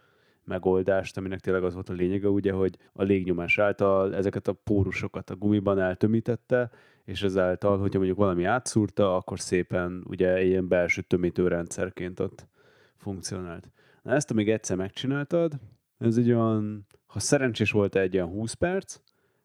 megoldást, 0.46 1.18
aminek 1.18 1.40
tényleg 1.40 1.64
az 1.64 1.74
volt 1.74 1.90
a 1.90 1.94
lényege, 1.94 2.28
ugye, 2.28 2.52
hogy 2.52 2.78
a 2.94 3.04
légnyomás 3.04 3.60
által 3.60 4.16
ezeket 4.16 4.48
a 4.48 4.54
pórusokat 4.54 5.30
a 5.30 5.36
gumiban 5.36 5.80
eltömítette, 5.80 6.72
és 7.06 7.24
ezáltal, 7.24 7.78
hogyha 7.78 7.98
mondjuk 7.98 8.18
valami 8.18 8.44
átszúrta, 8.44 9.16
akkor 9.16 9.40
szépen 9.40 10.04
ugye 10.08 10.44
ilyen 10.44 10.68
belső 10.68 11.02
tömítőrendszerként 11.02 12.20
ott 12.20 12.48
funkcionált. 12.96 13.72
Na 14.02 14.12
ezt, 14.12 14.32
amíg 14.32 14.50
egyszer 14.50 14.78
megcsináltad, 14.78 15.54
ez 15.98 16.18
egy 16.18 16.32
olyan, 16.32 16.88
ha 17.06 17.20
szerencsés 17.20 17.72
volt 17.72 17.96
egy 17.96 18.16
olyan 18.16 18.28
20 18.28 18.54
perc, 18.54 19.00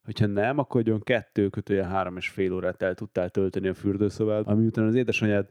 hogyha 0.05 0.27
nem, 0.27 0.59
akkor 0.59 0.83
olyan 0.87 1.03
kettő 1.03 1.49
kötője 1.49 1.85
három 1.85 2.17
és 2.17 2.29
fél 2.29 2.53
órát 2.53 2.83
el 2.83 2.95
tudtál 2.95 3.31
tölteni 3.31 3.69
a 3.69 3.75
fürdőszobát, 3.75 4.47
ami 4.47 4.67
után 4.67 4.87
az 4.87 4.95
édesanyád 4.95 5.49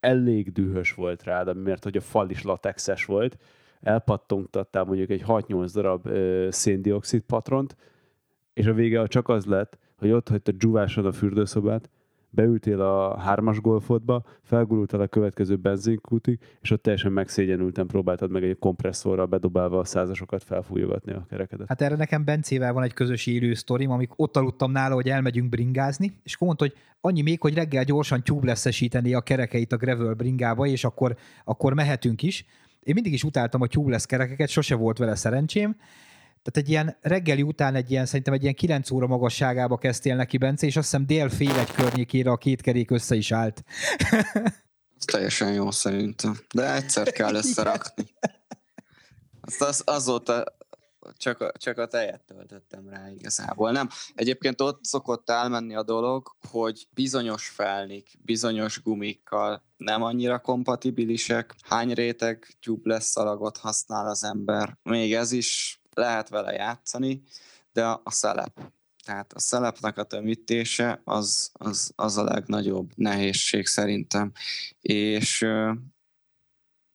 elég 0.00 0.52
dühös 0.52 0.94
volt 0.94 1.22
rád, 1.22 1.56
mert 1.56 1.84
hogy 1.84 1.96
a 1.96 2.00
fal 2.00 2.30
is 2.30 2.42
latexes 2.42 3.04
volt, 3.04 3.36
elpattogtattál 3.80 4.84
mondjuk 4.84 5.10
egy 5.10 5.24
6-8 5.26 5.70
darab 5.72 6.06
ö, 6.06 6.48
széndiokszid 6.50 7.20
patront, 7.20 7.76
és 8.52 8.66
a 8.66 8.72
vége 8.72 9.06
csak 9.06 9.28
az 9.28 9.44
lett, 9.44 9.78
hogy 9.96 10.10
ott 10.10 10.28
hagyta 10.28 10.52
dzsúváson 10.52 11.06
a 11.06 11.12
fürdőszobát, 11.12 11.90
beültél 12.36 12.80
a 12.80 13.18
hármas 13.18 13.60
golfodba, 13.60 14.22
felgurultál 14.42 15.00
a 15.00 15.06
következő 15.06 15.56
benzinkútig, 15.56 16.38
és 16.60 16.70
ott 16.70 16.82
teljesen 16.82 17.12
megszégyenülten 17.12 17.86
próbáltad 17.86 18.30
meg 18.30 18.44
egy 18.44 18.58
kompresszorral 18.58 19.26
bedobálva 19.26 19.78
a 19.78 19.84
százasokat 19.84 20.44
felfújogatni 20.44 21.12
a 21.12 21.26
kerekedet. 21.28 21.68
Hát 21.68 21.80
erre 21.80 21.96
nekem 21.96 22.24
Bencével 22.24 22.72
van 22.72 22.82
egy 22.82 22.92
közös 22.92 23.26
élő 23.26 23.54
sztorim, 23.54 23.90
amik 23.90 24.10
ott 24.16 24.36
aludtam 24.36 24.70
nála, 24.70 24.94
hogy 24.94 25.08
elmegyünk 25.08 25.48
bringázni, 25.48 26.20
és 26.22 26.34
akkor 26.34 26.46
mondta, 26.46 26.64
hogy 26.64 26.74
annyi 27.00 27.22
még, 27.22 27.40
hogy 27.40 27.54
reggel 27.54 27.84
gyorsan 27.84 28.22
tubeless 28.22 28.90
a 29.12 29.20
kerekeit 29.20 29.72
a 29.72 29.76
gravel 29.76 30.14
bringába, 30.14 30.66
és 30.66 30.84
akkor, 30.84 31.16
akkor 31.44 31.74
mehetünk 31.74 32.22
is. 32.22 32.44
Én 32.80 32.94
mindig 32.94 33.12
is 33.12 33.24
utáltam 33.24 33.60
a 33.60 33.66
tubeless 33.66 34.06
kerekeket, 34.06 34.48
sose 34.48 34.74
volt 34.74 34.98
vele 34.98 35.14
szerencsém, 35.14 35.76
tehát 36.46 36.68
egy 36.68 36.68
ilyen 36.68 36.96
reggeli 37.00 37.42
után 37.42 37.74
egy 37.74 37.90
ilyen, 37.90 38.06
szerintem 38.06 38.34
egy 38.34 38.42
ilyen 38.42 38.54
9 38.54 38.90
óra 38.90 39.06
magasságába 39.06 39.78
kezdtél 39.78 40.16
neki, 40.16 40.36
Bence, 40.38 40.66
és 40.66 40.76
azt 40.76 40.90
hiszem 40.90 41.06
dél 41.06 41.28
fél 41.28 41.58
egy 41.58 41.72
környékére 41.72 42.30
a 42.30 42.36
két 42.36 42.60
kerék 42.60 42.90
össze 42.90 43.14
is 43.14 43.32
állt. 43.32 43.64
Teljesen 45.04 45.52
jó 45.52 45.70
szerintem. 45.70 46.38
De 46.54 46.74
egyszer 46.74 47.12
kell 47.12 47.34
összerakni. 47.42 48.04
Azt 49.40 49.62
az, 49.62 49.82
azóta 49.84 50.44
csak 51.16 51.40
a, 51.40 51.52
csak 51.58 51.78
a 51.78 51.86
tejet 51.86 52.24
töltöttem 52.26 52.88
rá 52.88 53.10
igazából. 53.10 53.70
Nem, 53.70 53.88
egyébként 54.14 54.60
ott 54.60 54.84
szokott 54.84 55.30
elmenni 55.30 55.74
a 55.74 55.82
dolog, 55.82 56.36
hogy 56.50 56.86
bizonyos 56.90 57.48
felnik, 57.48 58.18
bizonyos 58.22 58.82
gumikkal 58.82 59.64
nem 59.76 60.02
annyira 60.02 60.38
kompatibilisek, 60.38 61.54
hány 61.62 61.92
réteg 61.92 62.56
tubeless 62.60 63.04
szalagot 63.04 63.56
használ 63.56 64.06
az 64.06 64.24
ember. 64.24 64.78
Még 64.82 65.14
ez 65.14 65.32
is 65.32 65.80
lehet 65.96 66.28
vele 66.28 66.52
játszani, 66.52 67.22
de 67.72 67.84
a, 67.84 68.00
a 68.04 68.10
szelep. 68.10 68.60
Tehát 69.04 69.32
a 69.32 69.38
szelepnek 69.38 69.98
a 69.98 70.02
tömítése 70.02 71.00
az, 71.04 71.50
az, 71.52 71.92
az 71.96 72.16
a 72.16 72.24
legnagyobb 72.24 72.90
nehézség 72.94 73.66
szerintem. 73.66 74.32
És 74.80 75.46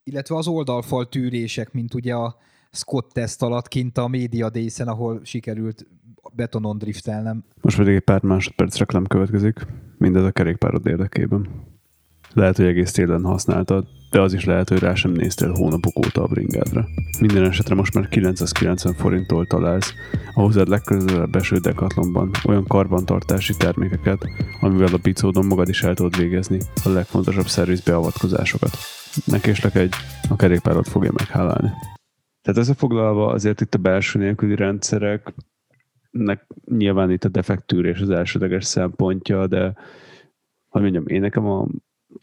illetve 0.04 0.36
az 0.36 0.48
oldalfal 0.48 1.10
tűrések, 1.10 1.72
mint 1.72 1.94
ugye 1.94 2.14
a 2.14 2.38
Scott 2.72 3.12
teszt 3.12 3.42
alatt 3.42 3.68
kint 3.68 3.98
a 3.98 4.08
média 4.08 4.50
dészen, 4.50 4.88
ahol 4.88 5.22
sikerült 5.24 5.88
betonon 6.34 6.78
driftelnem. 6.78 7.44
Most 7.62 7.78
pedig 7.78 7.96
egy 7.96 8.02
pár 8.02 8.22
másodperc 8.24 8.78
reklám 8.78 9.06
következik, 9.06 9.66
mindez 9.98 10.24
a 10.24 10.32
kerékpárod 10.32 10.86
érdekében. 10.86 11.50
Lehet, 12.34 12.56
hogy 12.56 12.66
egész 12.66 12.92
télen 12.92 13.24
használtad, 13.24 13.88
de 14.12 14.22
az 14.22 14.34
is 14.34 14.46
lehet, 14.46 14.70
hogy 14.70 14.80
rá 14.80 14.94
sem 14.94 15.12
néztél 15.12 15.52
hónapok 15.52 15.98
óta 15.98 16.24
a 16.24 16.28
bringádra. 16.28 16.88
Minden 17.20 17.44
esetre 17.44 17.76
most 17.76 17.94
már 17.94 18.08
990 18.08 18.94
forinttól 18.94 19.46
találsz 19.46 19.94
a 20.34 20.42
hozzád 20.42 20.68
legközelebb 20.68 21.36
eső 21.36 21.58
dekatlonban 21.58 22.32
olyan 22.48 22.68
karbantartási 22.68 23.54
termékeket, 23.58 24.26
amivel 24.62 24.94
a 24.94 24.98
bicódon 25.02 25.46
magad 25.46 25.70
is 25.70 25.84
el 25.84 25.94
tudod 25.94 26.18
végezni 26.18 26.60
a 26.84 26.90
legfontosabb 26.90 27.48
szervizbeavatkozásokat. 27.48 28.78
Ne 29.26 29.40
késlek 29.40 29.76
egy, 29.76 29.94
a 30.30 30.36
kerékpárod 30.36 30.86
fogja 30.86 31.12
meghálálni. 31.18 31.70
Tehát 32.42 32.60
összefoglalva 32.60 33.28
azért 33.28 33.62
itt 33.62 33.74
a 33.74 33.78
belső 33.78 34.20
nélküli 34.20 34.56
rendszerek 34.56 35.34
nek 36.12 36.48
nyilván 36.66 37.12
itt 37.12 37.24
a 37.24 37.30
defektűrés 37.30 38.00
az 38.00 38.10
elsődleges 38.10 38.66
szempontja, 38.66 39.48
de 39.48 39.74
hogy 40.68 40.82
mondjam, 40.82 41.08
én 41.08 41.22
nekem 41.22 41.46
a 41.46 41.68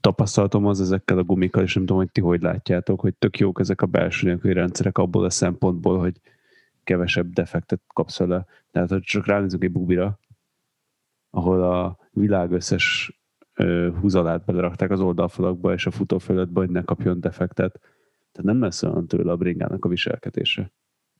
tapasztalatom 0.01 0.67
az 0.67 0.81
ezekkel 0.81 1.19
a 1.19 1.23
gumikkal, 1.23 1.63
és 1.63 1.75
nem 1.75 1.85
tudom, 1.85 2.03
hogy 2.03 2.11
ti 2.11 2.21
hogy 2.21 2.43
látjátok, 2.43 3.01
hogy 3.01 3.15
tök 3.15 3.39
jók 3.39 3.61
ezek 3.61 3.83
a 3.83 3.87
belső 3.87 4.27
nélküli 4.27 4.53
rendszerek 4.53 4.99
abból 4.99 5.25
a 5.25 5.31
szempontból, 5.31 5.99
hogy 5.99 6.21
kevesebb 6.85 7.33
defektet 7.33 7.81
kapsz 7.87 8.19
vele. 8.19 8.47
Tehát, 8.71 8.89
hogy 8.89 9.03
csak 9.03 9.27
ránézünk 9.27 9.65
egy 9.65 9.73
bubira, 9.73 10.19
ahol 11.31 11.63
a 11.63 11.99
világ 12.11 12.53
összes 12.53 13.13
húzalát 14.01 14.45
belerakták 14.45 14.91
az 14.91 15.01
oldalfalakba 15.01 15.73
és 15.73 15.87
a 15.87 15.91
futóföldetbe, 15.91 16.61
hogy 16.61 16.71
ne 16.71 16.83
kapjon 16.83 17.21
defektet. 17.21 17.81
Tehát 18.33 18.53
nem 18.53 18.61
lesz 18.61 18.83
olyan 18.83 19.07
tőle 19.07 19.33
a 19.33 19.37
bringának 19.37 19.85
a 19.85 19.89
viselkedése. 19.89 20.73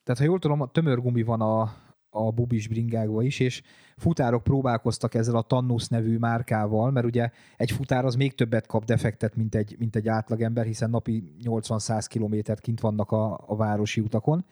Tehát, 0.03 0.21
ha 0.21 0.27
jól 0.27 0.39
tudom, 0.39 0.61
a 0.61 0.71
tömörgumi 0.71 1.23
van 1.23 1.41
a, 1.41 1.73
a 2.11 2.31
bubis 2.31 2.69
bringákba 2.69 3.23
is, 3.23 3.41
és 3.41 3.63
futárok 3.97 4.43
próbálkoztak 4.43 5.15
ezzel 5.15 5.37
a 5.37 5.43
Tannus 5.43 5.89
nevű 5.89 6.19
márkával, 6.19 6.91
mert 6.91 7.07
ugye 7.07 7.31
egy 7.57 7.71
futár 7.71 8.05
az 8.05 8.15
még 8.15 8.35
többet 8.35 8.67
kap 8.67 8.85
defektet, 8.85 9.37
mint 9.37 9.55
egy, 9.55 9.77
mint 9.79 9.97
egy 9.97 10.09
átlagember, 10.09 10.65
hiszen 10.65 10.91
napi 10.91 11.35
80-100 11.45 12.07
kilométert 12.09 12.61
kint 12.61 12.81
vannak 12.81 13.11
a, 13.11 13.45
a 13.47 13.57
városi 13.57 14.01
utakon. 14.01 14.45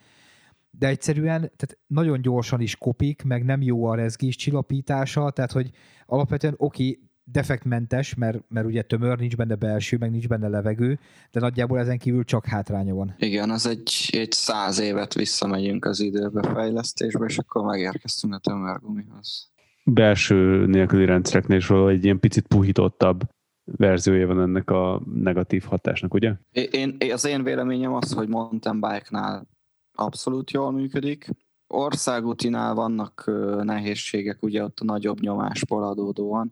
De 0.71 0.87
egyszerűen 0.87 1.39
tehát 1.39 1.77
nagyon 1.87 2.21
gyorsan 2.21 2.61
is 2.61 2.75
kopik, 2.75 3.23
meg 3.23 3.43
nem 3.43 3.61
jó 3.61 3.85
a 3.85 3.95
rezgés 3.95 4.35
csillapítása, 4.35 5.31
tehát 5.31 5.51
hogy 5.51 5.71
alapvetően 6.05 6.53
oké, 6.57 6.99
defektmentes, 7.31 8.15
mert, 8.15 8.39
mert 8.47 8.65
ugye 8.65 8.81
tömör, 8.81 9.19
nincs 9.19 9.35
benne 9.35 9.55
belső, 9.55 9.97
meg 9.97 10.11
nincs 10.11 10.27
benne 10.27 10.47
levegő, 10.47 10.99
de 11.31 11.39
nagyjából 11.39 11.79
ezen 11.79 11.97
kívül 11.97 12.23
csak 12.23 12.45
hátránya 12.45 12.93
van. 12.93 13.15
Igen, 13.17 13.49
az 13.49 13.67
egy, 13.67 14.09
egy 14.11 14.31
száz 14.31 14.79
évet 14.79 15.13
visszamegyünk 15.13 15.85
az 15.85 15.99
időbe 15.99 16.53
fejlesztésbe, 16.53 17.25
és 17.25 17.37
akkor 17.37 17.65
megérkeztünk 17.65 18.33
a 18.33 18.37
tömörgumihoz. 18.37 19.51
Belső 19.83 20.65
nélküli 20.65 21.05
rendszereknél 21.05 21.57
is 21.57 21.69
egy 21.69 22.03
ilyen 22.03 22.19
picit 22.19 22.47
puhítottabb 22.47 23.21
verziója 23.63 24.27
van 24.27 24.41
ennek 24.41 24.69
a 24.69 25.01
negatív 25.13 25.63
hatásnak, 25.63 26.13
ugye? 26.13 26.33
Én, 26.71 26.97
az 27.11 27.25
én 27.25 27.43
véleményem 27.43 27.93
az, 27.93 28.13
hogy 28.13 28.27
mountain 28.27 28.79
bike-nál 28.79 29.47
abszolút 29.93 30.51
jól 30.51 30.71
működik. 30.71 31.29
Országútinál 31.67 32.73
vannak 32.73 33.31
nehézségek, 33.63 34.43
ugye 34.43 34.63
ott 34.63 34.79
a 34.79 34.85
nagyobb 34.85 35.19
nyomásból 35.19 35.83
adódóan, 35.83 36.51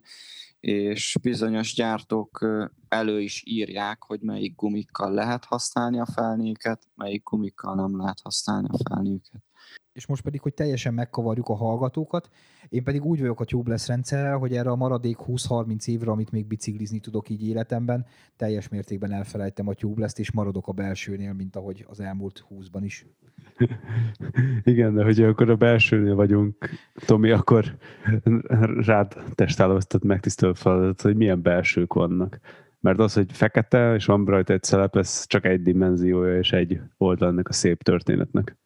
és 0.66 1.16
bizonyos 1.22 1.74
gyártók 1.74 2.46
elő 2.88 3.20
is 3.20 3.42
írják, 3.46 4.02
hogy 4.02 4.20
melyik 4.20 4.54
gumikkal 4.54 5.12
lehet 5.12 5.44
használni 5.44 6.00
a 6.00 6.06
felnőket, 6.06 6.82
melyik 6.94 7.22
gumikkal 7.22 7.74
nem 7.74 7.96
lehet 7.96 8.20
használni 8.22 8.68
a 8.70 8.78
felnőket. 8.88 9.42
És 9.92 10.06
most 10.06 10.22
pedig, 10.22 10.40
hogy 10.40 10.54
teljesen 10.54 10.94
megkavarjuk 10.94 11.48
a 11.48 11.54
hallgatókat, 11.54 12.28
én 12.68 12.82
pedig 12.82 13.04
úgy 13.04 13.20
vagyok 13.20 13.40
a 13.40 13.44
tubeless 13.44 13.86
rendszerrel, 13.86 14.36
hogy 14.36 14.52
erre 14.52 14.70
a 14.70 14.76
maradék 14.76 15.16
20-30 15.26 15.88
évre, 15.88 16.10
amit 16.10 16.30
még 16.30 16.46
biciklizni 16.46 16.98
tudok 16.98 17.28
így 17.28 17.46
életemben, 17.46 18.06
teljes 18.36 18.68
mértékben 18.68 19.12
elfelejtem 19.12 19.68
a 19.68 19.74
tubeless 19.74 20.12
és 20.16 20.32
maradok 20.32 20.66
a 20.68 20.72
belsőnél, 20.72 21.32
mint 21.32 21.56
ahogy 21.56 21.84
az 21.88 22.00
elmúlt 22.00 22.46
20-ban 22.50 22.80
is. 22.80 23.06
Igen, 24.62 24.94
de 24.94 25.04
hogyha 25.04 25.26
akkor 25.26 25.50
a 25.50 25.56
belsőnél 25.56 26.14
vagyunk, 26.14 26.68
Tomi, 26.94 27.30
akkor 27.30 27.76
rád 28.76 29.14
testálóztat 29.34 30.04
megtisztelő 30.04 30.52
feladat, 30.52 31.00
hogy 31.00 31.16
milyen 31.16 31.42
belsők 31.42 31.92
vannak. 31.92 32.40
Mert 32.80 32.98
az, 32.98 33.14
hogy 33.14 33.32
fekete, 33.32 33.94
és 33.94 34.04
van 34.04 34.24
rajta 34.24 34.52
egy 34.52 34.62
szelep, 34.62 34.96
ez 34.96 35.26
csak 35.26 35.44
egy 35.44 35.62
dimenziója, 35.62 36.38
és 36.38 36.52
egy 36.52 36.80
oldal 36.96 37.28
ennek 37.28 37.48
a 37.48 37.52
szép 37.52 37.82
történetnek. 37.82 38.56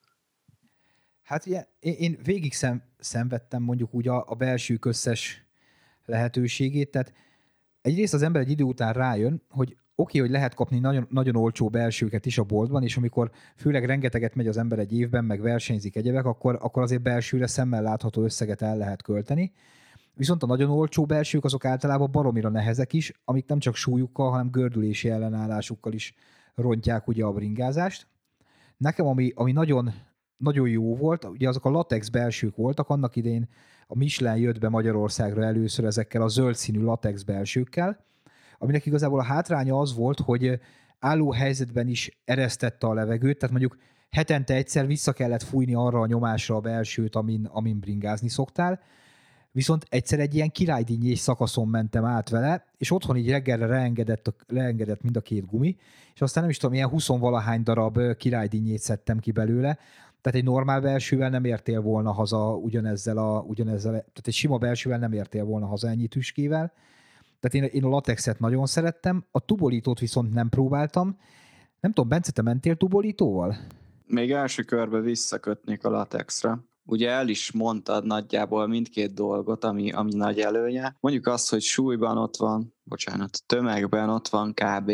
Hát 1.31 1.47
ugye, 1.47 1.65
én, 1.81 2.19
végig 2.23 2.53
szem, 2.53 2.83
szenvedtem 2.99 3.63
mondjuk 3.63 3.95
úgy 3.95 4.09
a, 4.09 4.25
a 4.27 4.35
belső 4.35 4.79
összes 4.81 5.47
lehetőségét, 6.05 6.91
tehát 6.91 7.13
egyrészt 7.83 8.15
az 8.15 8.23
ember 8.23 8.43
egy 8.43 8.51
idő 8.51 8.65
után 8.65 8.93
rájön, 8.93 9.43
hogy 9.49 9.69
oké, 9.69 9.79
okay, 9.95 10.21
hogy 10.21 10.31
lehet 10.31 10.55
kapni 10.55 10.79
nagyon, 10.79 11.07
nagyon 11.11 11.37
olcsó 11.37 11.69
belsőket 11.69 12.27
is 12.27 12.39
a 12.39 12.45
boltban, 12.45 12.83
és 12.83 12.97
amikor 12.97 13.31
főleg 13.57 13.85
rengeteget 13.85 14.35
megy 14.35 14.47
az 14.47 14.57
ember 14.57 14.79
egy 14.79 14.99
évben, 14.99 15.25
meg 15.25 15.41
versenyzik 15.41 15.97
egyebek, 15.97 16.25
akkor, 16.25 16.59
akkor 16.61 16.83
azért 16.83 17.03
belsőre 17.03 17.47
szemmel 17.47 17.83
látható 17.83 18.23
összeget 18.23 18.63
el 18.63 18.77
lehet 18.77 19.03
költeni. 19.03 19.53
Viszont 20.15 20.43
a 20.43 20.47
nagyon 20.47 20.71
olcsó 20.71 21.07
belsők 21.07 21.45
azok 21.45 21.65
általában 21.65 22.11
baromira 22.11 22.49
nehezek 22.49 22.93
is, 22.93 23.13
amik 23.25 23.47
nem 23.47 23.59
csak 23.59 23.75
súlyukkal, 23.75 24.31
hanem 24.31 24.51
gördülési 24.51 25.11
ellenállásukkal 25.11 25.93
is 25.93 26.15
rontják 26.55 27.09
ugye 27.09 27.25
a 27.25 27.33
bringázást. 27.33 28.07
Nekem, 28.77 29.07
ami, 29.07 29.33
ami 29.35 29.53
nagyon, 29.53 29.93
nagyon 30.41 30.69
jó 30.69 30.97
volt, 30.97 31.25
ugye 31.25 31.49
azok 31.49 31.65
a 31.65 31.71
latex 31.71 32.09
belsők 32.09 32.57
voltak, 32.57 32.89
annak 32.89 33.17
idén 33.17 33.49
a 33.87 33.97
Michelin 33.97 34.43
jött 34.43 34.59
be 34.59 34.69
Magyarországra 34.69 35.45
először 35.45 35.85
ezekkel 35.85 36.23
a 36.23 36.29
zöld 36.29 36.55
színű 36.55 36.81
latex 36.81 37.23
belsőkkel, 37.23 38.05
aminek 38.59 38.87
igazából 38.87 39.19
a 39.19 39.25
hátránya 39.25 39.79
az 39.79 39.95
volt, 39.95 40.21
hogy 40.21 40.61
álló 40.99 41.33
helyzetben 41.33 41.89
is 41.89 42.21
eresztette 42.25 42.87
a 42.87 42.95
levegőt, 42.95 43.39
tehát 43.39 43.51
mondjuk 43.51 43.83
hetente 44.11 44.55
egyszer 44.55 44.87
vissza 44.87 45.13
kellett 45.13 45.43
fújni 45.43 45.75
arra 45.75 46.01
a 46.01 46.07
nyomásra 46.07 46.57
a 46.57 46.61
belsőt, 46.61 47.17
amin, 47.17 47.49
amin 47.53 47.79
bringázni 47.79 48.29
szoktál, 48.29 48.81
viszont 49.53 49.87
egyszer 49.89 50.21
egy 50.21 50.35
ilyen 50.35 50.51
királydínyés 50.51 51.19
szakaszon 51.19 51.69
mentem 51.69 52.05
át 52.05 52.29
vele, 52.29 52.65
és 52.77 52.91
otthon 52.91 53.17
így 53.17 53.31
reggelre 53.31 53.67
leengedett, 53.67 54.35
leengedett 54.47 55.03
mind 55.03 55.17
a 55.17 55.21
két 55.21 55.47
gumi, 55.47 55.77
és 56.15 56.21
aztán 56.21 56.43
nem 56.43 56.53
is 56.53 56.59
tudom, 56.59 56.75
ilyen 56.75 56.89
20 56.89 57.07
valahány 57.07 57.63
darab 57.63 58.17
királydínyét 58.17 58.81
szedtem 58.81 59.19
ki 59.19 59.31
belőle, 59.31 59.79
Tehát 60.21 60.39
egy 60.39 60.45
normál 60.45 60.81
belsővel 60.81 61.31
nem 61.31 61.45
értél 61.45 61.81
volna 61.81 62.13
haza 62.13 62.55
ugyanezzel 62.57 63.19
a, 63.19 63.41
ugyanezzel, 63.41 63.93
tehát 63.93 64.27
egy 64.27 64.33
sima 64.33 64.59
belsővel 64.59 64.99
nem 64.99 65.13
értél 65.13 65.45
volna 65.45 65.67
haza 65.67 65.89
ennyi 65.89 66.07
tüskével. 66.07 66.73
Tehát 67.41 67.71
én, 67.71 67.81
én 67.81 67.85
a 67.85 67.89
latexet 67.89 68.39
nagyon 68.39 68.67
szerettem, 68.67 69.25
a 69.31 69.41
tubolítót 69.41 69.99
viszont 69.99 70.33
nem 70.33 70.49
próbáltam. 70.49 71.19
Nem 71.81 71.93
tudom, 71.93 72.09
Bence, 72.09 72.33
te 72.33 72.43
mentél 72.43 72.77
tubolítóval? 72.77 73.57
Még 74.07 74.33
első 74.33 74.63
körbe 74.63 75.01
visszakötnék 75.01 75.85
a 75.85 75.91
latexre. 75.91 76.59
Ugye 76.85 77.11
el 77.11 77.29
is 77.29 77.53
mondtad 77.53 78.05
nagyjából 78.05 78.67
mindkét 78.67 79.15
dolgot, 79.15 79.65
ami, 79.65 79.93
ami 79.93 80.15
nagy 80.15 80.39
előnye. 80.39 80.97
Mondjuk 81.01 81.27
azt, 81.27 81.51
hogy 81.51 81.61
súlyban 81.61 82.19
ott 82.19 82.37
van, 82.37 82.75
bocsánat, 82.83 83.39
tömegben 83.47 84.09
ott 84.09 84.29
van 84.29 84.55
kb., 84.55 84.93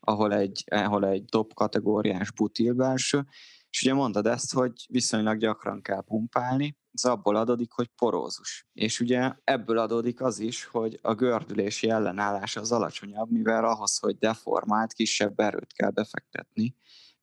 ahol 0.00 0.34
egy, 0.34 0.64
ahol 0.70 1.06
egy 1.06 1.24
top 1.28 1.54
kategóriás 1.54 2.30
butil 2.32 2.72
belső, 2.72 3.26
és 3.72 3.82
ugye 3.82 3.94
mondtad 3.94 4.26
ezt, 4.26 4.52
hogy 4.52 4.72
viszonylag 4.88 5.38
gyakran 5.38 5.82
kell 5.82 6.02
pumpálni, 6.02 6.76
ez 6.92 7.04
abból 7.04 7.36
adódik, 7.36 7.72
hogy 7.72 7.86
porózus. 7.96 8.66
És 8.72 9.00
ugye 9.00 9.32
ebből 9.44 9.78
adódik 9.78 10.20
az 10.20 10.38
is, 10.38 10.64
hogy 10.64 10.98
a 11.02 11.14
gördülési 11.14 11.90
ellenállása 11.90 12.60
az 12.60 12.72
alacsonyabb, 12.72 13.30
mivel 13.30 13.64
ahhoz, 13.64 13.98
hogy 13.98 14.18
deformált, 14.18 14.92
kisebb 14.92 15.40
erőt 15.40 15.72
kell 15.72 15.90
befektetni, 15.90 16.74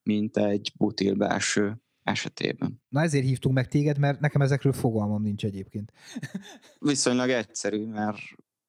mint 0.03 0.37
egy 0.37 0.71
butil 0.77 1.13
belső 1.13 1.81
esetében. 2.03 2.81
Na 2.89 3.01
ezért 3.01 3.25
hívtunk 3.25 3.55
meg 3.55 3.67
téged, 3.67 3.97
mert 3.97 4.19
nekem 4.19 4.41
ezekről 4.41 4.73
fogalmam 4.73 5.21
nincs 5.21 5.45
egyébként. 5.45 5.93
Viszonylag 6.79 7.29
egyszerű, 7.29 7.85
mert 7.85 8.19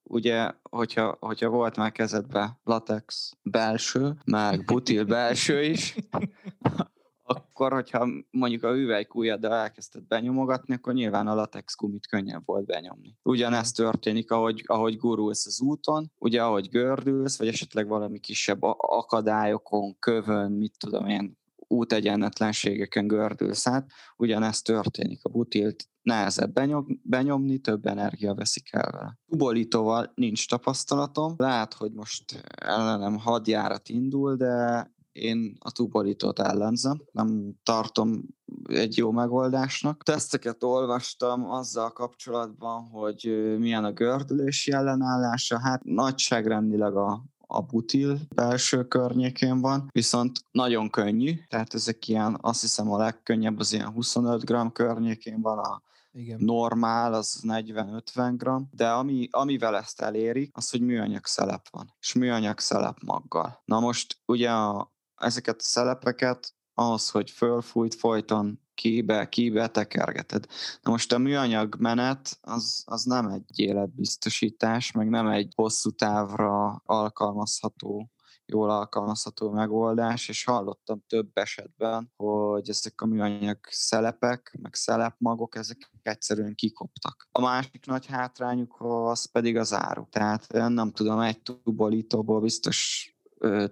ugye, 0.03 0.51
hogyha, 0.63 1.17
hogyha 1.21 1.49
volt 1.49 1.77
már 1.77 1.93
kezedbe 1.93 2.61
latex 2.65 3.33
belső, 3.43 4.17
meg 4.25 4.65
butil 4.65 5.05
belső 5.05 5.63
is, 5.63 5.95
akkor, 7.31 7.73
hogyha 7.73 8.09
mondjuk 8.31 8.63
a 8.63 8.77
üvelykújaddal 8.77 9.53
elkezdted 9.53 10.07
benyomogatni, 10.07 10.75
akkor 10.75 10.95
nyilván 10.95 11.27
a 11.27 11.35
latex 11.35 11.77
gumit 11.77 12.07
könnyebb 12.07 12.43
volt 12.45 12.67
benyomni. 12.67 13.17
Ugyanezt 13.23 13.77
történik, 13.77 14.31
ahogy, 14.31 14.63
ahogy 14.67 14.97
gurulsz 14.97 15.47
az 15.47 15.61
úton, 15.61 16.13
ugye 16.19 16.43
ahogy 16.43 16.69
gördülsz, 16.69 17.39
vagy 17.39 17.49
esetleg 17.49 17.89
valami 17.89 18.21
kisebb 18.21 18.63
akadályokon, 18.77 19.99
kövön, 19.99 20.53
mit 20.53 20.75
tudom 20.79 21.07
én, 21.07 21.39
útegyenletlenségeken 21.57 23.07
gördülsz 23.07 23.67
át, 23.67 23.91
ugyanezt 24.17 24.65
történik. 24.65 25.25
A 25.25 25.29
butilt 25.29 25.89
nehezebb 26.03 26.53
benyom, 26.53 26.87
benyomni, 27.03 27.59
több 27.59 27.87
energia 27.87 28.35
veszik 28.35 28.73
el 28.73 28.91
vele. 28.91 29.19
Tubolítóval 29.29 30.13
nincs 30.15 30.49
tapasztalatom, 30.49 31.35
lehet, 31.37 31.75
hogy 31.75 31.93
most 31.93 32.43
ellenem 32.55 33.17
hadjárat 33.19 33.89
indul, 33.89 34.37
de 34.37 34.85
én 35.13 35.57
a 35.59 35.71
tubolítót 35.71 36.39
ellenzem, 36.39 37.03
nem 37.13 37.55
tartom 37.63 38.23
egy 38.69 38.97
jó 38.97 39.11
megoldásnak. 39.11 40.03
Teszteket 40.03 40.63
olvastam 40.63 41.51
azzal 41.51 41.93
kapcsolatban, 41.93 42.83
hogy 42.83 43.55
milyen 43.59 43.85
a 43.85 43.93
gördülési 43.93 44.73
ellenállása, 44.73 45.59
hát 45.59 45.85
nagyságrendileg 45.85 46.97
a, 46.97 47.25
a 47.39 47.63
butil 47.63 48.19
belső 48.35 48.85
környékén 48.85 49.61
van, 49.61 49.89
viszont 49.93 50.45
nagyon 50.51 50.91
könnyű, 50.91 51.35
tehát 51.49 51.75
ezek 51.75 52.09
ilyen, 52.09 52.39
azt 52.41 52.61
hiszem 52.61 52.93
a 52.93 52.99
legkönnyebb 52.99 53.59
az 53.59 53.73
ilyen 53.73 53.91
25 53.93 54.45
g 54.45 54.73
környékén 54.73 55.41
van, 55.41 55.59
a 55.59 55.83
igen. 56.13 56.39
normál, 56.41 57.15
az 57.15 57.41
40-50 57.43 58.35
g, 58.37 58.77
de 58.77 58.91
ami, 58.91 59.29
amivel 59.31 59.77
ezt 59.77 60.01
elérik, 60.01 60.57
az, 60.57 60.71
hogy 60.71 60.81
műanyag 60.81 61.27
szelep 61.27 61.69
van, 61.71 61.95
és 62.01 62.13
műanyag 62.13 62.59
szelep 62.59 62.97
maggal. 63.03 63.63
Na 63.65 63.81
most 63.81 64.19
ugye 64.27 64.51
a, 64.51 64.93
ezeket 65.21 65.57
a 65.57 65.63
szelepeket 65.63 66.55
ahhoz, 66.75 67.11
hogy 67.11 67.31
fölfújt, 67.31 67.95
folyton 67.95 68.61
kibe, 68.75 69.29
kibe 69.29 69.69
tekergeted. 69.69 70.47
Na 70.83 70.91
most 70.91 71.13
a 71.13 71.19
műanyag 71.19 71.77
menet 71.79 72.39
az, 72.41 72.83
az 72.87 73.05
nem 73.05 73.29
egy 73.29 73.59
életbiztosítás, 73.59 74.93
meg 74.93 75.09
nem 75.09 75.27
egy 75.27 75.53
hosszú 75.57 75.91
távra 75.91 76.83
alkalmazható 76.85 78.11
jól 78.51 78.71
alkalmazható 78.71 79.51
megoldás, 79.51 80.29
és 80.29 80.45
hallottam 80.45 81.03
több 81.07 81.31
esetben, 81.33 82.13
hogy 82.17 82.69
ezek 82.69 83.01
a 83.01 83.07
műanyag 83.07 83.59
szelepek, 83.71 84.59
meg 84.63 84.75
szelepmagok, 84.75 85.57
ezek 85.57 85.91
egyszerűen 86.03 86.55
kikoptak. 86.55 87.29
A 87.33 87.41
másik 87.41 87.87
nagy 87.87 88.07
hátrányuk 88.07 88.77
az 88.81 89.31
pedig 89.31 89.57
az 89.57 89.73
áru. 89.73 90.09
Tehát 90.09 90.47
nem 90.53 90.93
tudom, 90.93 91.21
egy 91.21 91.43
tubolítóból 91.43 92.41
biztos 92.41 93.09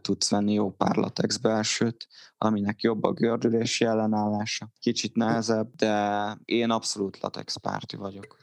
tudsz 0.01 0.31
venni 0.31 0.53
jó 0.53 0.71
pár 0.71 0.97
latex 0.97 1.37
belsőt, 1.37 2.09
aminek 2.39 2.81
jobb 2.81 3.03
a 3.03 3.13
gördülési 3.13 3.85
ellenállása. 3.85 4.69
Kicsit 4.81 5.15
nehezebb, 5.15 5.75
de 5.77 6.37
én 6.45 6.71
abszolút 6.71 7.19
latex 7.21 7.57
párti 7.57 7.97
vagyok. 7.97 8.37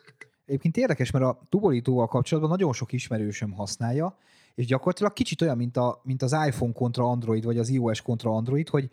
Egyébként 0.45 0.77
érdekes, 0.77 1.11
mert 1.11 1.25
a 1.25 1.39
tubolítóval 1.49 2.07
kapcsolatban 2.07 2.51
nagyon 2.51 2.73
sok 2.73 2.91
ismerősöm 2.91 3.51
használja, 3.51 4.17
és 4.55 4.65
gyakorlatilag 4.65 5.13
kicsit 5.13 5.41
olyan, 5.41 5.57
mint, 5.57 5.77
a, 5.77 6.01
mint 6.03 6.21
az 6.21 6.35
iPhone 6.47 6.73
kontra 6.73 7.09
Android, 7.09 7.43
vagy 7.43 7.57
az 7.57 7.69
iOS 7.69 8.01
kontra 8.01 8.31
Android, 8.31 8.69
hogy 8.69 8.89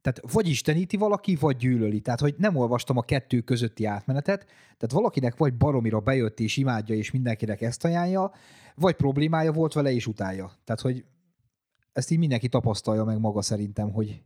tehát 0.00 0.32
vagy 0.32 0.48
isteníti 0.48 0.96
valaki, 0.96 1.36
vagy 1.36 1.56
gyűlöli. 1.56 2.00
Tehát, 2.00 2.20
hogy 2.20 2.34
nem 2.38 2.56
olvastam 2.56 2.96
a 2.96 3.02
kettő 3.02 3.40
közötti 3.40 3.84
átmenetet, 3.84 4.44
tehát 4.44 4.94
valakinek 4.94 5.36
vagy 5.36 5.54
baromira 5.54 6.00
bejött 6.00 6.40
és 6.40 6.56
imádja, 6.56 6.94
és 6.94 7.10
mindenkinek 7.10 7.60
ezt 7.60 7.84
ajánlja, 7.84 8.32
vagy 8.74 8.94
problémája 8.94 9.52
volt 9.52 9.72
vele 9.72 9.92
és 9.92 10.06
utálja. 10.06 10.52
Tehát, 10.64 10.80
hogy 10.80 11.04
ezt 11.94 12.10
így 12.10 12.18
mindenki 12.18 12.48
tapasztalja 12.48 13.04
meg 13.04 13.18
maga 13.18 13.42
szerintem, 13.42 13.90
hogy, 13.92 14.22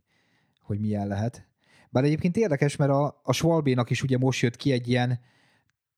hogy 0.63 0.81
milyen 0.81 1.07
lehet. 1.07 1.47
Bár 1.91 2.05
egyébként 2.05 2.37
érdekes, 2.37 2.77
mert 2.77 2.91
a, 2.91 3.21
a 3.23 3.33
Schwalbénak 3.33 3.91
is 3.91 4.03
ugye 4.03 4.19
most 4.19 4.43
jött 4.43 4.57
ki 4.57 4.73
egy 4.73 4.89
ilyen, 4.89 5.21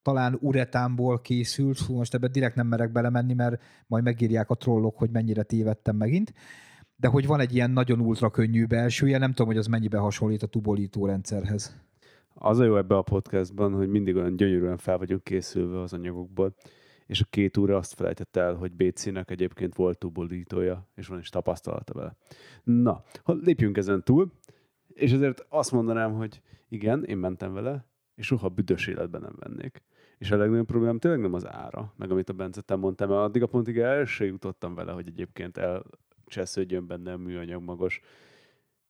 talán 0.02 0.38
uretánból 0.40 1.20
készült, 1.20 1.78
fú, 1.78 1.94
most 1.94 2.14
ebbe 2.14 2.28
direkt 2.28 2.54
nem 2.54 2.66
merek 2.66 2.92
belemenni, 2.92 3.34
mert 3.34 3.62
majd 3.86 4.04
megírják 4.04 4.50
a 4.50 4.54
trollok, 4.54 4.98
hogy 4.98 5.10
mennyire 5.10 5.42
tévedtem 5.42 5.96
megint, 5.96 6.32
de 6.96 7.08
hogy 7.08 7.26
van 7.26 7.40
egy 7.40 7.54
ilyen 7.54 7.70
nagyon 7.70 8.00
ultra 8.00 8.30
könnyű 8.30 8.66
belsője, 8.66 9.18
nem 9.18 9.30
tudom, 9.30 9.46
hogy 9.46 9.56
az 9.56 9.66
mennyibe 9.66 9.98
hasonlít 9.98 10.42
a 10.42 10.46
tubolító 10.46 11.06
rendszerhez. 11.06 11.76
Az 12.34 12.58
a 12.58 12.64
jó 12.64 12.76
ebbe 12.76 12.96
a 12.96 13.02
podcastban, 13.02 13.72
hogy 13.72 13.88
mindig 13.88 14.16
olyan 14.16 14.36
gyönyörűen 14.36 14.76
fel 14.76 14.98
vagyunk 14.98 15.24
készülve 15.24 15.80
az 15.80 15.92
anyagokból, 15.92 16.54
és 17.11 17.20
a 17.20 17.26
két 17.30 17.56
úr 17.56 17.70
azt 17.70 17.94
felejtett 17.94 18.36
el, 18.36 18.54
hogy 18.54 18.72
BC-nek 18.72 19.30
egyébként 19.30 19.74
volt 19.74 19.98
tubolítója, 19.98 20.88
és 20.94 21.06
van 21.06 21.18
is 21.18 21.28
tapasztalata 21.28 21.94
vele. 21.94 22.16
Na, 22.62 23.02
ha 23.22 23.32
lépjünk 23.32 23.76
ezen 23.76 24.02
túl, 24.04 24.32
és 24.88 25.12
ezért 25.12 25.46
azt 25.48 25.72
mondanám, 25.72 26.12
hogy 26.12 26.40
igen, 26.68 27.04
én 27.04 27.16
mentem 27.16 27.52
vele, 27.52 27.84
és 28.14 28.26
soha 28.26 28.48
büdös 28.48 28.86
életben 28.86 29.20
nem 29.20 29.34
vennék. 29.38 29.82
És 30.18 30.30
a 30.30 30.36
legnagyobb 30.36 30.66
problémám 30.66 30.98
tényleg 30.98 31.20
nem 31.20 31.34
az 31.34 31.46
ára, 31.46 31.92
meg 31.96 32.11
amit 32.11 32.28
a 32.28 32.32
Bence 32.32 32.61
te 32.61 32.76
mondtam, 32.76 33.08
mert 33.08 33.20
addig 33.20 33.42
a 33.42 33.46
pontig 33.46 33.78
el 33.78 34.04
se 34.04 34.24
jutottam 34.24 34.74
vele, 34.74 34.92
hogy 34.92 35.08
egyébként 35.08 35.56
elcsesződjön 35.58 36.86
benne 36.86 37.12
a 37.12 37.16
műanyag 37.16 37.62
magos 37.62 38.00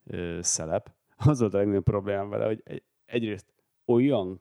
ö, 0.04 0.38
szelep. 0.42 0.92
Az 1.16 1.40
volt 1.40 1.54
a 1.54 1.56
legnagyobb 1.56 1.84
problémám 1.84 2.28
vele, 2.28 2.46
hogy 2.46 2.60
egy, 2.64 2.82
egyrészt 3.04 3.46
olyan 3.84 4.40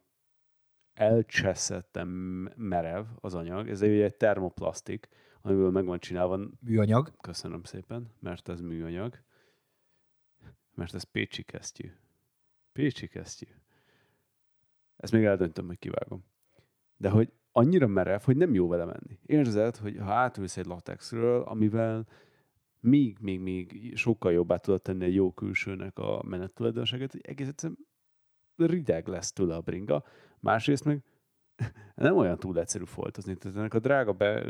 elcseszettem 0.99 2.07
merev 2.55 3.05
az 3.19 3.35
anyag. 3.35 3.69
Ez 3.69 3.81
egy, 3.81 3.99
egy 3.99 4.15
termoplasztik, 4.15 5.07
amiből 5.41 5.71
meg 5.71 5.85
van 5.85 5.99
csinálva. 5.99 6.39
Műanyag. 6.59 7.13
Köszönöm 7.21 7.63
szépen, 7.63 8.11
mert 8.19 8.49
ez 8.49 8.61
műanyag. 8.61 9.19
Mert 10.75 10.93
ez 10.93 11.03
pécsi 11.03 11.43
kesztyű. 11.43 11.91
Pécsi 12.71 13.07
kesztyű. 13.07 13.45
Ezt 14.97 15.11
még 15.11 15.23
eldöntöm, 15.23 15.67
hogy 15.67 15.79
kivágom. 15.79 16.25
De 16.97 17.09
hogy 17.09 17.33
annyira 17.51 17.87
merev, 17.87 18.21
hogy 18.21 18.37
nem 18.37 18.53
jó 18.53 18.67
vele 18.67 18.85
menni. 18.85 19.19
Érzed, 19.25 19.75
hogy 19.75 19.97
ha 19.97 20.13
átülsz 20.13 20.57
egy 20.57 20.65
latexről, 20.65 21.41
amivel 21.41 22.07
még, 22.79 23.17
még, 23.19 23.39
még 23.39 23.91
sokkal 23.95 24.31
jobbá 24.31 24.57
tudod 24.57 24.81
tenni 24.81 25.05
egy 25.05 25.15
jó 25.15 25.31
külsőnek 25.31 25.99
a 25.99 26.23
menet 26.23 26.53
tulajdonságát, 26.53 27.11
hogy 27.11 27.21
egész 27.23 27.47
egyszerűen 27.47 27.87
rideg 28.55 29.07
lesz 29.07 29.31
tőle 29.31 29.55
a 29.55 29.61
bringa, 29.61 30.03
másrészt 30.39 30.85
meg 30.85 31.03
nem 31.95 32.17
olyan 32.17 32.37
túl 32.37 32.59
egyszerű 32.59 32.83
foltozni. 32.83 33.35
Tehát 33.35 33.57
ennek 33.57 33.73
a 33.73 33.79
drága, 33.79 34.13
be, 34.13 34.43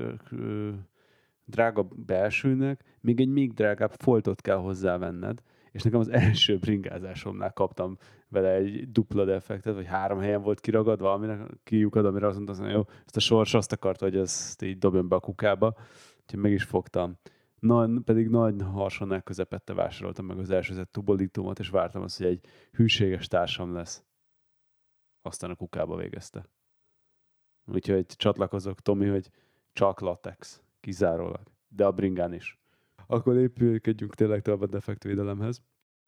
drága 1.46 1.88
belsőnek 2.06 2.84
még 3.02 3.20
egy 3.20 3.30
még 3.30 3.54
drágább 3.54 3.92
foltot 3.92 4.42
kell 4.42 4.58
hozzávenned, 4.58 5.42
és 5.72 5.82
nekem 5.84 6.00
az 6.00 6.10
első 6.24 6.58
bringázásomnál 6.58 7.54
kaptam 7.54 7.98
vele 8.28 8.54
egy 8.54 8.92
dupla 8.92 9.26
defektet, 9.26 9.76
vagy 9.76 9.86
három 9.86 10.20
helyen 10.20 10.42
volt 10.42 10.60
kiragadva, 10.60 11.14
aminek 11.14 11.40
kiukad, 11.64 12.06
amire 12.06 12.28
azt 12.28 12.36
mondta, 12.36 12.64
hogy 12.64 12.72
jó, 12.72 12.84
ezt 13.06 13.16
a 13.16 13.20
sors 13.20 13.54
azt 13.54 13.72
akarta, 13.72 14.06
hogy 14.06 14.16
ezt 14.16 14.62
így 14.62 14.78
dobjon 14.78 15.08
be 15.08 15.16
a 15.16 15.20
kukába, 15.20 15.76
úgyhogy 16.22 16.40
meg 16.40 16.52
is 16.52 16.64
fogtam. 16.64 17.18
Na, 17.60 17.90
pedig 18.06 18.28
nagy 18.28 18.56
harsonnál 18.74 19.22
közepette 19.22 19.74
vásároltam 19.74 20.26
meg 20.26 20.38
az 20.38 20.50
első 20.50 20.84
tubolítómat, 20.92 21.60
és 21.60 21.70
vártam 21.70 22.02
azt, 22.02 22.18
hogy 22.18 22.28
egy 22.28 22.46
hűséges 22.72 23.28
társam 23.28 23.74
lesz 23.74 24.04
aztán 25.30 25.50
a 25.50 25.56
kukába 25.56 25.96
végezte. 25.96 26.46
Úgyhogy 27.66 28.06
csatlakozok, 28.06 28.82
Tomi, 28.82 29.08
hogy 29.08 29.30
csak 29.74 30.00
latex, 30.00 30.62
kizárólag, 30.80 31.42
de 31.68 31.86
a 31.86 31.92
bringán 31.92 32.34
is. 32.34 32.60
Akkor 33.08 33.38
épülkedjünk 33.38 34.16
tényleg 34.16 34.42
tovább 34.42 34.62
a 34.62 34.68
defektvédelemhez. 34.68 35.62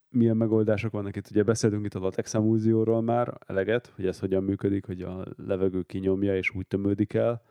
milyen 0.09 0.37
megoldások 0.37 0.91
vannak 0.91 1.15
itt? 1.15 1.29
Ugye 1.29 1.43
beszéltünk 1.43 1.85
itt 1.85 1.93
a 1.93 1.99
latex 1.99 2.33
emulzióról 2.33 3.01
már 3.01 3.37
eleget, 3.47 3.87
hogy 3.87 4.05
ez 4.05 4.19
hogyan 4.19 4.43
működik, 4.43 4.85
hogy 4.85 5.01
a 5.01 5.25
levegő 5.37 5.83
kinyomja 5.83 6.35
és 6.35 6.49
úgy 6.49 6.67
tömődik 6.67 7.13
el. 7.13 7.41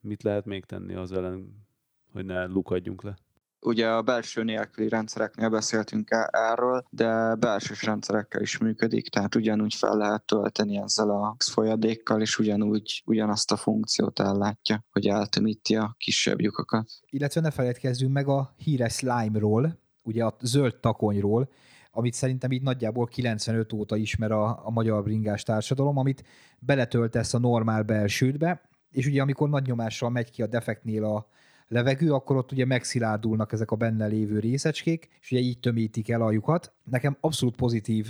Mit 0.00 0.22
lehet 0.22 0.44
még 0.44 0.64
tenni 0.64 0.94
az 0.94 1.12
ellen, 1.12 1.66
hogy 2.12 2.24
ne 2.24 2.44
lukadjunk 2.44 3.02
le? 3.02 3.16
Ugye 3.64 3.88
a 3.88 4.02
belső 4.02 4.42
nélküli 4.42 4.88
rendszereknél 4.88 5.48
beszéltünk 5.48 6.08
erről, 6.30 6.84
de 6.90 7.34
belsős 7.34 7.82
rendszerekkel 7.82 8.40
is 8.40 8.58
működik, 8.58 9.08
tehát 9.08 9.34
ugyanúgy 9.34 9.74
fel 9.74 9.96
lehet 9.96 10.22
tölteni 10.22 10.76
ezzel 10.76 11.10
a 11.10 11.36
folyadékkal, 11.52 12.20
és 12.20 12.38
ugyanúgy 12.38 13.02
ugyanazt 13.06 13.52
a 13.52 13.56
funkciót 13.56 14.20
ellátja, 14.20 14.84
hogy 14.90 15.06
eltömíti 15.06 15.76
a 15.76 15.94
kisebb 15.98 16.40
lyukakat. 16.40 16.90
Illetve 17.10 17.40
ne 17.40 17.50
feledkezzünk 17.50 18.12
meg 18.12 18.28
a 18.28 18.54
híres 18.56 18.94
slime-ról, 18.94 19.78
ugye 20.02 20.24
a 20.24 20.36
zöld 20.40 20.76
takonyról, 20.76 21.50
amit 21.90 22.14
szerintem 22.14 22.50
így 22.52 22.62
nagyjából 22.62 23.06
95 23.06 23.72
óta 23.72 23.96
ismer 23.96 24.32
a, 24.32 24.66
a 24.66 24.70
magyar 24.70 25.02
bringás 25.02 25.42
társadalom, 25.42 25.98
amit 25.98 26.24
beletöltesz 26.58 27.34
a 27.34 27.38
normál 27.38 27.82
belsődbe, 27.82 28.68
és 28.90 29.06
ugye 29.06 29.22
amikor 29.22 29.48
nagy 29.48 29.66
nyomással 29.66 30.10
megy 30.10 30.30
ki 30.30 30.42
a 30.42 30.46
defektnél 30.46 31.04
a 31.04 31.26
levegő, 31.72 32.12
akkor 32.12 32.36
ott 32.36 32.52
ugye 32.52 32.64
megszilárdulnak 32.64 33.52
ezek 33.52 33.70
a 33.70 33.76
benne 33.76 34.06
lévő 34.06 34.38
részecskék, 34.38 35.08
és 35.20 35.30
ugye 35.30 35.40
így 35.40 35.58
tömítik 35.58 36.10
el 36.10 36.22
aljukat. 36.22 36.72
Nekem 36.84 37.16
abszolút 37.20 37.56
pozitív 37.56 38.06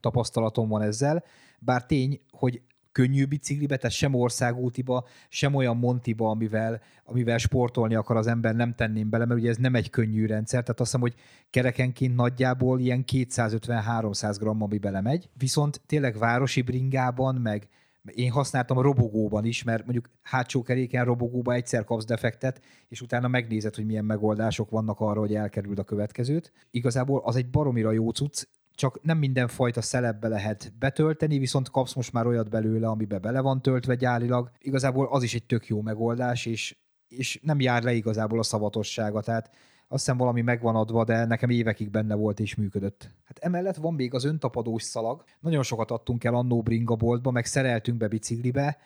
tapasztalatom 0.00 0.68
van 0.68 0.82
ezzel, 0.82 1.24
bár 1.58 1.86
tény, 1.86 2.20
hogy 2.30 2.62
könnyű 2.92 3.24
biciklibe, 3.24 3.76
tehát 3.76 3.96
sem 3.96 4.14
országútiba, 4.14 5.06
sem 5.28 5.54
olyan 5.54 5.76
montiba, 5.76 6.30
amivel, 6.30 6.80
amivel 7.04 7.38
sportolni 7.38 7.94
akar 7.94 8.16
az 8.16 8.26
ember, 8.26 8.54
nem 8.54 8.74
tenném 8.74 9.10
bele, 9.10 9.24
mert 9.24 9.40
ugye 9.40 9.48
ez 9.48 9.56
nem 9.56 9.74
egy 9.74 9.90
könnyű 9.90 10.26
rendszer, 10.26 10.62
tehát 10.62 10.80
azt 10.80 10.92
hiszem, 10.92 11.00
hogy 11.00 11.14
kerekenként 11.50 12.14
nagyjából 12.14 12.80
ilyen 12.80 13.04
250-300 13.12 14.36
gram, 14.38 14.62
ami 14.62 14.78
belemegy, 14.78 15.28
viszont 15.38 15.80
tényleg 15.86 16.18
városi 16.18 16.62
bringában, 16.62 17.34
meg 17.34 17.68
én 18.12 18.30
használtam 18.30 18.76
a 18.76 18.82
robogóban 18.82 19.44
is, 19.44 19.62
mert 19.62 19.82
mondjuk 19.82 20.10
hátsó 20.22 20.62
keréken 20.62 21.04
robogóba 21.04 21.52
egyszer 21.52 21.84
kapsz 21.84 22.04
defektet, 22.04 22.60
és 22.88 23.00
utána 23.00 23.28
megnézed, 23.28 23.74
hogy 23.74 23.86
milyen 23.86 24.04
megoldások 24.04 24.70
vannak 24.70 25.00
arra, 25.00 25.20
hogy 25.20 25.34
elkerüld 25.34 25.78
a 25.78 25.84
következőt. 25.84 26.52
Igazából 26.70 27.20
az 27.24 27.36
egy 27.36 27.50
baromira 27.50 27.92
jó 27.92 28.10
cucc, 28.10 28.44
csak 28.74 29.02
nem 29.02 29.18
minden 29.18 29.48
fajta 29.48 29.82
szelebbe 29.82 30.28
lehet 30.28 30.72
betölteni, 30.78 31.38
viszont 31.38 31.70
kapsz 31.70 31.94
most 31.94 32.12
már 32.12 32.26
olyat 32.26 32.50
belőle, 32.50 32.88
amiben 32.88 33.20
bele 33.20 33.40
van 33.40 33.62
töltve 33.62 33.94
gyárilag. 33.94 34.50
Igazából 34.58 35.06
az 35.06 35.22
is 35.22 35.34
egy 35.34 35.46
tök 35.46 35.66
jó 35.66 35.80
megoldás, 35.80 36.46
és, 36.46 36.76
és 37.08 37.40
nem 37.42 37.60
jár 37.60 37.82
le 37.82 37.92
igazából 37.92 38.38
a 38.38 38.42
szavatossága, 38.42 39.20
tehát 39.20 39.50
azt 39.94 40.04
hiszem 40.04 40.18
valami 40.18 40.40
megvan 40.40 40.76
adva, 40.76 41.04
de 41.04 41.24
nekem 41.24 41.50
évekig 41.50 41.90
benne 41.90 42.14
volt 42.14 42.40
és 42.40 42.54
működött. 42.54 43.10
Hát 43.24 43.38
emellett 43.38 43.76
van 43.76 43.94
még 43.94 44.14
az 44.14 44.24
öntapadós 44.24 44.82
szalag. 44.82 45.24
Nagyon 45.40 45.62
sokat 45.62 45.90
adtunk 45.90 46.24
el 46.24 46.34
annó 46.34 46.62
bringa 46.62 46.94
boltba, 46.94 47.30
meg 47.30 47.44
szereltünk 47.44 47.98
be 47.98 48.08
biciklibe. 48.08 48.76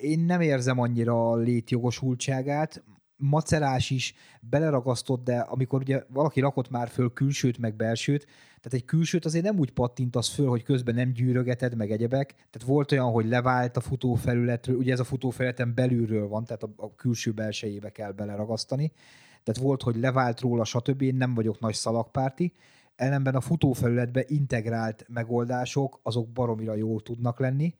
Én 0.00 0.20
nem 0.20 0.40
érzem 0.40 0.78
annyira 0.78 1.30
a 1.30 1.36
létjogosultságát, 1.36 2.84
macerás 3.16 3.90
is 3.90 4.14
beleragasztott, 4.40 5.24
de 5.24 5.38
amikor 5.38 5.80
ugye 5.80 6.02
valaki 6.08 6.40
rakott 6.40 6.70
már 6.70 6.88
föl 6.88 7.12
külsőt 7.12 7.58
meg 7.58 7.76
belsőt, 7.76 8.26
tehát 8.46 8.72
egy 8.72 8.84
külsőt 8.84 9.24
azért 9.24 9.44
nem 9.44 9.58
úgy 9.58 9.70
pattintasz 9.70 10.28
föl, 10.28 10.48
hogy 10.48 10.62
közben 10.62 10.94
nem 10.94 11.12
gyűrögeted 11.12 11.76
meg 11.76 11.90
egyebek. 11.90 12.32
Tehát 12.32 12.68
volt 12.68 12.92
olyan, 12.92 13.10
hogy 13.10 13.26
levált 13.26 13.76
a 13.76 13.80
futófelületről, 13.80 14.76
ugye 14.76 14.92
ez 14.92 15.00
a 15.00 15.04
futófelületen 15.04 15.74
belülről 15.74 16.28
van, 16.28 16.44
tehát 16.44 16.62
a, 16.62 16.94
külső 16.96 17.32
belsejébe 17.32 17.90
kell 17.90 18.12
beleragasztani. 18.12 18.92
Tehát 19.48 19.62
volt, 19.62 19.82
hogy 19.82 19.96
levált 19.96 20.40
róla, 20.40 20.64
stb. 20.64 21.02
Én 21.02 21.14
nem 21.14 21.34
vagyok 21.34 21.60
nagy 21.60 21.74
szalagpárti. 21.74 22.52
Ellenben 22.96 23.34
a 23.34 23.40
futófelületbe 23.40 24.24
integrált 24.26 25.06
megoldások, 25.08 26.00
azok 26.02 26.28
baromira 26.28 26.74
jól 26.74 27.00
tudnak 27.00 27.40
lenni. 27.40 27.74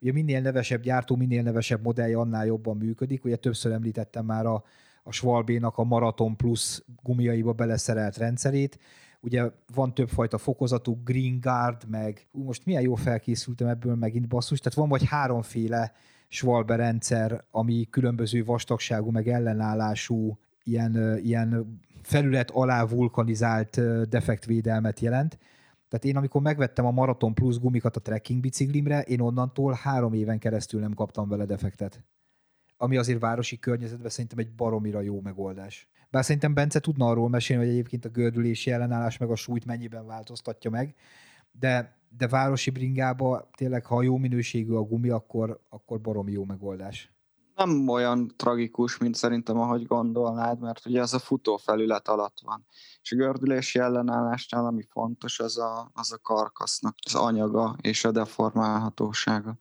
Ugye 0.00 0.12
minél 0.12 0.40
nevesebb 0.40 0.82
gyártó, 0.82 1.16
minél 1.16 1.42
nevesebb 1.42 1.82
modellje, 1.82 2.18
annál 2.18 2.46
jobban 2.46 2.76
működik. 2.76 3.24
Ugye 3.24 3.36
többször 3.36 3.72
említettem 3.72 4.24
már 4.24 4.46
a, 4.46 4.64
a 5.02 5.12
Schwalbénak 5.12 5.78
a 5.78 5.84
Marathon 5.84 6.36
Plus 6.36 6.82
gumiaiba 7.02 7.52
beleszerelt 7.52 8.16
rendszerét. 8.16 8.78
Ugye 9.20 9.50
van 9.74 9.94
többfajta 9.94 10.38
fokozatú, 10.38 11.02
Green 11.04 11.40
Guard, 11.40 11.88
meg 11.88 12.26
ú, 12.32 12.42
most 12.42 12.66
milyen 12.66 12.82
jó 12.82 12.94
felkészültem 12.94 13.68
ebből 13.68 13.94
megint 13.94 14.28
basszus, 14.28 14.58
tehát 14.58 14.78
van 14.78 14.88
vagy 14.88 15.04
háromféle 15.04 15.92
Schwalbe 16.28 16.76
rendszer, 16.76 17.44
ami 17.50 17.86
különböző 17.90 18.44
vastagságú, 18.44 19.10
meg 19.10 19.28
ellenállású 19.28 20.38
ilyen, 20.70 21.18
ilyen 21.22 21.80
felület 22.02 22.50
alá 22.50 22.86
vulkanizált 22.86 23.80
defektvédelmet 24.08 25.00
jelent. 25.00 25.38
Tehát 25.88 26.04
én 26.04 26.16
amikor 26.16 26.40
megvettem 26.40 26.86
a 26.86 26.90
Marathon 26.90 27.34
Plus 27.34 27.58
gumikat 27.58 27.96
a 27.96 28.00
trekking 28.00 28.40
biciklimre, 28.40 29.02
én 29.02 29.20
onnantól 29.20 29.72
három 29.72 30.12
éven 30.12 30.38
keresztül 30.38 30.80
nem 30.80 30.94
kaptam 30.94 31.28
vele 31.28 31.44
defektet. 31.44 32.04
Ami 32.76 32.96
azért 32.96 33.20
városi 33.20 33.58
környezetben 33.58 34.10
szerintem 34.10 34.38
egy 34.38 34.54
baromira 34.54 35.00
jó 35.00 35.20
megoldás. 35.20 35.88
Bár 36.10 36.24
szerintem 36.24 36.54
Bence 36.54 36.80
tudna 36.80 37.06
arról 37.06 37.28
mesélni, 37.28 37.64
hogy 37.64 37.72
egyébként 37.72 38.04
a 38.04 38.08
gördülési 38.08 38.70
ellenállás 38.70 39.18
meg 39.18 39.30
a 39.30 39.36
súlyt 39.36 39.64
mennyiben 39.64 40.06
változtatja 40.06 40.70
meg, 40.70 40.94
de, 41.52 41.96
de 42.16 42.28
városi 42.28 42.70
bringába 42.70 43.50
tényleg, 43.56 43.84
ha 43.84 44.02
jó 44.02 44.16
minőségű 44.16 44.72
a 44.72 44.82
gumi, 44.82 45.08
akkor, 45.08 45.60
akkor 45.68 46.00
baromi 46.00 46.32
jó 46.32 46.44
megoldás 46.44 47.19
nem 47.64 47.88
olyan 47.88 48.32
tragikus, 48.36 48.98
mint 48.98 49.14
szerintem, 49.14 49.58
ahogy 49.58 49.86
gondolnád, 49.86 50.60
mert 50.60 50.86
ugye 50.86 51.00
az 51.00 51.14
a 51.14 51.18
futó 51.18 51.56
felület 51.56 52.08
alatt 52.08 52.36
van. 52.44 52.66
És 53.02 53.12
a 53.12 53.16
gördülési 53.16 53.78
ellenállásnál, 53.78 54.66
ami 54.66 54.82
fontos, 54.82 55.40
az 55.40 55.58
a, 55.58 55.90
az 55.94 56.12
a 56.12 56.18
karkasznak 56.22 56.94
az 57.06 57.14
anyaga 57.14 57.76
és 57.80 58.04
a 58.04 58.10
deformálhatósága. 58.10 59.56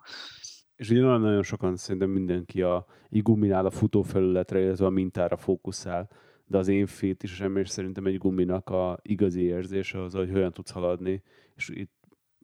És 0.75 0.89
ugye 0.89 1.01
nagyon-nagyon 1.01 1.43
sokan 1.43 1.75
szerintem 1.75 2.09
mindenki 2.09 2.61
a 2.61 2.85
iguminál 3.09 3.65
a 3.65 3.71
futófelületre, 3.71 4.59
illetve 4.59 4.85
a 4.85 4.89
mintára 4.89 5.37
fókuszál, 5.37 6.09
de 6.45 6.57
az 6.57 6.67
én 6.67 6.85
fétisem 6.85 7.57
és 7.57 7.69
szerintem 7.69 8.05
egy 8.05 8.17
guminak 8.17 8.69
a 8.69 8.99
igazi 9.01 9.41
érzése 9.41 10.03
az, 10.03 10.13
hogy 10.13 10.31
hogyan 10.31 10.51
tudsz 10.51 10.71
haladni, 10.71 11.23
és 11.55 11.69
itt 11.69 11.93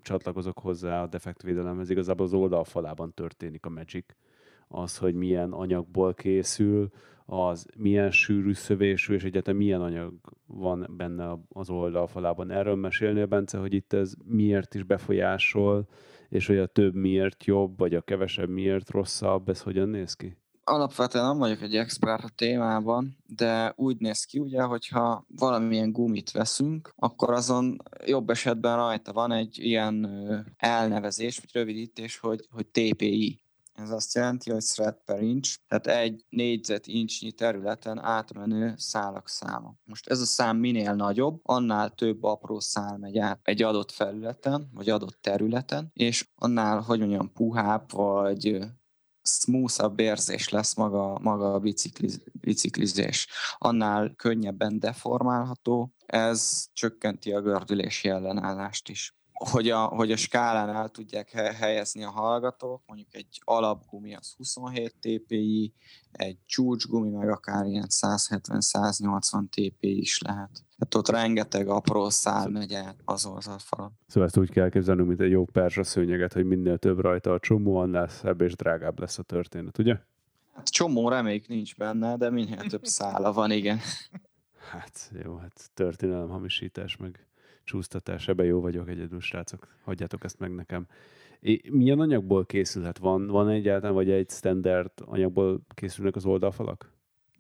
csatlakozok 0.02 0.60
hozzá 0.60 1.02
a 1.02 1.08
defektvédelemhez, 1.08 1.90
igazából 1.90 2.26
az 2.26 2.34
oldalfalában 2.34 3.14
történik 3.14 3.66
a 3.66 3.70
magic 3.70 4.06
az, 4.76 4.98
hogy 4.98 5.14
milyen 5.14 5.52
anyagból 5.52 6.14
készül, 6.14 6.90
az 7.26 7.66
milyen 7.78 8.12
sűrű 8.12 8.54
szövésű, 8.54 9.14
és 9.14 9.24
egyáltalán 9.24 9.60
milyen 9.60 9.82
anyag 9.82 10.14
van 10.46 10.94
benne 10.98 11.38
az 11.50 11.70
oldalfalában. 11.70 12.52
Erről 12.52 12.76
mesélnél, 12.76 13.26
Bence, 13.26 13.58
hogy 13.58 13.74
itt 13.74 13.94
ez 13.94 14.14
miért 14.26 14.76
is 14.76 14.84
befolyásol, 14.84 15.88
és 16.30 16.48
hogy 16.48 16.58
a 16.58 16.66
több 16.66 16.94
miért 16.94 17.46
jobb, 17.46 17.78
vagy 17.78 17.96
a 17.96 18.02
kevesebb 18.02 18.50
miért 18.50 18.90
rosszabb, 18.90 19.50
ez 19.50 19.62
hogyan 19.62 19.90
néz 19.90 20.14
ki? 20.14 20.38
Alapvetően 20.64 21.26
nem 21.26 21.38
vagyok 21.38 21.62
egy 21.62 21.76
expert 21.76 22.24
a 22.24 22.30
témában, 22.36 23.18
de 23.26 23.74
úgy 23.76 23.98
néz 24.00 24.24
ki 24.24 24.40
ugye, 24.40 24.62
hogyha 24.62 25.26
valamilyen 25.36 25.92
gumit 25.92 26.32
veszünk, 26.32 26.94
akkor 26.96 27.30
azon 27.34 27.78
jobb 28.06 28.30
esetben 28.30 28.76
rajta 28.76 29.14
van 29.14 29.32
egy 29.32 29.58
ilyen 29.60 30.10
elnevezés, 30.58 31.40
vagy 31.40 31.50
rövidítés, 31.54 32.18
hogy, 32.18 32.48
hogy 32.52 32.66
TPI. 32.66 33.45
Ez 33.76 33.90
azt 33.90 34.16
jelenti, 34.16 34.52
hogy 34.52 34.64
thread 34.64 34.98
per 35.06 35.22
inch, 35.22 35.58
tehát 35.68 35.88
egy 35.88 36.26
négyzet 36.30 36.88
inchnyi 36.88 37.32
területen 37.32 38.00
átmenő 38.00 38.74
szálak 38.78 39.30
száma. 39.30 39.76
Most 39.84 40.08
ez 40.08 40.20
a 40.20 40.26
szám 40.26 40.58
minél 40.58 40.94
nagyobb, 40.94 41.40
annál 41.44 41.90
több 41.90 42.24
apró 42.24 42.60
szál 42.60 42.98
megy 42.98 43.18
át 43.18 43.40
egy 43.44 43.62
adott 43.62 43.92
felületen, 43.92 44.70
vagy 44.74 44.90
adott 44.90 45.18
területen, 45.22 45.90
és 45.94 46.30
annál, 46.36 46.82
hogy 46.82 47.00
mondjam, 47.00 47.32
puhább, 47.34 47.92
vagy 47.92 48.58
smoothabb 49.22 50.00
érzés 50.00 50.50
lesz 50.50 50.76
maga, 50.76 51.20
maga 51.20 51.54
a 51.54 51.60
bicikliz, 51.60 52.24
biciklizés. 52.34 53.28
Annál 53.58 54.14
könnyebben 54.16 54.80
deformálható, 54.80 55.94
ez 56.06 56.66
csökkenti 56.74 57.32
a 57.32 57.42
gördülési 57.42 58.10
ellenállást 58.10 58.90
is 58.90 59.16
hogy 59.36 59.70
a, 59.70 59.80
hogy 59.80 60.12
a 60.12 60.16
skálán 60.16 60.70
el 60.70 60.90
tudják 60.90 61.30
helyezni 61.32 62.04
a 62.04 62.10
hallgatók, 62.10 62.82
mondjuk 62.86 63.16
egy 63.16 63.42
alapgumi 63.44 64.16
az 64.16 64.34
27 64.38 64.96
TPI, 65.00 65.74
egy 66.12 66.38
csúcsgumi 66.46 67.10
meg 67.10 67.30
akár 67.30 67.66
ilyen 67.66 67.88
170-180 67.90 69.50
TPI 69.50 70.00
is 70.00 70.20
lehet. 70.20 70.50
Tehát 70.78 70.96
ott 70.96 71.10
rengeteg 71.10 71.68
apró 71.68 72.10
szál 72.10 72.50
megy 72.50 72.74
át 72.74 72.96
az 73.06 73.26
oldalfalon. 73.26 73.92
Szóval 74.08 74.28
ezt 74.28 74.38
úgy 74.38 74.50
kell 74.50 74.70
képzelnünk, 74.70 75.08
mint 75.08 75.22
egy 75.22 75.32
jó 75.32 75.46
perzsa 75.46 75.84
szőnyeget, 75.84 76.34
hogy 76.34 76.46
minél 76.46 76.78
több 76.78 77.00
rajta 77.00 77.34
a 77.34 77.40
csomó, 77.40 77.76
annál 77.76 78.08
szebb 78.08 78.42
és 78.42 78.56
drágább 78.56 79.00
lesz 79.00 79.18
a 79.18 79.24
történet, 79.24 79.78
ugye? 79.78 79.98
Hát 80.54 80.70
csomó 80.70 81.10
remék 81.10 81.48
nincs 81.48 81.76
benne, 81.76 82.18
de 82.18 82.30
minél 82.30 82.62
több 82.68 82.86
szála 82.86 83.34
van, 83.34 83.52
igen. 83.52 83.80
Hát 84.72 85.12
jó, 85.24 85.36
hát 85.36 85.70
történelem 85.74 86.30
hamisítás 86.30 86.98
meg 86.98 87.25
csúsztatás, 87.66 88.28
ebben 88.28 88.46
jó 88.46 88.62
vagyok 88.62 88.90
egyedül, 88.90 89.20
srácok. 89.20 89.68
Hagyjátok 89.84 90.24
ezt 90.24 90.40
meg 90.40 90.56
nekem. 90.56 90.88
É, 91.40 91.62
milyen 91.70 92.00
anyagból 92.00 92.46
készülhet? 92.46 92.98
Van, 92.98 93.28
van 93.28 93.50
egyáltalán, 93.50 93.96
vagy 93.96 94.10
egy 94.10 94.30
standard 94.30 94.92
anyagból 95.06 95.62
készülnek 95.74 96.16
az 96.16 96.26
oldalfalak? 96.26 96.94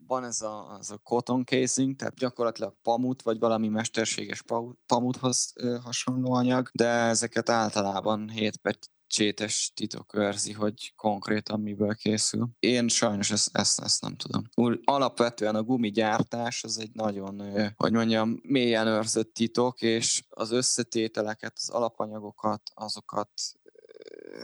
van 0.07 0.23
ez 0.23 0.41
a, 0.41 0.77
az 0.79 0.91
a 0.91 0.97
cotton 0.97 1.43
casing, 1.45 1.95
tehát 1.95 2.15
gyakorlatilag 2.15 2.75
pamut, 2.81 3.21
vagy 3.21 3.39
valami 3.39 3.67
mesterséges 3.67 4.43
pamuthoz 4.85 5.53
hasonló 5.83 6.33
anyag, 6.33 6.69
de 6.73 6.87
ezeket 6.87 7.49
általában 7.49 8.29
7 8.29 8.57
csétes 9.15 9.71
titok 9.75 10.13
őrzi, 10.13 10.51
hogy 10.51 10.93
konkrétan 10.95 11.59
miből 11.59 11.95
készül. 11.95 12.49
Én 12.59 12.87
sajnos 12.87 13.31
ezt, 13.31 13.49
ezt, 13.57 13.79
ezt 13.79 14.01
nem 14.01 14.15
tudom. 14.15 14.43
Úgy, 14.55 14.79
alapvetően 14.83 15.55
a 15.55 15.63
gumigyártás 15.63 16.63
az 16.63 16.79
egy 16.79 16.91
nagyon, 16.93 17.41
hogy 17.75 17.91
mondjam, 17.91 18.39
mélyen 18.43 18.87
őrzött 18.87 19.33
titok, 19.33 19.81
és 19.81 20.23
az 20.29 20.51
összetételeket, 20.51 21.53
az 21.55 21.69
alapanyagokat, 21.69 22.61
azokat 22.73 23.29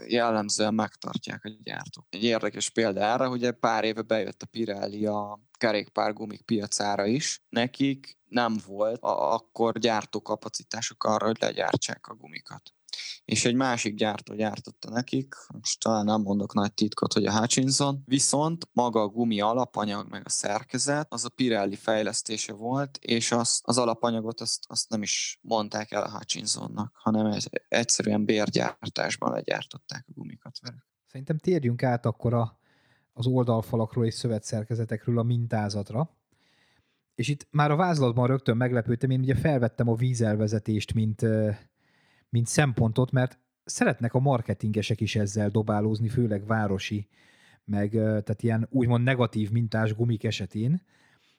jellemzően 0.06 0.74
megtartják 0.74 1.44
a 1.44 1.50
gyártók. 1.62 2.06
Egy 2.10 2.24
érdekes 2.24 2.70
példa 2.70 3.00
erre, 3.00 3.24
hogy 3.24 3.50
pár 3.50 3.84
éve 3.84 4.02
bejött 4.02 4.42
a 4.42 4.46
Pirelli 4.46 5.06
a 5.06 5.40
kerékpárgumik 5.58 6.42
piacára 6.42 7.06
is. 7.06 7.42
Nekik 7.48 8.18
nem 8.28 8.56
volt 8.66 9.02
a, 9.02 9.32
akkor 9.32 9.78
gyártókapacitásuk 9.78 11.04
arra, 11.04 11.26
hogy 11.26 11.40
legyártsák 11.40 12.06
a 12.06 12.14
gumikat 12.14 12.62
és 13.24 13.44
egy 13.44 13.54
másik 13.54 13.94
gyártó 13.94 14.34
gyártotta 14.34 14.90
nekik, 14.90 15.34
most 15.52 15.80
talán 15.80 16.04
nem 16.04 16.20
mondok 16.20 16.54
nagy 16.54 16.74
titkot, 16.74 17.12
hogy 17.12 17.26
a 17.26 17.38
Hutchinson, 17.38 18.02
viszont 18.04 18.68
maga 18.72 19.00
a 19.00 19.08
gumi 19.08 19.40
alapanyag, 19.40 20.10
meg 20.10 20.22
a 20.24 20.28
szerkezet, 20.28 21.12
az 21.12 21.24
a 21.24 21.28
Pirelli 21.28 21.76
fejlesztése 21.76 22.52
volt, 22.52 22.98
és 23.00 23.32
az, 23.32 23.60
az 23.62 23.78
alapanyagot 23.78 24.40
azt, 24.40 24.64
azt 24.68 24.88
nem 24.88 25.02
is 25.02 25.38
mondták 25.42 25.90
el 25.90 26.02
a 26.02 26.10
Hutchinsonnak, 26.10 26.94
hanem 26.94 27.38
egyszerűen 27.68 28.24
bérgyártásban 28.24 29.32
legyártották 29.32 30.04
a 30.08 30.12
gumikat 30.14 30.58
vele. 30.60 30.86
Szerintem 31.06 31.38
térjünk 31.38 31.82
át 31.82 32.06
akkor 32.06 32.34
a, 32.34 32.58
az 33.12 33.26
oldalfalakról 33.26 34.06
és 34.06 34.14
szövetszerkezetekről 34.14 35.18
a 35.18 35.22
mintázatra. 35.22 36.16
És 37.14 37.28
itt 37.28 37.46
már 37.50 37.70
a 37.70 37.76
vázlatban 37.76 38.26
rögtön 38.26 38.56
meglepődtem, 38.56 39.10
én 39.10 39.20
ugye 39.20 39.34
felvettem 39.34 39.88
a 39.88 39.94
vízelvezetést, 39.94 40.94
mint 40.94 41.22
mint 42.32 42.46
szempontot, 42.46 43.10
mert 43.10 43.38
szeretnek 43.64 44.14
a 44.14 44.18
marketingesek 44.18 45.00
is 45.00 45.16
ezzel 45.16 45.48
dobálózni, 45.48 46.08
főleg 46.08 46.46
városi, 46.46 47.08
meg 47.64 47.90
tehát 47.90 48.42
ilyen 48.42 48.68
úgymond 48.70 49.04
negatív 49.04 49.50
mintás 49.50 49.94
gumik 49.94 50.24
esetén, 50.24 50.82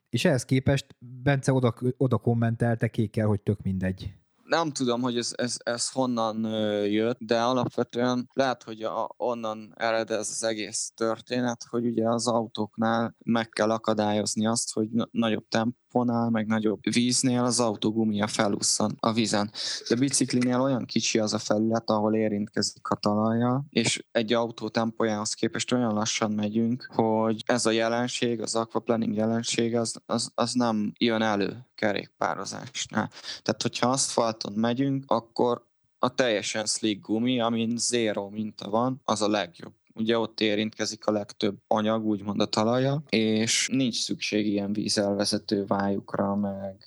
és 0.10 0.26
ehhez 0.26 0.46
képest 0.46 0.96
Bence 1.00 1.54
oda, 1.54 1.74
oda 1.98 2.18
kommentelte 2.18 2.88
kékkel, 2.88 3.28
hogy 3.28 3.42
tök 3.42 3.62
mindegy. 3.62 4.14
Nem 4.44 4.72
tudom, 4.72 5.02
hogy 5.02 5.18
ez, 5.18 5.34
ez, 5.36 5.58
ez 5.64 5.92
honnan 5.92 6.44
jött, 6.86 7.18
de 7.20 7.42
alapvetően 7.42 8.30
lehet, 8.34 8.64
hogy 8.64 8.84
a, 8.84 9.10
onnan 9.18 9.74
ered 9.76 10.10
ez 10.10 10.30
az 10.30 10.44
egész 10.44 10.92
történet, 10.96 11.64
hogy 11.70 11.86
ugye 11.86 12.10
az 12.10 12.28
autóknál 12.28 13.16
meg 13.26 13.50
kell 13.50 13.72
akadályozni 13.72 14.48
azt, 14.48 14.74
hogy 14.74 14.90
nagyobb 15.12 15.48
temp 15.48 15.76
tempónál, 15.94 16.30
meg 16.30 16.48
nagyobb 16.48 16.80
víznél 16.92 17.44
az 17.44 17.60
autógumia 17.60 18.28
felúszan 18.28 18.98
a 19.00 19.14
vízen. 19.14 19.52
De 19.90 19.96
biciklinél 19.96 20.62
olyan 20.62 20.86
kicsi 20.86 21.20
az 21.20 21.34
a 21.34 21.38
felület, 21.38 21.90
ahol 21.90 22.16
érintkezik 22.16 22.88
a 22.88 22.96
talaja, 22.96 23.66
és 23.70 24.04
egy 24.12 24.34
autó 24.34 24.70
tempójához 24.70 25.34
képest 25.34 25.72
olyan 25.72 25.94
lassan 25.94 26.32
megyünk, 26.32 26.90
hogy 26.94 27.44
ez 27.46 27.66
a 27.66 27.72
jelenség, 27.72 28.42
az 28.42 28.56
aquaplaning 28.56 29.16
jelenség, 29.16 29.76
az, 29.76 29.96
az, 30.06 30.32
az 30.36 30.54
nem 30.54 30.94
jön 30.98 31.22
elő 31.22 31.66
kerékpározásnál. 31.76 33.10
Tehát, 33.42 33.62
hogyha 33.62 33.90
aszfalton 33.90 34.54
megyünk, 34.54 35.04
akkor 35.08 35.66
a 36.00 36.14
teljesen 36.16 36.66
slick 36.66 37.06
gumi, 37.06 37.40
amin 37.40 37.78
zero 37.78 38.30
minta 38.30 38.70
van, 38.70 39.02
az 39.04 39.22
a 39.22 39.28
legjobb 39.28 39.74
ugye 39.94 40.18
ott 40.18 40.40
érintkezik 40.40 41.06
a 41.06 41.12
legtöbb 41.12 41.58
anyag, 41.68 42.06
úgymond 42.06 42.42
a 42.42 42.46
talaja, 42.46 43.04
és 43.10 43.70
nincs 43.72 44.04
szükség 44.04 44.48
ilyen 44.48 44.74
vízelvezető 44.74 45.66
vájukra, 45.66 46.36
meg... 46.36 46.86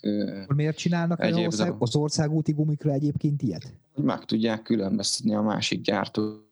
Miért 0.55 0.77
csinálnak 0.77 1.23
egyéb 1.23 1.47
ország, 1.47 1.75
az 1.79 1.97
országúti 1.97 2.53
gumikra 2.53 2.93
egyébként 2.93 3.43
ilyet? 3.43 3.73
Hogy 3.95 4.05
meg 4.05 4.25
tudják 4.25 4.63
különböztetni 4.63 5.35
a 5.35 5.43
másik 5.43 5.81
gyártó 5.81 6.45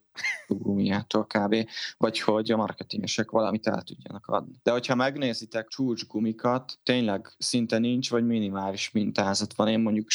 gumiától 0.47 1.25
kb. 1.25 1.55
Vagy 1.97 2.19
hogy 2.19 2.51
a 2.51 2.57
marketingesek 2.57 3.31
valamit 3.31 3.67
el 3.67 3.81
tudjanak 3.81 4.27
adni. 4.27 4.59
De 4.63 4.71
hogyha 4.71 4.95
megnézitek 4.95 5.67
csúcsgumikat, 5.67 6.79
tényleg 6.83 7.35
szinte 7.37 7.77
nincs, 7.77 8.09
vagy 8.09 8.25
minimális 8.25 8.91
mintázat 8.91 9.53
van. 9.55 9.67
Én 9.67 9.79
mondjuk 9.79 10.07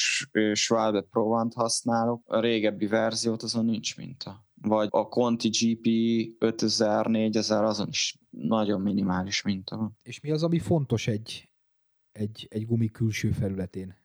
Schwalbe 0.52 1.00
Provant 1.00 1.54
használok, 1.54 2.22
a 2.26 2.40
régebbi 2.40 2.86
verziót 2.86 3.42
azon 3.42 3.64
nincs 3.64 3.96
minta 3.96 4.48
vagy 4.62 4.88
a 4.90 5.08
Conti 5.08 5.48
GP 5.48 5.86
5000, 6.38 7.06
4000, 7.06 7.64
azon 7.64 7.88
is 7.88 8.18
nagyon 8.30 8.80
minimális 8.80 9.42
minta 9.42 9.76
van. 9.76 9.96
És 10.02 10.20
mi 10.20 10.30
az, 10.30 10.42
ami 10.42 10.58
fontos 10.58 11.06
egy, 11.06 11.48
egy, 12.12 12.46
egy 12.50 12.66
gumi 12.66 12.90
külső 12.90 13.30
felületén? 13.30 13.96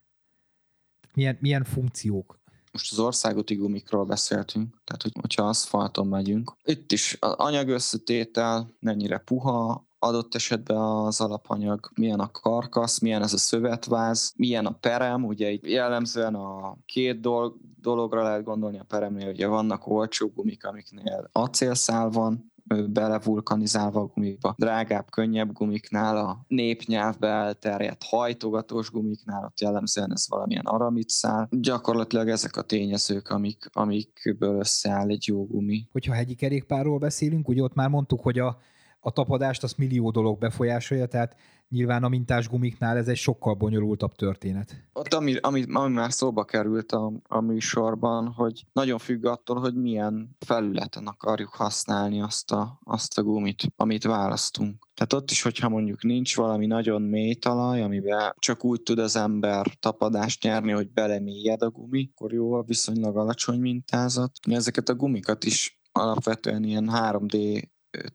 Milyen, 1.13 1.37
milyen 1.39 1.63
funkciók? 1.63 2.39
Most 2.71 2.91
az 2.91 2.99
országúti 2.99 3.55
gumikról 3.55 4.05
beszéltünk, 4.05 4.81
tehát 4.83 5.01
hogy, 5.01 5.11
hogyha 5.21 5.47
aszfalton 5.47 6.07
megyünk. 6.07 6.55
Itt 6.63 6.91
is 6.91 7.17
az 7.19 7.31
anyagösszetétel, 7.31 8.75
mennyire 8.79 9.17
puha, 9.17 9.87
adott 10.05 10.35
esetben 10.35 10.77
az 10.77 11.21
alapanyag, 11.21 11.89
milyen 11.95 12.19
a 12.19 12.31
karkasz, 12.31 12.99
milyen 12.99 13.21
ez 13.21 13.33
a 13.33 13.37
szövetváz, 13.37 14.33
milyen 14.35 14.65
a 14.65 14.71
perem, 14.71 15.25
ugye 15.25 15.51
itt 15.51 15.67
jellemzően 15.67 16.35
a 16.35 16.77
két 16.85 17.19
dolog, 17.19 17.55
dologra 17.81 18.23
lehet 18.23 18.43
gondolni 18.43 18.79
a 18.79 18.85
peremnél, 18.87 19.29
ugye 19.29 19.47
vannak 19.47 19.87
olcsó 19.87 20.27
gumik, 20.27 20.65
amiknél 20.65 21.29
acélszál 21.31 22.09
van, 22.09 22.53
bele 22.89 23.19
vulkanizálva 23.23 23.99
a 23.99 24.05
gumikba. 24.05 24.53
Drágább, 24.57 25.09
könnyebb 25.09 25.51
gumiknál, 25.51 26.17
a 26.17 26.45
népnyelvbe 26.47 27.27
elterjedt 27.27 28.03
hajtogatós 28.03 28.91
gumiknál, 28.91 29.43
ott 29.45 29.59
jellemzően 29.59 30.11
ez 30.11 30.29
valamilyen 30.29 30.65
aramidszál. 30.65 31.47
Gyakorlatilag 31.51 32.29
ezek 32.29 32.55
a 32.55 32.61
tényezők, 32.61 33.29
amik, 33.29 33.69
amikből 33.73 34.59
összeáll 34.59 35.09
egy 35.09 35.27
jó 35.27 35.45
gumi. 35.45 35.87
Hogyha 35.91 36.13
hegyi 36.13 36.35
kerékpárról 36.35 36.97
beszélünk, 36.97 37.47
ugye 37.47 37.61
ott 37.61 37.73
már 37.73 37.89
mondtuk, 37.89 38.21
hogy 38.21 38.39
a 38.39 38.57
a 39.05 39.11
tapadást 39.11 39.63
az 39.63 39.73
millió 39.73 40.11
dolog 40.11 40.39
befolyásolja, 40.39 41.05
tehát 41.05 41.35
nyilván 41.69 42.03
a 42.03 42.09
mintás 42.09 42.47
gumiknál 42.47 42.97
ez 42.97 43.07
egy 43.07 43.17
sokkal 43.17 43.53
bonyolultabb 43.53 44.15
történet. 44.15 44.75
Ott, 44.93 45.13
ami, 45.13 45.35
ami, 45.35 45.63
ami 45.73 45.93
már 45.93 46.11
szóba 46.11 46.43
került 46.45 46.91
a, 46.91 47.11
a 47.27 47.41
műsorban, 47.41 48.27
hogy 48.27 48.65
nagyon 48.73 48.97
függ 48.97 49.25
attól, 49.25 49.59
hogy 49.59 49.75
milyen 49.75 50.35
felületen 50.45 51.07
akarjuk 51.07 51.49
használni 51.49 52.21
azt 52.21 52.51
a, 52.51 52.79
azt 52.83 53.17
a 53.17 53.23
gumit, 53.23 53.63
amit 53.75 54.03
választunk. 54.03 54.87
Tehát 54.93 55.13
ott 55.13 55.31
is, 55.31 55.41
hogyha 55.41 55.69
mondjuk 55.69 56.03
nincs 56.03 56.35
valami 56.35 56.65
nagyon 56.65 57.01
mély 57.01 57.33
talaj, 57.33 57.81
amiben 57.81 58.33
csak 58.39 58.63
úgy 58.63 58.81
tud 58.81 58.99
az 58.99 59.15
ember 59.15 59.65
tapadást 59.79 60.43
nyerni, 60.43 60.71
hogy 60.71 60.91
belemélyed 60.91 61.61
a 61.61 61.69
gumi, 61.69 62.09
akkor 62.15 62.33
jó 62.33 62.53
a 62.53 62.63
viszonylag 62.63 63.17
alacsony 63.17 63.59
mintázat. 63.59 64.31
Ezeket 64.49 64.89
a 64.89 64.95
gumikat 64.95 65.43
is 65.43 65.79
alapvetően 65.91 66.63
ilyen 66.63 66.89
3D 66.93 67.63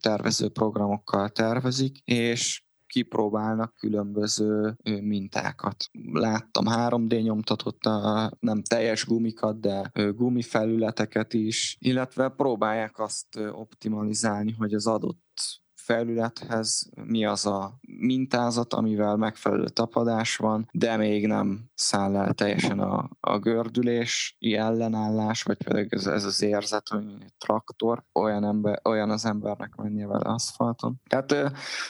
tervező 0.01 0.49
programokkal 0.49 1.29
tervezik, 1.29 1.99
és 2.05 2.63
kipróbálnak 2.87 3.75
különböző 3.77 4.77
mintákat. 5.01 5.85
Láttam 6.13 6.65
3D 6.69 7.23
nyomtatott, 7.23 7.85
nem 8.41 8.63
teljes 8.63 9.07
gumikat, 9.07 9.61
de 9.61 9.93
gumifelületeket 10.15 11.35
is, 11.35 11.77
illetve 11.81 12.29
próbálják 12.29 12.99
azt 12.99 13.37
optimalizálni, 13.53 14.53
hogy 14.53 14.75
az 14.75 14.87
adott 14.87 15.60
felülethez 15.91 16.91
mi 17.05 17.25
az 17.25 17.47
a 17.47 17.79
mintázat, 17.99 18.75
amivel 18.75 19.17
megfelelő 19.17 19.69
tapadás 19.69 20.37
van, 20.37 20.69
de 20.73 20.97
még 20.97 21.27
nem 21.27 21.71
száll 21.75 22.17
el 22.17 22.33
teljesen 22.33 22.79
a, 22.79 23.11
a 23.21 23.39
gördülési 23.39 24.55
ellenállás, 24.57 25.43
vagy 25.43 25.63
pedig 25.65 25.93
ez, 25.93 26.07
ez 26.07 26.25
az 26.25 26.43
érzet, 26.43 26.89
hogy 26.89 27.05
traktor, 27.39 28.05
olyan, 28.13 28.45
ember, 28.45 28.81
olyan 28.85 29.11
az 29.11 29.25
embernek 29.25 29.75
mennie 29.75 30.07
vele 30.07 30.31
aszfalton. 30.31 31.01
Tehát 31.09 31.33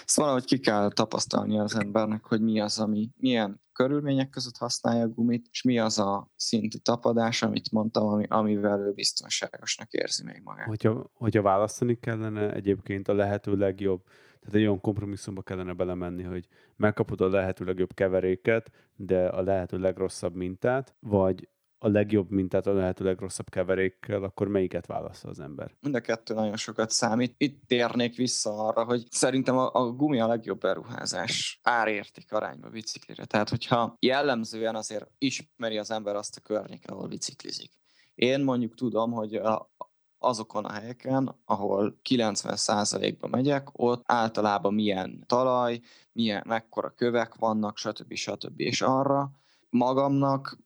ezt 0.04 0.16
valahogy 0.16 0.44
ki 0.44 0.58
kell 0.58 0.92
tapasztalni 0.92 1.58
az 1.58 1.76
embernek, 1.76 2.24
hogy 2.24 2.40
mi 2.40 2.60
az, 2.60 2.78
ami, 2.78 3.10
milyen 3.16 3.60
körülmények 3.72 4.28
között 4.28 4.56
használja 4.56 5.02
a 5.02 5.08
gumit, 5.08 5.46
és 5.50 5.62
mi 5.62 5.78
az 5.78 5.98
a 5.98 6.30
szintű 6.36 6.78
tapadás, 6.78 7.42
amit 7.42 7.70
mondtam, 7.70 8.06
ami, 8.06 8.24
amivel 8.28 8.80
ő 8.80 8.92
biztonságosnak 8.92 9.92
érzi 9.92 10.24
még 10.24 10.40
magát. 10.44 10.66
Hogyha, 10.66 11.10
hogyha 11.12 11.42
választani 11.42 11.98
kellene 11.98 12.52
egyébként 12.52 13.08
a 13.08 13.14
lehető 13.14 13.56
legjobb, 13.56 14.02
tehát 14.40 14.54
egy 14.54 14.62
olyan 14.62 14.80
kompromisszumba 14.80 15.42
kellene 15.42 15.72
belemenni, 15.72 16.22
hogy 16.22 16.48
megkapod 16.76 17.20
a 17.20 17.28
lehető 17.28 17.64
legjobb 17.64 17.94
keveréket, 17.94 18.70
de 18.96 19.26
a 19.26 19.42
lehető 19.42 19.78
legrosszabb 19.78 20.34
mintát, 20.34 20.94
vagy 21.00 21.48
a 21.82 21.88
legjobb 21.88 22.30
mintát 22.30 22.66
a 22.66 22.72
lehető 22.72 23.04
legrosszabb 23.04 23.48
keverékkel, 23.48 24.22
akkor 24.22 24.48
melyiket 24.48 24.86
választ 24.86 25.24
az 25.24 25.40
ember? 25.40 25.74
Mind 25.80 25.94
a 25.94 26.00
kettő 26.00 26.34
nagyon 26.34 26.56
sokat 26.56 26.90
számít. 26.90 27.34
Itt 27.36 27.66
térnék 27.66 28.16
vissza 28.16 28.66
arra, 28.66 28.84
hogy 28.84 29.06
szerintem 29.10 29.58
a, 29.58 29.70
a 29.72 29.90
gumi 29.90 30.20
a 30.20 30.26
legjobb 30.26 30.60
beruházás 30.60 31.60
árérték 31.62 32.32
arányba 32.32 32.68
biciklire. 32.68 33.24
Tehát, 33.24 33.48
hogyha 33.48 33.96
jellemzően 33.98 34.74
azért 34.74 35.10
ismeri 35.18 35.78
az 35.78 35.90
ember 35.90 36.16
azt 36.16 36.36
a 36.36 36.40
környéket, 36.40 36.90
ahol 36.90 37.08
biciklizik. 37.08 37.72
Én 38.14 38.40
mondjuk 38.40 38.74
tudom, 38.74 39.12
hogy 39.12 39.34
a, 39.34 39.70
azokon 40.18 40.64
a 40.64 40.72
helyeken, 40.72 41.40
ahol 41.44 42.00
90%-ban 42.08 43.30
megyek, 43.30 43.68
ott 43.72 44.02
általában 44.06 44.74
milyen 44.74 45.24
talaj, 45.26 45.80
milyen, 46.12 46.42
mekkora 46.46 46.90
kövek 46.90 47.34
vannak, 47.34 47.76
stb. 47.76 48.14
stb. 48.14 48.60
És 48.60 48.82
arra 48.82 49.30
magamnak 49.70 50.58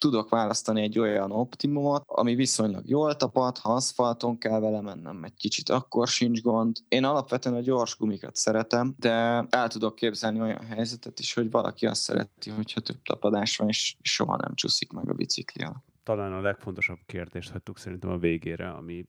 tudok 0.00 0.28
választani 0.28 0.82
egy 0.82 0.98
olyan 0.98 1.32
optimumot, 1.32 2.02
ami 2.06 2.34
viszonylag 2.34 2.88
jól 2.88 3.16
tapad, 3.16 3.58
ha 3.58 3.72
aszfalton 3.72 4.38
kell 4.38 4.60
vele 4.60 4.80
mennem 4.80 5.24
egy 5.24 5.34
kicsit, 5.34 5.68
akkor 5.68 6.08
sincs 6.08 6.42
gond. 6.42 6.76
Én 6.88 7.04
alapvetően 7.04 7.54
a 7.54 7.60
gyors 7.60 7.96
gumikat 7.96 8.36
szeretem, 8.36 8.94
de 8.98 9.46
el 9.50 9.68
tudok 9.68 9.94
képzelni 9.94 10.40
olyan 10.40 10.64
helyzetet 10.64 11.18
is, 11.18 11.34
hogy 11.34 11.50
valaki 11.50 11.86
azt 11.86 12.00
szereti, 12.00 12.50
hogyha 12.50 12.80
több 12.80 13.02
tapadás 13.02 13.56
van, 13.56 13.68
és 13.68 13.96
soha 14.02 14.36
nem 14.36 14.54
csúszik 14.54 14.92
meg 14.92 15.10
a 15.10 15.14
biciklia. 15.14 15.84
Talán 16.02 16.32
a 16.32 16.40
legfontosabb 16.40 16.98
kérdést 17.06 17.50
hagytuk 17.50 17.78
szerintem 17.78 18.10
a 18.10 18.18
végére, 18.18 18.70
ami 18.70 19.06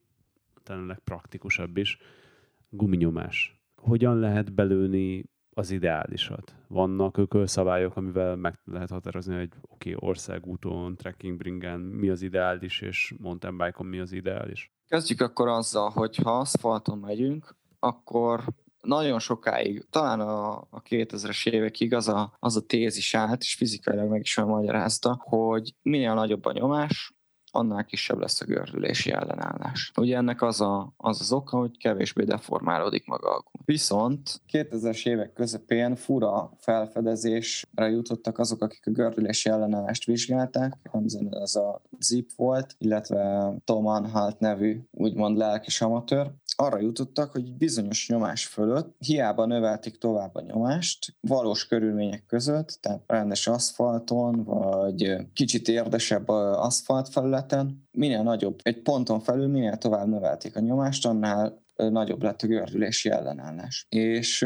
talán 0.63 0.83
a 0.83 0.85
legpraktikusabb 0.85 1.77
is. 1.77 1.97
Guminyomás. 2.69 3.61
Hogyan 3.75 4.19
lehet 4.19 4.53
belőni 4.53 5.30
az 5.53 5.71
ideálisat? 5.71 6.55
Vannak 6.67 7.17
ökölszabályok, 7.17 7.95
amivel 7.95 8.35
meg 8.35 8.59
lehet 8.65 8.89
határozni, 8.89 9.35
hogy 9.35 9.49
oké, 9.61 9.93
okay, 9.93 10.09
országúton, 10.09 10.95
trekkingbringen 10.95 11.79
mi 11.79 12.09
az 12.09 12.21
ideális, 12.21 12.81
és 12.81 13.13
mountain 13.17 13.57
bike-on 13.57 13.87
mi 13.87 13.99
az 13.99 14.11
ideális? 14.11 14.71
Kezdjük 14.87 15.21
akkor 15.21 15.47
azzal, 15.47 15.89
hogy 15.89 16.15
ha 16.15 16.37
aszfalton 16.37 16.97
megyünk, 16.97 17.55
akkor 17.79 18.43
nagyon 18.81 19.19
sokáig, 19.19 19.85
talán 19.89 20.19
a, 20.19 20.57
a 20.57 20.81
2000-es 20.89 21.49
évekig 21.49 21.93
az 21.93 22.07
a, 22.07 22.35
az 22.39 22.55
a 22.55 22.65
tézis 22.65 23.13
állt, 23.13 23.41
és 23.41 23.55
fizikailag 23.55 24.09
meg 24.09 24.21
is 24.21 24.35
magyarázta, 24.35 25.21
hogy 25.23 25.75
minél 25.81 26.13
nagyobb 26.13 26.45
a 26.45 26.51
nyomás, 26.51 27.13
annál 27.51 27.85
kisebb 27.85 28.19
lesz 28.19 28.41
a 28.41 28.45
gördülési 28.45 29.11
ellenállás. 29.11 29.91
Ugye 29.95 30.17
ennek 30.17 30.41
az 30.41 30.61
a, 30.61 30.93
az, 30.97 31.21
az 31.21 31.31
oka, 31.31 31.57
hogy 31.57 31.77
kevésbé 31.77 32.23
deformálódik 32.23 33.05
maga 33.05 33.29
a 33.29 33.43
gumi. 33.51 33.63
Viszont 33.65 34.41
2000-es 34.51 35.07
évek 35.07 35.33
közepén 35.33 35.95
fura 35.95 36.51
felfedezésre 36.57 37.89
jutottak 37.89 38.39
azok, 38.39 38.61
akik 38.61 38.87
a 38.87 38.91
gördülési 38.91 39.49
ellenállást 39.49 40.05
vizsgálták, 40.05 40.73
az 41.29 41.55
a 41.55 41.81
Zip 41.99 42.29
volt, 42.35 42.75
illetve 42.77 43.53
Tom 43.63 43.87
Anhalt 43.87 44.39
nevű 44.39 44.81
úgymond 44.91 45.37
lelkis 45.37 45.81
amatőr, 45.81 46.31
arra 46.61 46.79
jutottak, 46.79 47.31
hogy 47.31 47.53
bizonyos 47.53 48.09
nyomás 48.09 48.45
fölött 48.45 48.95
hiába 48.99 49.45
növelték 49.45 49.97
tovább 49.97 50.35
a 50.35 50.41
nyomást, 50.41 51.15
valós 51.19 51.67
körülmények 51.67 52.25
között, 52.25 52.77
tehát 52.81 53.03
rendes 53.07 53.47
aszfalton, 53.47 54.43
vagy 54.43 55.15
kicsit 55.33 55.67
érdesebb 55.67 56.29
aszfalt 56.29 57.09
felületen, 57.09 57.87
minél 57.91 58.23
nagyobb, 58.23 58.59
egy 58.63 58.81
ponton 58.81 59.19
felül 59.19 59.47
minél 59.47 59.77
tovább 59.77 60.07
növelték 60.07 60.55
a 60.55 60.59
nyomást, 60.59 61.05
annál 61.05 61.63
nagyobb 61.75 62.23
lett 62.23 62.41
a 62.41 62.47
gördülési 62.47 63.09
ellenállás. 63.09 63.85
És 63.89 64.45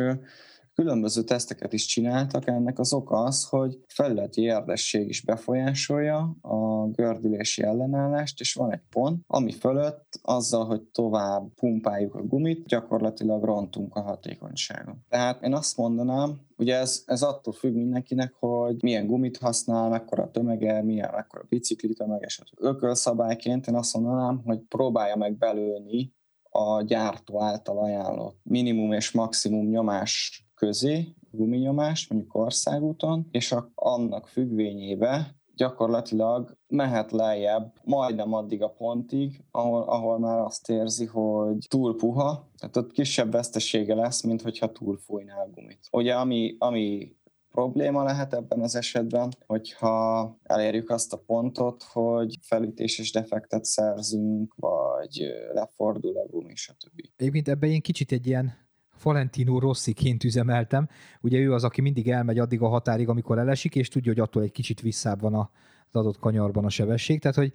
különböző 0.75 1.23
teszteket 1.23 1.73
is 1.73 1.85
csináltak, 1.85 2.47
ennek 2.47 2.79
az 2.79 2.93
oka 2.93 3.23
az, 3.23 3.47
hogy 3.49 3.79
felületi 3.87 4.41
érdesség 4.41 5.09
is 5.09 5.21
befolyásolja 5.21 6.35
a 6.41 6.87
gördülési 6.87 7.63
ellenállást, 7.63 8.39
és 8.39 8.53
van 8.53 8.71
egy 8.71 8.83
pont, 8.89 9.23
ami 9.27 9.51
fölött 9.51 10.19
azzal, 10.21 10.65
hogy 10.65 10.81
tovább 10.81 11.53
pumpáljuk 11.53 12.15
a 12.15 12.23
gumit, 12.23 12.65
gyakorlatilag 12.65 13.43
rontunk 13.43 13.95
a 13.95 14.01
hatékonyságon. 14.01 15.05
Tehát 15.09 15.41
én 15.41 15.53
azt 15.53 15.77
mondanám, 15.77 16.43
Ugye 16.57 16.75
ez, 16.75 17.03
ez 17.05 17.21
attól 17.21 17.53
függ 17.53 17.73
mindenkinek, 17.73 18.33
hogy 18.39 18.83
milyen 18.83 19.07
gumit 19.07 19.37
használ, 19.37 19.89
mekkora 19.89 20.23
a 20.23 20.31
tömege, 20.31 20.81
milyen, 20.81 21.09
mekkora 21.15 21.45
bicikli 21.49 21.93
tömege, 21.93 22.27
stb. 22.27 22.57
Ökölszabályként 22.59 23.67
én 23.67 23.75
azt 23.75 23.93
mondanám, 23.93 24.41
hogy 24.45 24.59
próbálja 24.67 25.15
meg 25.15 25.37
belőni 25.37 26.13
a 26.49 26.81
gyártó 26.81 27.41
által 27.41 27.77
ajánlott 27.77 28.39
minimum 28.43 28.91
és 28.91 29.11
maximum 29.11 29.69
nyomás 29.69 30.44
közé, 30.55 31.13
guminyomás, 31.31 32.07
mondjuk 32.07 32.35
országúton, 32.35 33.27
és 33.31 33.51
a, 33.51 33.71
annak 33.75 34.27
függvényébe 34.27 35.35
gyakorlatilag 35.55 36.57
mehet 36.67 37.11
lejjebb 37.11 37.73
majdnem 37.83 38.33
addig 38.33 38.61
a 38.61 38.69
pontig, 38.69 39.43
ahol, 39.51 39.81
ahol 39.81 40.19
már 40.19 40.39
azt 40.39 40.69
érzi, 40.69 41.05
hogy 41.05 41.57
túl 41.67 41.95
puha, 41.95 42.49
tehát 42.57 42.77
ott 42.77 42.91
kisebb 42.91 43.31
vesztesége 43.31 43.95
lesz, 43.95 44.23
mint 44.23 44.41
hogyha 44.41 44.71
túl 44.71 44.97
fújná 44.97 45.35
a 45.35 45.49
gumit. 45.49 45.79
Ugye 45.91 46.13
ami, 46.13 46.55
ami 46.59 47.15
probléma 47.51 48.03
lehet 48.03 48.33
ebben 48.33 48.61
az 48.61 48.75
esetben, 48.75 49.31
hogyha 49.45 50.37
elérjük 50.43 50.89
azt 50.89 51.13
a 51.13 51.23
pontot, 51.25 51.83
hogy 51.83 52.37
felütéses 52.41 53.11
defektet 53.11 53.65
szerzünk, 53.65 54.53
vagy 54.55 55.33
lefordul 55.53 56.17
a 56.17 56.27
gumi, 56.27 56.55
stb. 56.55 57.01
Egyébként 57.15 57.47
ebben 57.47 57.69
én 57.69 57.81
kicsit 57.81 58.11
egy 58.11 58.27
ilyen 58.27 58.64
Valentino 59.03 59.59
Rossiként 59.59 60.23
üzemeltem. 60.23 60.89
Ugye 61.21 61.39
ő 61.39 61.53
az, 61.53 61.63
aki 61.63 61.81
mindig 61.81 62.09
elmegy 62.09 62.39
addig 62.39 62.61
a 62.61 62.67
határig, 62.67 63.09
amikor 63.09 63.37
elesik, 63.37 63.75
és 63.75 63.87
tudja, 63.87 64.11
hogy 64.11 64.21
attól 64.21 64.43
egy 64.43 64.51
kicsit 64.51 64.81
visszább 64.81 65.21
van 65.21 65.33
az 65.33 65.47
adott 65.91 66.19
kanyarban 66.19 66.65
a 66.65 66.69
sebesség. 66.69 67.19
Tehát, 67.19 67.37
hogy 67.37 67.53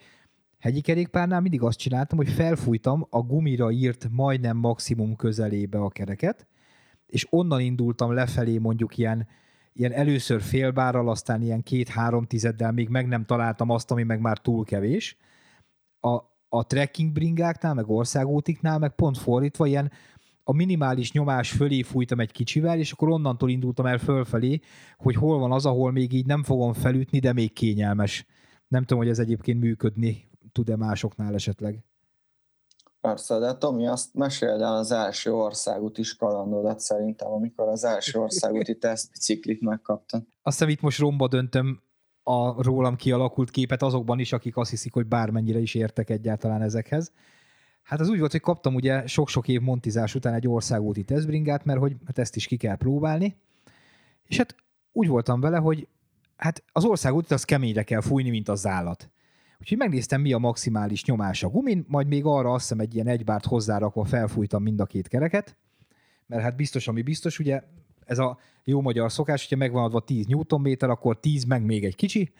hegyi 0.59 0.80
kerékpárnál 0.80 1.41
mindig 1.41 1.62
azt 1.62 1.78
csináltam, 1.78 2.18
hogy 2.18 2.28
felfújtam 2.28 3.07
a 3.11 3.20
gumira 3.20 3.70
írt 3.70 4.09
majdnem 4.11 4.57
maximum 4.57 5.16
közelébe 5.16 5.78
a 5.78 5.88
kereket, 5.88 6.47
és 7.07 7.26
onnan 7.30 7.61
indultam 7.61 8.12
lefelé 8.12 8.59
mondjuk 8.59 8.97
ilyen, 8.97 9.26
ilyen 9.72 9.93
először 9.93 10.43
félbárral, 10.43 11.09
aztán 11.09 11.43
ilyen 11.43 11.62
két-három 11.62 12.24
tizeddel, 12.24 12.72
még 12.72 12.88
meg 12.88 13.07
nem 13.09 13.24
találtam 13.24 13.70
azt, 13.70 13.91
ami 13.91 14.03
meg 14.03 14.20
már 14.20 14.38
túl 14.38 14.64
kevés. 14.64 15.16
A, 16.01 16.11
a 16.49 16.66
trekking 16.66 17.12
bringáknál, 17.12 17.74
meg 17.74 17.88
országútiknál, 17.88 18.78
meg 18.78 18.95
pont 18.95 19.18
fordítva, 19.18 19.66
ilyen 19.66 19.91
a 20.51 20.53
minimális 20.53 21.13
nyomás 21.13 21.51
fölé 21.51 21.83
fújtam 21.83 22.21
egy 22.21 22.33
kicsivel, 22.33 22.79
és 22.79 22.93
akkor 22.93 23.09
onnantól 23.09 23.51
indultam 23.51 23.87
el 23.87 23.99
fölfelé, 23.99 24.61
hogy 24.97 25.15
hol 25.15 25.39
van 25.39 25.53
az, 25.53 25.67
ahol 25.67 25.93
még 25.93 26.13
így 26.13 26.27
nem 26.27 26.43
fogom 26.43 26.73
felütni, 26.73 27.19
de 27.19 27.33
még 27.33 27.53
kényelmes. 27.53 28.27
Nem 28.69 28.83
tudom, 28.83 28.99
hogy 28.99 29.09
ez 29.09 29.19
egyébként 29.19 29.61
működni 29.61 30.31
tud-e 30.53 30.77
másoknál 30.77 31.35
esetleg. 31.35 31.85
Persze, 33.01 33.39
de 33.39 33.55
Tomi, 33.55 33.87
azt 33.87 34.15
meséld 34.15 34.61
el 34.61 34.77
az 34.77 34.91
első 34.93 35.33
is 35.95 36.17
kalandodat 36.17 36.81
szerintem, 36.81 37.33
amikor 37.33 37.69
az 37.69 37.85
első 37.85 38.19
országúti 38.19 38.79
tesztbiciklit 38.79 39.61
megkaptad. 39.61 40.23
Aztán 40.43 40.69
itt 40.69 40.81
most 40.81 40.99
romba 40.99 41.29
döntöm 41.29 41.83
a 42.23 42.63
rólam 42.63 42.97
kialakult 42.97 43.51
képet 43.51 43.83
azokban 43.83 44.19
is, 44.19 44.33
akik 44.33 44.57
azt 44.57 44.71
hiszik, 44.71 44.93
hogy 44.93 45.07
bármennyire 45.07 45.59
is 45.59 45.75
értek 45.75 46.11
egyáltalán 46.11 46.63
ezekhez. 46.63 47.13
Hát 47.83 48.01
az 48.01 48.09
úgy 48.09 48.18
volt, 48.18 48.31
hogy 48.31 48.41
kaptam 48.41 48.74
ugye 48.74 49.07
sok-sok 49.07 49.49
év 49.49 49.61
montizás 49.61 50.14
után 50.14 50.35
egy 50.35 50.49
országúti 50.49 51.05
tesztbringát, 51.05 51.64
mert 51.64 51.78
hogy 51.78 51.97
hát 52.07 52.18
ezt 52.18 52.37
is 52.37 52.47
ki 52.47 52.57
kell 52.57 52.76
próbálni. 52.76 53.37
És 54.24 54.37
hát 54.37 54.55
úgy 54.93 55.09
voltam 55.09 55.41
vele, 55.41 55.59
hogy 55.59 55.89
hát 56.37 56.62
az 56.72 56.85
országútit 56.85 57.31
az 57.31 57.45
keményre 57.45 57.83
kell 57.83 58.01
fújni, 58.01 58.31
mint 58.31 58.49
az 58.49 58.66
állat. 58.66 59.11
Úgyhogy 59.61 59.78
megnéztem, 59.78 60.20
mi 60.20 60.33
a 60.33 60.39
maximális 60.39 61.05
nyomás 61.05 61.43
a 61.43 61.49
gumin, 61.49 61.85
majd 61.89 62.07
még 62.07 62.24
arra 62.24 62.53
azt 62.53 62.62
hiszem 62.62 62.81
egy 62.81 62.95
ilyen 62.95 63.07
egybárt 63.07 63.47
hozzárakva 63.47 64.05
felfújtam 64.05 64.62
mind 64.62 64.81
a 64.81 64.85
két 64.85 65.09
kereket, 65.09 65.57
mert 66.26 66.43
hát 66.43 66.57
biztos, 66.57 66.89
ami 66.89 67.03
biztos, 67.03 67.39
ugye 67.39 67.62
ez 68.05 68.18
a 68.18 68.39
jó 68.64 68.81
magyar 68.81 69.12
szokás, 69.12 69.41
hogyha 69.41 69.57
megvan 69.57 69.85
adva 69.85 70.01
10 70.01 70.26
Nm, 70.26 70.74
akkor 70.78 71.20
10 71.20 71.45
meg 71.45 71.64
még 71.64 71.85
egy 71.85 71.97
kicsi, 71.97 72.33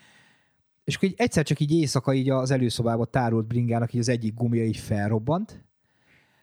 és 0.91 0.97
akkor 0.97 1.09
így 1.09 1.14
egyszer 1.18 1.45
csak 1.45 1.61
így 1.61 1.72
éjszaka 1.72 2.12
így 2.14 2.30
az 2.30 2.51
előszobába 2.51 3.05
tárult 3.05 3.47
bringának 3.47 3.93
így 3.93 4.01
az 4.01 4.09
egyik 4.09 4.34
gumia 4.34 4.64
így 4.64 4.76
felrobbant, 4.76 5.64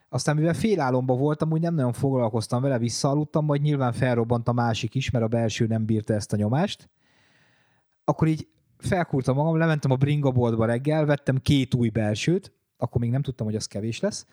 aztán 0.09 0.35
mivel 0.35 0.53
félálomba 0.53 1.15
voltam, 1.15 1.51
úgy 1.51 1.61
nem 1.61 1.75
nagyon 1.75 1.93
foglalkoztam 1.93 2.61
vele, 2.61 2.77
visszaaludtam, 2.77 3.45
majd 3.45 3.61
nyilván 3.61 3.93
felrobbant 3.93 4.47
a 4.47 4.53
másik 4.53 4.95
is, 4.95 5.09
mert 5.09 5.25
a 5.25 5.27
belső 5.27 5.65
nem 5.65 5.85
bírta 5.85 6.13
ezt 6.13 6.33
a 6.33 6.35
nyomást. 6.35 6.89
Akkor 8.03 8.27
így 8.27 8.47
felkúrtam 8.77 9.35
magam, 9.35 9.57
lementem 9.57 9.91
a 9.91 9.95
bringa 9.95 10.31
boltba 10.31 10.65
reggel, 10.65 11.05
vettem 11.05 11.37
két 11.37 11.73
új 11.73 11.89
belsőt, 11.89 12.53
akkor 12.77 13.01
még 13.01 13.09
nem 13.09 13.21
tudtam, 13.21 13.45
hogy 13.45 13.55
az 13.55 13.65
kevés 13.65 13.99
lesz, 13.99 14.25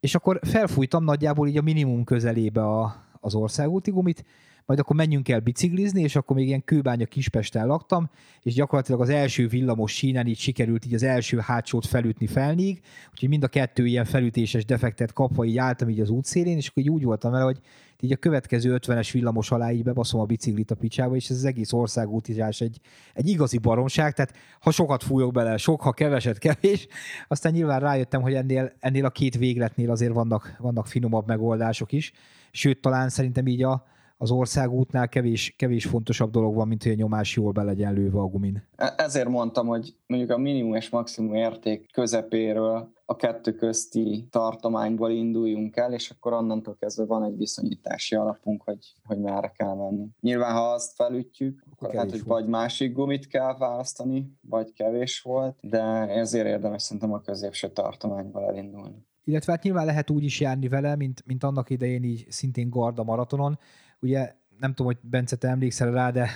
és 0.00 0.14
akkor 0.14 0.38
felfújtam 0.42 1.04
nagyjából 1.04 1.48
így 1.48 1.56
a 1.56 1.62
minimum 1.62 2.04
közelébe 2.04 2.64
a, 2.66 3.04
az 3.20 3.34
országúti 3.34 3.90
gumit, 3.90 4.24
majd 4.66 4.78
akkor 4.78 4.96
menjünk 4.96 5.28
el 5.28 5.40
biciklizni, 5.40 6.02
és 6.02 6.16
akkor 6.16 6.36
még 6.36 6.46
ilyen 6.46 6.64
kőbánya 6.64 7.06
Kispesten 7.06 7.66
laktam, 7.66 8.10
és 8.42 8.54
gyakorlatilag 8.54 9.00
az 9.00 9.08
első 9.08 9.46
villamos 9.48 9.92
sínen 9.92 10.26
így 10.26 10.38
sikerült 10.38 10.86
így 10.86 10.94
az 10.94 11.02
első 11.02 11.38
hátsót 11.38 11.86
felütni 11.86 12.26
felnig, 12.26 12.80
úgyhogy 13.10 13.28
mind 13.28 13.42
a 13.42 13.48
kettő 13.48 13.86
ilyen 13.86 14.04
felütéses 14.04 14.64
defektet 14.64 15.12
kapva 15.12 15.44
így 15.44 15.58
álltam 15.58 15.88
így 15.88 16.00
az 16.00 16.10
útszélén, 16.10 16.56
és 16.56 16.68
akkor 16.68 16.82
így 16.82 16.90
úgy 16.90 17.04
voltam 17.04 17.30
vele, 17.30 17.44
hogy 17.44 17.60
így 18.00 18.12
a 18.12 18.16
következő 18.16 18.78
50-es 18.80 19.08
villamos 19.12 19.50
alá 19.50 19.72
így 19.72 19.82
bebaszom 19.82 20.20
a 20.20 20.24
biciklit 20.24 20.70
a 20.70 20.74
picsába, 20.74 21.16
és 21.16 21.30
ez 21.30 21.36
az 21.36 21.44
egész 21.44 21.72
országútizás 21.72 22.60
egy, 22.60 22.80
egy 23.14 23.28
igazi 23.28 23.58
baromság, 23.58 24.12
tehát 24.12 24.34
ha 24.60 24.70
sokat 24.70 25.02
fújok 25.02 25.32
bele, 25.32 25.56
sok, 25.56 25.80
ha 25.80 25.92
keveset, 25.92 26.38
kevés, 26.38 26.86
aztán 27.28 27.52
nyilván 27.52 27.80
rájöttem, 27.80 28.22
hogy 28.22 28.34
ennél, 28.34 28.72
ennél 28.80 29.04
a 29.04 29.10
két 29.10 29.36
végletnél 29.36 29.90
azért 29.90 30.12
vannak, 30.12 30.56
vannak 30.58 30.86
finomabb 30.86 31.26
megoldások 31.26 31.92
is, 31.92 32.12
sőt 32.50 32.80
talán 32.80 33.08
szerintem 33.08 33.46
így 33.46 33.62
a, 33.62 33.86
az 34.16 34.30
országútnál 34.30 35.08
kevés, 35.08 35.54
kevés 35.58 35.86
fontosabb 35.86 36.30
dolog 36.30 36.54
van, 36.54 36.68
mint 36.68 36.82
hogy 36.82 36.92
a 36.92 36.94
nyomás 36.94 37.36
jól 37.36 37.52
be 37.52 37.62
legyen 37.62 37.94
lőve 37.94 38.18
a 38.18 38.26
gumin. 38.26 38.62
E- 38.76 38.94
ezért 38.96 39.28
mondtam, 39.28 39.66
hogy 39.66 39.96
mondjuk 40.06 40.30
a 40.30 40.38
minimum 40.38 40.74
és 40.74 40.88
maximum 40.88 41.34
érték 41.34 41.92
közepéről 41.92 42.94
a 43.04 43.16
kettő 43.16 43.52
közti 43.52 44.26
tartományból 44.30 45.10
induljunk 45.10 45.76
el, 45.76 45.92
és 45.92 46.10
akkor 46.10 46.32
onnantól 46.32 46.76
kezdve 46.78 47.04
van 47.04 47.24
egy 47.24 47.36
viszonyítási 47.36 48.14
alapunk, 48.14 48.62
hogy, 48.62 48.94
hogy 49.04 49.18
merre 49.18 49.52
kell 49.56 49.74
menni. 49.74 50.08
Nyilván, 50.20 50.52
ha 50.52 50.72
azt 50.72 50.94
felütjük, 50.94 51.64
akkor 51.72 51.94
lehet, 51.94 52.10
hogy 52.10 52.24
volt. 52.24 52.40
vagy 52.40 52.50
másik 52.50 52.92
gumit 52.92 53.26
kell 53.26 53.56
választani, 53.56 54.32
vagy 54.40 54.72
kevés 54.72 55.20
volt, 55.20 55.58
de 55.60 55.82
ezért 56.08 56.46
érdemes 56.46 56.82
szerintem 56.82 57.12
a 57.12 57.20
középső 57.20 57.68
tartományból 57.68 58.44
elindulni. 58.44 59.06
Illetve 59.24 59.52
hát 59.52 59.62
nyilván 59.62 59.86
lehet 59.86 60.10
úgy 60.10 60.22
is 60.22 60.40
járni 60.40 60.68
vele, 60.68 60.96
mint, 60.96 61.22
mint 61.26 61.44
annak 61.44 61.70
idején 61.70 62.02
így 62.02 62.26
szintén 62.28 62.70
Garda 62.70 63.02
maratonon. 63.02 63.58
Ugye 64.06 64.34
nem 64.58 64.74
tudom, 64.74 64.86
hogy 64.86 64.98
Bence, 65.02 65.36
te 65.36 65.48
emlékszel 65.48 65.90
rá, 65.90 66.10
de, 66.10 66.30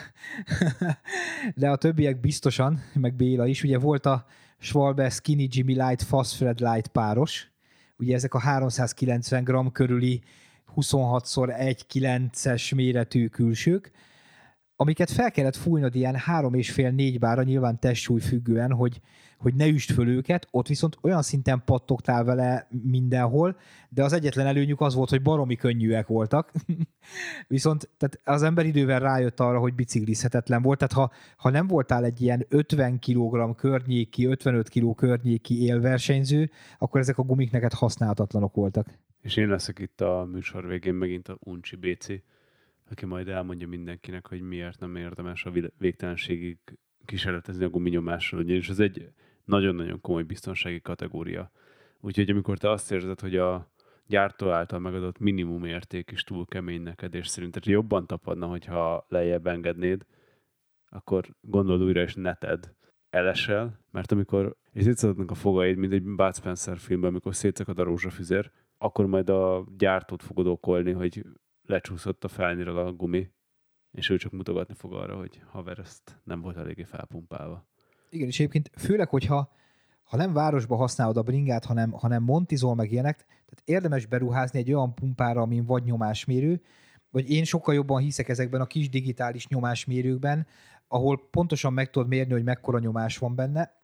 de 1.60 1.70
a 1.70 1.76
többiek 1.76 2.20
biztosan, 2.20 2.80
meg 2.94 3.14
Béla 3.14 3.46
is, 3.46 3.62
ugye 3.62 3.78
volt 3.78 4.06
a 4.06 4.26
Schwalbe 4.58 5.10
Skinny 5.10 5.48
Jimmy 5.50 5.72
Light 5.72 6.02
Fast 6.02 6.34
Fred 6.34 6.60
Light 6.60 6.86
páros, 6.86 7.50
ugye 7.98 8.14
ezek 8.14 8.34
a 8.34 8.38
390 8.38 9.44
g 9.44 9.72
körüli 9.72 10.22
26x1,9-es 10.76 12.74
méretű 12.74 13.26
külsők, 13.26 13.90
amiket 14.80 15.10
fel 15.10 15.30
kellett 15.30 15.56
fújnod 15.56 15.94
ilyen 15.94 16.16
három 16.16 16.54
és 16.54 16.70
fél 16.70 16.90
négy 16.90 17.18
bára, 17.18 17.42
nyilván 17.42 17.78
testsúly 17.78 18.20
függően, 18.20 18.72
hogy, 18.72 19.00
hogy 19.38 19.54
ne 19.54 19.66
üst 19.66 19.92
föl 19.92 20.08
őket, 20.08 20.48
ott 20.50 20.66
viszont 20.66 20.98
olyan 21.02 21.22
szinten 21.22 21.62
pattogtál 21.64 22.24
vele 22.24 22.68
mindenhol, 22.82 23.56
de 23.88 24.04
az 24.04 24.12
egyetlen 24.12 24.46
előnyük 24.46 24.80
az 24.80 24.94
volt, 24.94 25.10
hogy 25.10 25.22
baromi 25.22 25.56
könnyűek 25.56 26.06
voltak. 26.06 26.52
viszont 27.48 27.88
tehát 27.98 28.20
az 28.24 28.42
ember 28.42 28.66
idővel 28.66 29.00
rájött 29.00 29.40
arra, 29.40 29.58
hogy 29.58 29.74
biciklizhetetlen 29.74 30.62
volt, 30.62 30.78
tehát 30.78 30.92
ha, 30.92 31.12
ha 31.36 31.50
nem 31.50 31.66
voltál 31.66 32.04
egy 32.04 32.22
ilyen 32.22 32.46
50 32.48 32.98
kg 32.98 33.54
környéki, 33.54 34.26
55 34.26 34.68
kg 34.68 34.94
környéki 34.94 35.62
élversenyző, 35.62 36.50
akkor 36.78 37.00
ezek 37.00 37.18
a 37.18 37.22
gumik 37.22 37.50
neked 37.50 37.72
használhatatlanok 37.72 38.54
voltak. 38.54 38.86
És 39.20 39.36
én 39.36 39.48
leszek 39.48 39.78
itt 39.78 40.00
a 40.00 40.28
műsor 40.32 40.66
végén 40.66 40.94
megint 40.94 41.28
a 41.28 41.38
Uncsi 41.40 41.76
BC, 41.76 42.06
aki 42.90 43.06
majd 43.06 43.28
elmondja 43.28 43.68
mindenkinek, 43.68 44.26
hogy 44.26 44.40
miért 44.40 44.80
nem 44.80 44.96
érdemes 44.96 45.44
a 45.44 45.52
végtelenségig 45.78 46.58
kísérletezni 47.04 47.64
a 47.64 47.68
guminyomással, 47.68 48.38
ugyanis 48.40 48.68
ez 48.68 48.80
egy 48.80 49.12
nagyon-nagyon 49.44 50.00
komoly 50.00 50.22
biztonsági 50.22 50.80
kategória. 50.80 51.50
Úgyhogy 52.00 52.30
amikor 52.30 52.58
te 52.58 52.70
azt 52.70 52.92
érzed, 52.92 53.20
hogy 53.20 53.36
a 53.36 53.70
gyártó 54.06 54.50
által 54.50 54.78
megadott 54.78 55.18
minimum 55.18 55.64
érték 55.64 56.10
is 56.10 56.24
túl 56.24 56.46
kemény 56.46 56.82
neked, 56.82 57.14
és 57.14 57.28
szerinted 57.28 57.66
jobban 57.66 58.06
tapadna, 58.06 58.46
hogyha 58.46 59.06
lejjebb 59.08 59.46
engednéd, 59.46 60.06
akkor 60.88 61.24
gondold 61.40 61.82
újra, 61.82 62.00
és 62.00 62.14
neted 62.14 62.74
elesel, 63.10 63.80
mert 63.90 64.12
amikor 64.12 64.56
és 64.72 64.84
szétszadnak 64.84 65.30
a 65.30 65.34
fogaid, 65.34 65.76
mint 65.76 65.92
egy 65.92 66.02
Bud 66.02 66.34
Spencer 66.34 66.78
filmben, 66.78 67.10
amikor 67.10 67.34
szétszakad 67.34 67.78
a 67.78 67.82
rózsafüzér, 67.82 68.50
akkor 68.78 69.06
majd 69.06 69.30
a 69.30 69.66
gyártót 69.76 70.22
fogod 70.22 70.46
okolni, 70.46 70.92
hogy 70.92 71.24
lecsúszott 71.70 72.24
a 72.24 72.28
felniről 72.28 72.78
a 72.78 72.92
gumi, 72.92 73.30
és 73.90 74.10
ő 74.10 74.16
csak 74.16 74.32
mutogatni 74.32 74.74
fog 74.74 74.94
arra, 74.94 75.16
hogy 75.16 75.42
haver, 75.46 75.78
ezt 75.78 76.20
nem 76.24 76.40
volt 76.40 76.56
eléggé 76.56 76.82
felpumpálva. 76.82 77.68
Igen, 78.10 78.26
és 78.26 78.38
egyébként 78.38 78.70
főleg, 78.76 79.08
hogyha 79.08 79.52
ha 80.02 80.16
nem 80.16 80.32
városba 80.32 80.76
használod 80.76 81.16
a 81.16 81.22
bringát, 81.22 81.64
hanem, 81.64 81.90
hanem 81.90 82.22
montizol 82.22 82.74
meg 82.74 82.92
ilyenek, 82.92 83.16
tehát 83.16 83.62
érdemes 83.64 84.06
beruházni 84.06 84.58
egy 84.58 84.72
olyan 84.72 84.94
pumpára, 84.94 85.40
amin 85.40 85.64
vagy 85.64 85.84
nyomásmérő, 85.84 86.62
vagy 87.10 87.30
én 87.30 87.44
sokkal 87.44 87.74
jobban 87.74 88.02
hiszek 88.02 88.28
ezekben 88.28 88.60
a 88.60 88.66
kis 88.66 88.88
digitális 88.88 89.46
nyomásmérőkben, 89.46 90.46
ahol 90.88 91.28
pontosan 91.30 91.72
meg 91.72 91.90
tudod 91.90 92.08
mérni, 92.08 92.32
hogy 92.32 92.44
mekkora 92.44 92.78
nyomás 92.78 93.18
van 93.18 93.34
benne, 93.34 93.74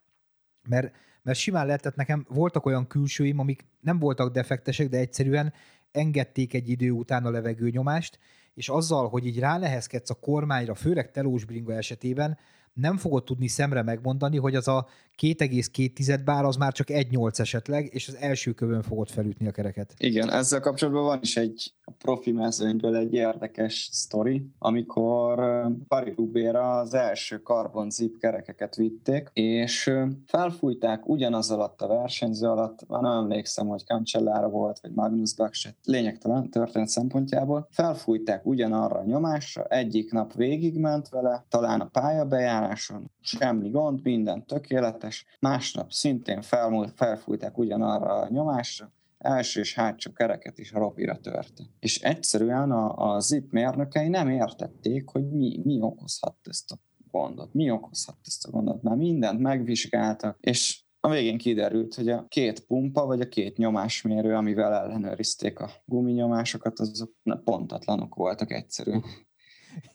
mert, 0.68 0.94
mert 1.22 1.38
simán 1.38 1.66
lehetett 1.66 1.94
nekem, 1.94 2.26
voltak 2.28 2.66
olyan 2.66 2.86
külsőim, 2.86 3.38
amik 3.38 3.64
nem 3.80 3.98
voltak 3.98 4.32
defektesek, 4.32 4.88
de 4.88 4.98
egyszerűen 4.98 5.52
engedték 5.96 6.54
egy 6.54 6.68
idő 6.68 6.90
után 6.90 7.24
a 7.24 7.30
levegőnyomást, 7.30 8.18
és 8.54 8.68
azzal, 8.68 9.08
hogy 9.08 9.26
így 9.26 9.38
ránehezkedsz 9.38 10.10
a 10.10 10.14
kormányra, 10.14 10.74
főleg 10.74 11.10
telós 11.10 11.44
bringa 11.44 11.74
esetében, 11.74 12.38
nem 12.72 12.96
fogod 12.96 13.24
tudni 13.24 13.48
szemre 13.48 13.82
megmondani, 13.82 14.36
hogy 14.36 14.54
az 14.54 14.68
a 14.68 14.88
2,2 15.22 16.20
bár 16.24 16.44
az 16.44 16.56
már 16.56 16.72
csak 16.72 16.86
1,8 16.90 17.38
esetleg, 17.38 17.88
és 17.92 18.08
az 18.08 18.16
első 18.16 18.52
kövön 18.52 18.82
fogod 18.82 19.08
felütni 19.08 19.46
a 19.46 19.50
kereket. 19.50 19.94
Igen, 19.98 20.30
ezzel 20.30 20.60
kapcsolatban 20.60 21.04
van 21.04 21.18
is 21.22 21.36
egy 21.36 21.74
profi 21.98 22.32
mezőnyből 22.32 22.96
egy 22.96 23.14
érdekes 23.14 23.88
sztori, 23.92 24.46
amikor 24.58 25.40
Paris-Roubaix-ra 25.88 26.76
az 26.78 26.94
első 26.94 27.36
carbon 27.36 27.90
zip 27.90 28.18
kerekeket 28.18 28.76
vitték, 28.76 29.30
és 29.32 29.92
felfújták 30.26 31.08
ugyanaz 31.08 31.50
alatt 31.50 31.80
a 31.80 31.86
versenyző 31.86 32.46
alatt, 32.46 32.88
már 32.88 33.02
nem 33.02 33.12
emlékszem, 33.12 33.66
hogy 33.66 33.84
Cancellara 33.84 34.48
volt, 34.48 34.80
vagy 34.80 34.92
Magnus 34.94 35.34
Bakset, 35.34 35.74
lényegtelen 35.84 36.50
történet 36.50 36.88
szempontjából, 36.88 37.66
felfújták 37.70 38.46
ugyanarra 38.46 38.98
a 38.98 39.04
nyomásra, 39.04 39.64
egyik 39.64 40.12
nap 40.12 40.34
végigment 40.34 41.08
vele, 41.08 41.44
talán 41.48 41.80
a 41.80 41.88
pályabejáráson, 41.88 43.10
semmi 43.26 43.70
gond, 43.70 44.02
minden 44.02 44.46
tökéletes, 44.46 45.24
másnap 45.40 45.92
szintén 45.92 46.42
felmúlt, 46.42 46.92
felfújták 46.96 47.58
ugyanarra 47.58 48.14
a 48.14 48.28
nyomásra, 48.28 48.92
első 49.18 49.60
és 49.60 49.74
hátsó 49.74 50.12
kereket 50.12 50.58
is 50.58 50.72
ropira 50.72 51.16
törte. 51.16 51.62
És 51.80 52.00
egyszerűen 52.00 52.70
a, 52.70 53.14
a 53.14 53.20
ZIP 53.20 53.52
mérnökei 53.52 54.08
nem 54.08 54.28
értették, 54.28 55.08
hogy 55.08 55.30
mi, 55.30 55.60
mi 55.64 55.80
okozhat 55.80 56.36
ezt 56.42 56.72
a 56.72 56.76
gondot, 57.10 57.54
mi 57.54 57.70
okozhat 57.70 58.16
ezt 58.24 58.46
a 58.46 58.50
gondot. 58.50 58.82
Már 58.82 58.96
mindent 58.96 59.40
megvizsgáltak, 59.40 60.38
és 60.40 60.80
a 61.00 61.08
végén 61.08 61.38
kiderült, 61.38 61.94
hogy 61.94 62.08
a 62.08 62.26
két 62.28 62.60
pumpa, 62.60 63.06
vagy 63.06 63.20
a 63.20 63.28
két 63.28 63.56
nyomásmérő, 63.56 64.34
amivel 64.34 64.72
ellenőrizték 64.72 65.58
a 65.58 65.70
guminyomásokat, 65.84 66.78
azok 66.80 67.12
pontatlanok 67.44 68.14
voltak 68.14 68.52
egyszerűen. 68.52 69.04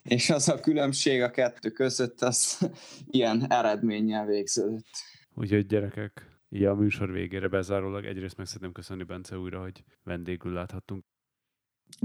És 0.04 0.30
az 0.30 0.50
a 0.50 0.60
különbség 0.60 1.22
a 1.22 1.32
kettő 1.32 1.70
között, 1.70 2.22
az 2.22 2.70
ilyen 3.06 3.52
eredménnyel 3.52 4.26
végződött. 4.26 4.90
Úgyhogy 5.34 5.66
gyerekek, 5.66 6.40
így 6.50 6.64
a 6.64 6.76
műsor 6.76 7.12
végére 7.12 7.48
bezárólag 7.48 8.06
egyrészt 8.06 8.38
meg 8.38 8.46
szeretném 8.46 8.72
köszönni 8.72 9.04
Bence 9.04 9.38
újra, 9.38 9.62
hogy 9.62 9.84
vendégül 10.04 10.54
láthattunk. 10.54 11.04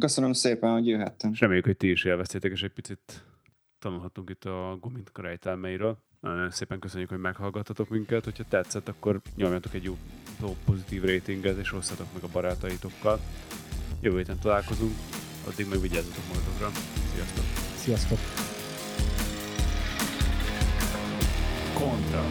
Köszönöm 0.00 0.32
szépen, 0.32 0.72
hogy 0.72 0.86
jöhettem. 0.86 1.32
És 1.32 1.40
reméljük, 1.40 1.64
hogy 1.64 1.76
ti 1.76 1.90
is 1.90 2.04
élveztétek, 2.04 2.52
és 2.52 2.62
egy 2.62 2.72
picit 2.72 3.24
tanulhatunk 3.78 4.30
itt 4.30 4.44
a 4.44 4.78
gumint. 4.80 5.10
Nagyon 6.20 6.50
szépen 6.50 6.78
köszönjük, 6.78 7.08
hogy 7.08 7.18
meghallgattatok 7.18 7.88
minket. 7.88 8.24
Hogyha 8.24 8.44
tetszett, 8.48 8.88
akkor 8.88 9.20
nyomjatok 9.36 9.74
egy 9.74 9.84
jó 9.84 9.96
pozitív 10.64 11.04
ratinget, 11.04 11.58
és 11.58 11.72
osszatok 11.72 12.06
meg 12.14 12.22
a 12.22 12.28
barátaitokkal. 12.32 13.20
Jövő 14.00 14.16
héten 14.16 14.38
találkozunk, 14.38 14.92
addig 15.46 15.66
meg 15.68 15.80
vigyázzatok 15.80 16.24
magatokra. 16.28 16.70
Sziasztok! 17.14 17.44
Sziasztok! 17.76 18.18
Kontra! 21.74 22.24